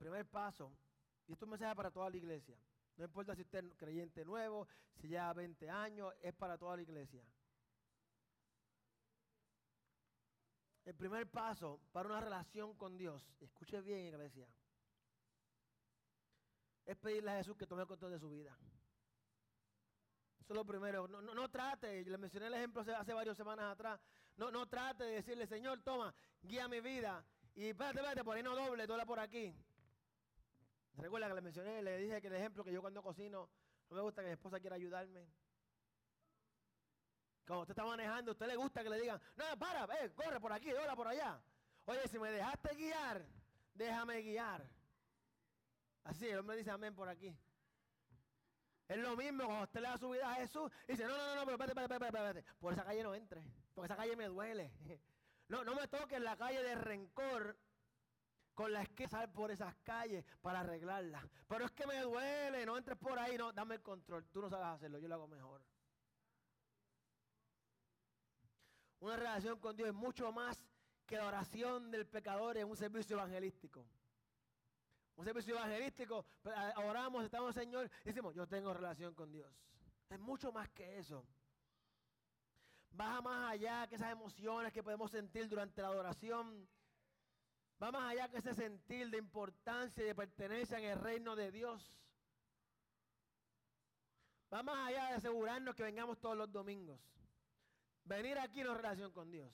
Primer 0.01 0.25
paso, 0.25 0.75
y 1.27 1.33
esto 1.33 1.45
es 1.45 1.47
un 1.47 1.51
mensaje 1.51 1.75
para 1.75 1.91
toda 1.91 2.09
la 2.09 2.17
iglesia. 2.17 2.57
No 2.97 3.05
importa 3.05 3.35
si 3.35 3.43
usted 3.43 3.63
es 3.63 3.75
creyente 3.75 4.25
nuevo, 4.25 4.67
si 4.95 5.07
lleva 5.07 5.31
20 5.31 5.69
años, 5.69 6.11
es 6.23 6.33
para 6.33 6.57
toda 6.57 6.75
la 6.75 6.81
iglesia. 6.81 7.23
El 10.85 10.95
primer 10.95 11.29
paso 11.29 11.79
para 11.91 12.09
una 12.09 12.19
relación 12.19 12.75
con 12.77 12.97
Dios, 12.97 13.31
escuche 13.41 13.79
bien 13.81 14.07
iglesia, 14.07 14.47
es 16.83 16.97
pedirle 16.97 17.29
a 17.29 17.37
Jesús 17.37 17.55
que 17.55 17.67
tome 17.67 17.83
el 17.83 17.87
control 17.87 18.13
de 18.13 18.19
su 18.19 18.31
vida. 18.31 18.57
Eso 20.39 20.53
es 20.53 20.55
lo 20.55 20.65
primero. 20.65 21.07
No, 21.07 21.21
no, 21.21 21.49
trate, 21.49 22.03
le 22.03 22.17
mencioné 22.17 22.47
el 22.47 22.55
ejemplo 22.55 22.81
hace, 22.81 23.13
varias 23.13 23.37
semanas 23.37 23.71
atrás, 23.71 24.01
no, 24.35 24.49
no 24.49 24.67
trate 24.67 25.03
de 25.03 25.11
decirle, 25.17 25.45
Señor, 25.45 25.79
toma, 25.83 26.11
guía 26.41 26.67
mi 26.67 26.81
vida. 26.81 27.23
Y 27.53 27.65
espérate, 27.65 27.99
espérate, 27.99 28.23
por 28.23 28.35
ahí 28.35 28.41
no 28.41 28.55
doble, 28.55 28.87
dobla 28.87 29.05
por 29.05 29.19
aquí. 29.19 29.55
Recuerda 30.97 31.27
que 31.27 31.33
le 31.35 31.41
mencioné, 31.41 31.81
le 31.81 31.97
dije 31.97 32.21
que 32.21 32.27
el 32.27 32.35
ejemplo 32.35 32.63
que 32.63 32.71
yo 32.71 32.81
cuando 32.81 33.01
cocino, 33.01 33.49
no 33.89 33.95
me 33.95 34.01
gusta 34.01 34.21
que 34.21 34.27
mi 34.27 34.33
esposa 34.33 34.59
quiera 34.59 34.75
ayudarme. 34.75 35.27
Cuando 37.45 37.61
usted 37.61 37.71
está 37.71 37.85
manejando, 37.85 38.31
a 38.31 38.33
usted 38.33 38.47
le 38.47 38.55
gusta 38.55 38.83
que 38.83 38.89
le 38.89 38.99
digan, 38.99 39.21
no, 39.35 39.59
para, 39.59 39.85
ve, 39.85 40.13
corre 40.13 40.39
por 40.39 40.53
aquí, 40.53 40.71
dobla 40.71 40.95
por 40.95 41.07
allá. 41.07 41.41
Oye, 41.85 42.07
si 42.07 42.19
me 42.19 42.31
dejaste 42.31 42.75
guiar, 42.75 43.25
déjame 43.73 44.21
guiar. 44.21 44.65
Así, 46.03 46.29
el 46.29 46.39
hombre 46.39 46.57
dice 46.57 46.71
amén 46.71 46.95
por 46.95 47.09
aquí. 47.09 47.35
Es 48.87 48.97
lo 48.97 49.15
mismo 49.15 49.45
cuando 49.45 49.63
usted 49.63 49.79
le 49.81 49.87
da 49.87 49.97
su 49.97 50.09
vida 50.09 50.29
a 50.29 50.35
Jesús 50.35 50.71
y 50.87 50.91
dice, 50.91 51.05
no, 51.05 51.17
no, 51.17 51.25
no, 51.27 51.35
no, 51.35 51.45
pero 51.45 51.53
espérate, 51.53 51.71
espérate, 51.71 51.93
espérate, 51.93 52.39
espérate. 52.39 52.59
Por 52.59 52.73
esa 52.73 52.83
calle 52.83 53.03
no 53.03 53.15
entre, 53.15 53.43
porque 53.73 53.85
esa 53.85 53.95
calle 53.95 54.15
me 54.15 54.25
duele. 54.27 54.71
No, 55.47 55.65
no 55.65 55.75
me 55.75 55.85
toques 55.89 56.21
la 56.21 56.37
calle 56.37 56.63
de 56.63 56.75
rencor 56.75 57.57
con 58.61 58.71
la 58.71 58.85
que 58.85 59.05
pasar 59.05 59.31
por 59.33 59.49
esas 59.49 59.75
calles 59.77 60.23
para 60.39 60.59
arreglarla. 60.59 61.27
Pero 61.47 61.65
es 61.65 61.71
que 61.71 61.87
me 61.87 61.99
duele, 62.01 62.63
no 62.63 62.77
entres 62.77 62.95
por 62.95 63.17
ahí, 63.17 63.35
no, 63.35 63.51
dame 63.51 63.73
el 63.75 63.81
control. 63.81 64.27
Tú 64.27 64.39
no 64.39 64.51
sabes 64.51 64.67
hacerlo, 64.67 64.99
yo 64.99 65.07
lo 65.07 65.15
hago 65.15 65.27
mejor. 65.27 65.63
Una 68.99 69.17
relación 69.17 69.59
con 69.59 69.75
Dios 69.75 69.89
es 69.89 69.95
mucho 69.95 70.31
más 70.31 70.63
que 71.07 71.17
la 71.17 71.25
oración 71.25 71.89
del 71.89 72.05
pecador 72.05 72.55
en 72.55 72.69
un 72.69 72.77
servicio 72.77 73.15
evangelístico. 73.15 73.83
Un 75.15 75.25
servicio 75.25 75.55
evangelístico, 75.55 76.23
oramos, 76.75 77.25
estamos 77.25 77.55
Señor, 77.55 77.89
decimos, 78.03 78.35
yo 78.35 78.47
tengo 78.47 78.71
relación 78.75 79.15
con 79.15 79.31
Dios. 79.31 79.51
Es 80.07 80.19
mucho 80.19 80.51
más 80.51 80.69
que 80.69 80.99
eso. 80.99 81.25
Baja 82.91 83.21
más 83.21 83.53
allá 83.53 83.87
que 83.87 83.95
esas 83.95 84.11
emociones 84.11 84.71
que 84.71 84.83
podemos 84.83 85.09
sentir 85.09 85.49
durante 85.49 85.81
la 85.81 85.87
adoración. 85.87 86.69
Va 87.81 87.91
más 87.91 88.11
allá 88.11 88.29
que 88.29 88.37
ese 88.37 88.53
sentir 88.53 89.09
de 89.09 89.17
importancia 89.17 90.03
y 90.03 90.07
de 90.07 90.15
pertenencia 90.15 90.77
en 90.77 90.85
el 90.85 90.99
reino 90.99 91.35
de 91.35 91.51
Dios. 91.51 91.97
Va 94.53 94.61
más 94.61 94.87
allá 94.87 95.07
de 95.07 95.13
asegurarnos 95.13 95.75
que 95.75 95.83
vengamos 95.83 96.19
todos 96.19 96.37
los 96.37 96.51
domingos. 96.51 96.99
Venir 98.03 98.37
aquí 98.37 98.63
no 98.63 98.71
es 98.71 98.77
relación 98.77 99.11
con 99.11 99.31
Dios. 99.31 99.51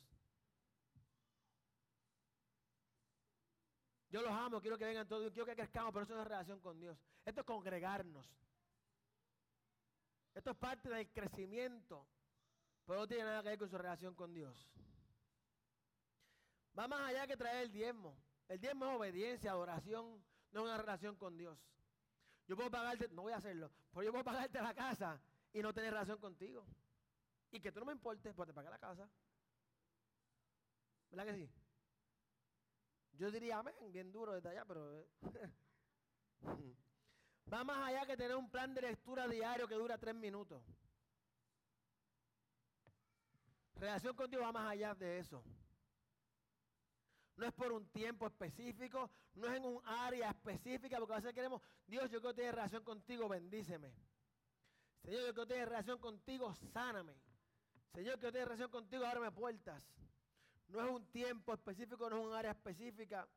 Yo 4.10 4.22
los 4.22 4.32
amo, 4.32 4.62
quiero 4.62 4.78
que 4.78 4.86
vengan 4.86 5.08
todos, 5.08 5.32
quiero 5.32 5.46
que 5.46 5.56
crezcamos, 5.56 5.94
pero 5.94 6.04
eso 6.04 6.16
no 6.16 6.22
es 6.22 6.28
relación 6.28 6.60
con 6.60 6.80
Dios. 6.80 6.98
Esto 7.24 7.42
es 7.42 7.46
congregarnos. 7.46 8.28
Esto 10.34 10.52
es 10.52 10.58
parte 10.58 10.90
del 10.90 11.12
crecimiento, 11.12 12.08
pero 12.86 13.00
no 13.02 13.08
tiene 13.08 13.24
nada 13.24 13.42
que 13.42 13.50
ver 13.50 13.58
con 13.58 13.70
su 13.70 13.78
relación 13.78 14.16
con 14.16 14.34
Dios. 14.34 14.70
Va 16.78 16.88
más 16.88 17.02
allá 17.02 17.26
que 17.26 17.36
traer 17.36 17.64
el 17.64 17.72
diezmo. 17.72 18.18
El 18.48 18.60
diezmo 18.60 18.86
es 18.86 18.96
obediencia, 18.96 19.52
adoración, 19.52 20.24
no 20.52 20.64
una 20.64 20.78
relación 20.78 21.16
con 21.16 21.38
Dios. 21.38 21.58
Yo 22.48 22.56
puedo 22.56 22.70
pagarte, 22.72 23.10
no 23.10 23.24
voy 23.24 23.34
a 23.34 23.38
hacerlo, 23.38 23.72
pero 23.92 24.04
yo 24.04 24.12
puedo 24.12 24.24
pagarte 24.24 24.62
la 24.62 24.74
casa 24.74 25.20
y 25.52 25.62
no 25.62 25.74
tener 25.74 25.92
relación 25.92 26.20
contigo. 26.20 26.66
Y 27.52 27.60
que 27.60 27.72
tú 27.72 27.80
no 27.80 27.88
me 27.88 27.94
importes, 27.94 28.34
pues 28.34 28.48
te 28.48 28.54
pague 28.54 28.70
la 28.70 28.80
casa. 28.80 29.10
¿Verdad 31.10 31.26
que 31.26 31.36
sí? 31.36 31.50
Yo 33.14 33.32
diría 33.32 33.58
amén, 33.58 33.76
bien 33.92 34.12
duro 34.12 34.34
desde 34.34 34.50
allá, 34.50 34.66
pero... 34.66 35.02
Eh. 35.02 35.08
Va 37.52 37.64
más 37.64 37.88
allá 37.88 38.06
que 38.06 38.18
tener 38.18 38.36
un 38.36 38.50
plan 38.50 38.74
de 38.74 38.82
lectura 38.82 39.28
diario 39.28 39.68
que 39.68 39.76
dura 39.76 39.98
tres 39.98 40.14
minutos. 40.14 40.62
Relación 43.76 44.16
con 44.16 44.30
Dios 44.30 44.42
va 44.42 44.52
más 44.52 44.70
allá 44.70 44.94
de 44.96 45.20
eso. 45.20 45.44
No 47.38 47.46
es 47.46 47.54
por 47.54 47.72
un 47.72 47.88
tiempo 47.90 48.26
específico, 48.26 49.12
no 49.36 49.48
es 49.48 49.58
en 49.58 49.66
un 49.66 49.80
área 49.86 50.32
específica, 50.32 50.98
porque 50.98 51.14
a 51.14 51.18
veces 51.18 51.34
queremos, 51.34 51.62
Dios, 51.86 52.10
yo 52.10 52.20
quiero 52.20 52.34
tener 52.34 52.56
relación 52.56 52.84
contigo, 52.84 53.30
bendíceme. 53.30 53.94
Señor, 55.04 55.22
yo 55.22 55.34
quiero 55.34 55.48
tener 55.48 55.70
relación 55.70 56.00
contigo, 56.00 56.54
sáname. 56.74 57.14
Señor, 57.94 58.16
yo 58.16 58.20
quiero 58.20 58.32
tener 58.32 58.48
relación 58.48 58.72
contigo, 58.72 59.06
ábreme 59.06 59.32
puertas. 59.32 59.84
No 60.68 60.84
es 60.84 60.92
un 60.92 61.06
tiempo 61.12 61.54
específico, 61.54 62.10
no 62.10 62.18
es 62.18 62.26
un 62.26 62.34
área 62.34 62.52
específica. 62.52 63.28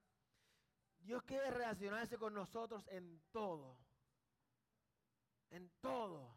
Dios 1.01 1.23
quiere 1.25 1.51
relacionarse 1.51 2.17
con 2.17 2.33
nosotros 2.33 2.83
en 2.89 3.21
todo. 3.31 3.77
En 5.51 5.71
todo. 5.81 6.35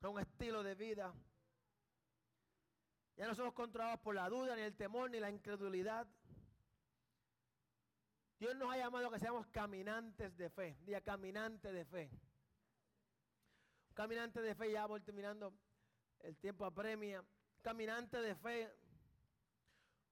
Con 0.00 0.12
un 0.12 0.20
estilo 0.20 0.62
de 0.62 0.74
vida. 0.74 1.14
Ya 3.16 3.26
no 3.26 3.34
somos 3.34 3.52
controlados 3.52 4.00
por 4.00 4.14
la 4.14 4.28
duda, 4.28 4.56
ni 4.56 4.62
el 4.62 4.74
temor, 4.74 5.10
ni 5.10 5.20
la 5.20 5.30
incredulidad. 5.30 6.06
Dios 8.38 8.56
nos 8.56 8.72
ha 8.72 8.76
llamado 8.76 9.06
a 9.06 9.12
que 9.12 9.20
seamos 9.20 9.46
caminantes 9.48 10.36
de 10.36 10.50
fe. 10.50 10.76
Día 10.82 11.00
caminante 11.00 11.72
de 11.72 11.84
fe. 11.84 12.10
caminante 13.94 14.40
de 14.40 14.54
fe, 14.54 14.72
ya 14.72 14.86
voy 14.86 15.00
terminando 15.00 15.52
el 16.20 16.36
tiempo 16.38 16.64
apremia. 16.64 17.24
Caminante 17.60 18.20
de 18.20 18.34
fe 18.34 18.72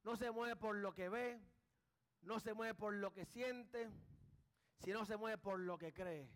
no 0.04 0.16
se 0.16 0.30
mueve 0.30 0.56
por 0.56 0.76
lo 0.76 0.92
que 0.94 1.08
ve, 1.08 1.40
no 2.22 2.38
se 2.38 2.54
mueve 2.54 2.74
por 2.74 2.94
lo 2.94 3.12
que 3.12 3.24
siente, 3.26 3.90
sino 4.78 5.04
se 5.04 5.16
mueve 5.16 5.38
por 5.38 5.58
lo 5.58 5.76
que 5.78 5.92
cree. 5.92 6.30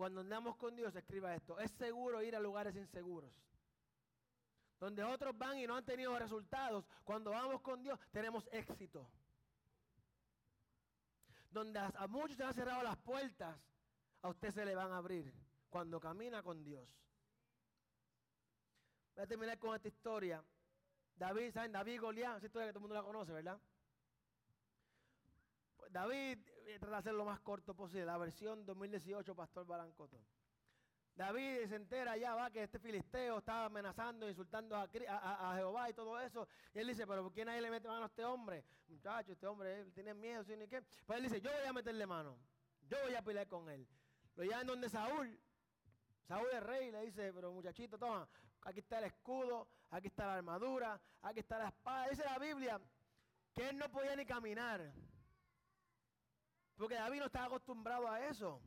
Cuando 0.00 0.22
andamos 0.22 0.56
con 0.56 0.74
Dios, 0.74 0.96
escriba 0.96 1.34
esto, 1.34 1.58
es 1.58 1.70
seguro 1.72 2.22
ir 2.22 2.34
a 2.34 2.40
lugares 2.40 2.74
inseguros. 2.74 3.30
Donde 4.78 5.04
otros 5.04 5.36
van 5.36 5.58
y 5.58 5.66
no 5.66 5.76
han 5.76 5.84
tenido 5.84 6.18
resultados, 6.18 6.86
cuando 7.04 7.32
vamos 7.32 7.60
con 7.60 7.82
Dios 7.82 8.00
tenemos 8.10 8.48
éxito. 8.50 9.06
Donde 11.50 11.80
a, 11.80 12.06
muchos 12.08 12.38
se 12.38 12.44
han 12.44 12.54
cerrado 12.54 12.82
las 12.82 12.96
puertas, 12.96 13.54
a 14.22 14.30
usted 14.30 14.50
se 14.52 14.64
le 14.64 14.74
van 14.74 14.90
a 14.90 14.96
abrir 14.96 15.30
cuando 15.68 16.00
camina 16.00 16.42
con 16.42 16.64
Dios. 16.64 16.88
Voy 19.16 19.24
a 19.24 19.26
terminar 19.26 19.58
con 19.58 19.76
esta 19.76 19.88
historia. 19.88 20.42
David, 21.14 21.52
¿saben? 21.52 21.72
David 21.72 22.00
Goliat, 22.00 22.38
esa 22.38 22.46
historia 22.46 22.68
que 22.68 22.72
todo 22.72 22.78
el 22.78 22.88
mundo 22.88 22.94
la 22.94 23.02
conoce, 23.02 23.32
¿verdad? 23.32 23.60
David, 25.90 26.38
voy 26.64 26.72
a 26.72 26.78
tratar 26.78 26.90
de 26.90 26.96
hacer 26.96 27.14
lo 27.14 27.24
más 27.24 27.40
corto 27.40 27.74
posible, 27.74 28.04
la 28.04 28.18
versión 28.18 28.64
2018, 28.64 29.34
Pastor 29.34 29.66
Balancoto. 29.66 30.20
David 31.14 31.66
se 31.68 31.76
entera 31.76 32.16
ya, 32.16 32.34
va, 32.34 32.50
que 32.50 32.62
este 32.62 32.78
filisteo 32.78 33.38
estaba 33.38 33.66
amenazando, 33.66 34.28
insultando 34.28 34.76
a, 34.76 34.88
Jehová 35.56 35.90
y 35.90 35.92
todo 35.92 36.18
eso. 36.18 36.48
Y 36.72 36.78
él 36.78 36.86
dice, 36.88 37.06
pero 37.06 37.24
¿por 37.24 37.32
qué 37.32 37.44
nadie 37.44 37.60
le 37.60 37.70
mete 37.70 37.88
mano 37.88 38.04
a 38.04 38.06
este 38.06 38.24
hombre? 38.24 38.64
Muchacho, 38.88 39.32
este 39.32 39.46
hombre 39.46 39.80
él 39.80 39.92
tiene 39.92 40.14
miedo, 40.14 40.42
¿sí, 40.44 40.56
ni 40.56 40.66
qué? 40.66 40.82
Pues 41.04 41.18
él 41.18 41.24
dice, 41.24 41.40
yo 41.40 41.50
voy 41.50 41.66
a 41.66 41.72
meterle 41.72 42.06
mano. 42.06 42.38
Yo 42.88 42.96
voy 43.04 43.14
a 43.14 43.22
pelear 43.22 43.46
con 43.48 43.68
él. 43.68 43.86
Lo 44.34 44.44
llevan 44.44 44.66
donde 44.66 44.88
Saúl. 44.88 45.38
Saúl 46.26 46.48
es 46.52 46.62
rey, 46.62 46.90
le 46.90 47.02
dice, 47.02 47.32
pero 47.34 47.52
muchachito, 47.52 47.98
toma, 47.98 48.26
aquí 48.62 48.78
está 48.78 48.98
el 48.98 49.04
escudo, 49.04 49.68
aquí 49.90 50.06
está 50.06 50.26
la 50.26 50.34
armadura, 50.36 51.00
aquí 51.22 51.40
está 51.40 51.58
la 51.58 51.68
espada. 51.68 52.08
Dice 52.08 52.24
la 52.24 52.38
Biblia 52.38 52.80
que 53.52 53.68
él 53.68 53.76
no 53.76 53.90
podía 53.90 54.16
ni 54.16 54.24
caminar. 54.24 54.92
Porque 56.80 56.94
David 56.94 57.18
no 57.18 57.26
estaba 57.26 57.44
acostumbrado 57.44 58.08
a 58.08 58.26
eso. 58.26 58.58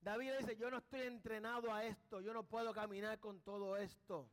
David 0.00 0.38
dice, 0.38 0.56
yo 0.56 0.70
no 0.70 0.78
estoy 0.78 1.02
entrenado 1.02 1.70
a 1.70 1.84
esto, 1.84 2.22
yo 2.22 2.32
no 2.32 2.44
puedo 2.44 2.72
caminar 2.72 3.20
con 3.20 3.42
todo 3.42 3.76
esto. 3.76 4.30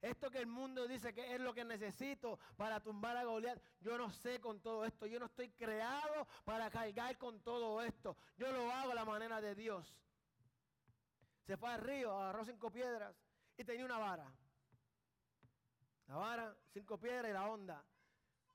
Esto 0.00 0.30
que 0.30 0.38
el 0.38 0.46
mundo 0.46 0.88
dice 0.88 1.12
que 1.12 1.34
es 1.34 1.40
lo 1.40 1.52
que 1.52 1.66
necesito 1.66 2.38
para 2.56 2.80
tumbar 2.80 3.14
a 3.14 3.24
Goliat, 3.24 3.60
yo 3.80 3.98
no 3.98 4.10
sé 4.10 4.40
con 4.40 4.60
todo 4.62 4.86
esto. 4.86 5.04
Yo 5.04 5.20
no 5.20 5.26
estoy 5.26 5.50
creado 5.50 6.26
para 6.46 6.70
cargar 6.70 7.18
con 7.18 7.40
todo 7.40 7.82
esto. 7.82 8.16
Yo 8.38 8.50
lo 8.50 8.72
hago 8.72 8.92
a 8.92 8.94
la 8.94 9.04
manera 9.04 9.42
de 9.42 9.54
Dios. 9.54 9.94
Se 11.46 11.58
fue 11.58 11.74
al 11.74 11.82
río, 11.82 12.18
agarró 12.18 12.42
cinco 12.42 12.70
piedras 12.70 13.14
y 13.58 13.64
tenía 13.64 13.84
una 13.84 13.98
vara. 13.98 14.32
La 16.06 16.16
vara, 16.16 16.56
cinco 16.72 16.98
piedras 16.98 17.28
y 17.28 17.34
la 17.34 17.50
onda. 17.50 17.84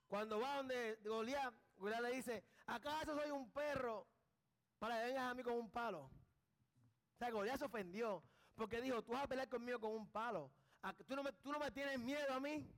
Cuando 0.08 0.40
va 0.40 0.56
donde 0.56 0.98
Goliat, 1.04 1.54
Goliat 1.80 2.02
le 2.02 2.12
dice, 2.12 2.44
¿acaso 2.66 3.16
soy 3.16 3.30
un 3.30 3.50
perro 3.50 4.06
para 4.78 5.00
que 5.00 5.06
vengas 5.06 5.30
a 5.30 5.34
mí 5.34 5.42
con 5.42 5.54
un 5.54 5.70
palo? 5.70 6.02
O 6.02 7.18
sea, 7.18 7.30
Goliat 7.30 7.58
se 7.58 7.64
ofendió 7.64 8.22
porque 8.54 8.80
dijo, 8.82 9.02
tú 9.02 9.12
vas 9.12 9.24
a 9.24 9.26
pelear 9.26 9.48
conmigo 9.48 9.80
con 9.80 9.92
un 9.92 10.06
palo. 10.10 10.52
¿Tú 11.06 11.16
no, 11.16 11.22
me, 11.22 11.32
¿Tú 11.32 11.50
no 11.50 11.58
me 11.58 11.70
tienes 11.70 11.98
miedo 11.98 12.32
a 12.32 12.40
mí? 12.40 12.70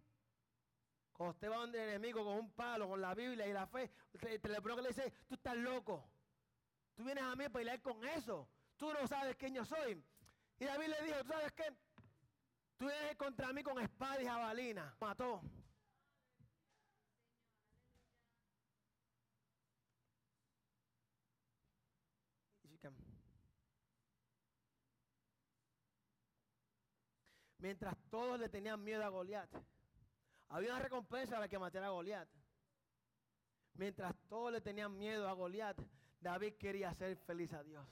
Cuando 1.12 1.32
usted 1.32 1.50
va 1.50 1.57
donde 1.57 1.82
el 1.82 1.90
enemigo 1.90 2.24
con 2.24 2.38
un 2.38 2.50
palo, 2.53 2.88
con 2.88 3.00
la 3.00 3.14
Biblia 3.14 3.46
y 3.46 3.53
la 3.53 3.66
fe, 3.66 3.90
te, 4.18 4.38
te 4.38 4.48
le 4.48 4.62
que 4.62 4.82
le 4.82 4.88
dice, 4.88 5.12
tú 5.26 5.34
estás 5.34 5.57
loco. 5.57 6.09
Tú 6.94 7.05
vienes 7.05 7.24
a 7.24 7.34
mí 7.34 7.44
a 7.44 7.50
pelear 7.50 7.80
con 7.82 8.05
eso. 8.05 8.48
Tú 8.76 8.92
no 8.92 9.07
sabes 9.09 9.36
quién 9.36 9.55
yo 9.55 9.64
soy. 9.64 10.05
Y 10.59 10.64
David 10.64 10.88
le 10.88 11.03
dijo, 11.05 11.24
¿tú 11.24 11.32
sabes 11.32 11.53
qué? 11.53 11.64
Tú 12.76 12.86
vienes 12.86 13.16
contra 13.16 13.53
mí 13.53 13.62
con 13.62 13.80
espada 13.80 14.22
y 14.22 14.26
jabalina. 14.26 14.94
Mató. 15.00 15.42
Mientras 27.63 27.97
todos 28.11 28.41
le 28.41 28.49
tenían 28.49 28.83
miedo 28.83 29.05
a 29.05 29.09
Goliat. 29.09 29.49
Había 30.49 30.71
una 30.71 30.83
recompensa 30.83 31.37
para 31.37 31.49
que 31.49 31.61
matara 31.61 31.87
a 31.87 31.91
Goliat. 31.91 32.29
Mientras 33.75 34.17
todos 34.29 34.51
le 34.51 34.61
tenían 34.61 34.99
miedo 34.99 35.29
a 35.29 35.33
Goliat, 35.33 35.79
David 36.21 36.55
quería 36.55 36.91
hacer 36.91 37.17
feliz 37.19 37.53
a 37.53 37.63
Dios. 37.63 37.87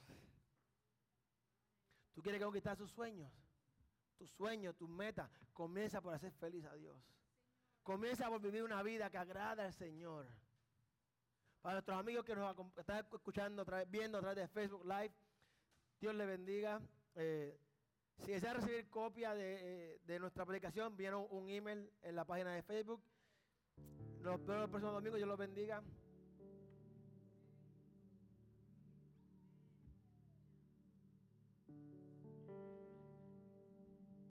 ¿Tú 2.13 2.21
quieres 2.21 2.43
conquistar 2.43 2.77
sus 2.77 2.91
sueños? 2.91 3.33
Tus 4.19 4.29
sueños, 4.33 4.75
tus 4.75 4.89
metas. 4.89 5.31
Comienza 5.53 6.01
por 6.01 6.15
hacer 6.15 6.33
feliz 6.33 6.65
a 6.65 6.75
Dios. 6.75 6.97
Comienza 7.85 8.29
por 8.29 8.41
vivir 8.41 8.65
una 8.65 8.83
vida 8.83 9.09
que 9.09 9.19
agrada 9.19 9.67
al 9.67 9.73
Señor. 9.73 10.27
Para 11.63 11.75
nuestros 11.75 11.97
amigos 11.97 12.25
que 12.25 12.35
nos 12.35 12.57
están 12.77 13.07
escuchando, 13.13 13.65
viendo 13.87 14.19
a 14.19 14.21
través 14.21 14.37
de 14.37 14.49
Facebook 14.49 14.85
Live, 14.85 15.15
Dios 16.01 16.13
les 16.17 16.27
bendiga. 16.27 16.81
Eh, 17.15 17.57
si 18.25 18.33
desea 18.33 18.55
recibir 18.55 18.89
copia 18.89 19.35
de, 19.35 20.01
eh, 20.07 20.19
nuestra 20.19 20.45
predicación, 20.45 20.97
vieron 20.97 21.27
un 21.31 21.49
email 21.49 21.91
en 22.03 22.17
la 22.17 22.25
página 22.25 22.55
de 22.55 22.63
Facebook. 22.63 23.03
Nos 24.21 24.45
vemos 24.45 24.65
el 24.65 24.71
próximo 24.71 24.93
domingo, 24.93 25.17
Dios 25.17 25.29
los 25.29 25.39
bendiga. 25.39 25.83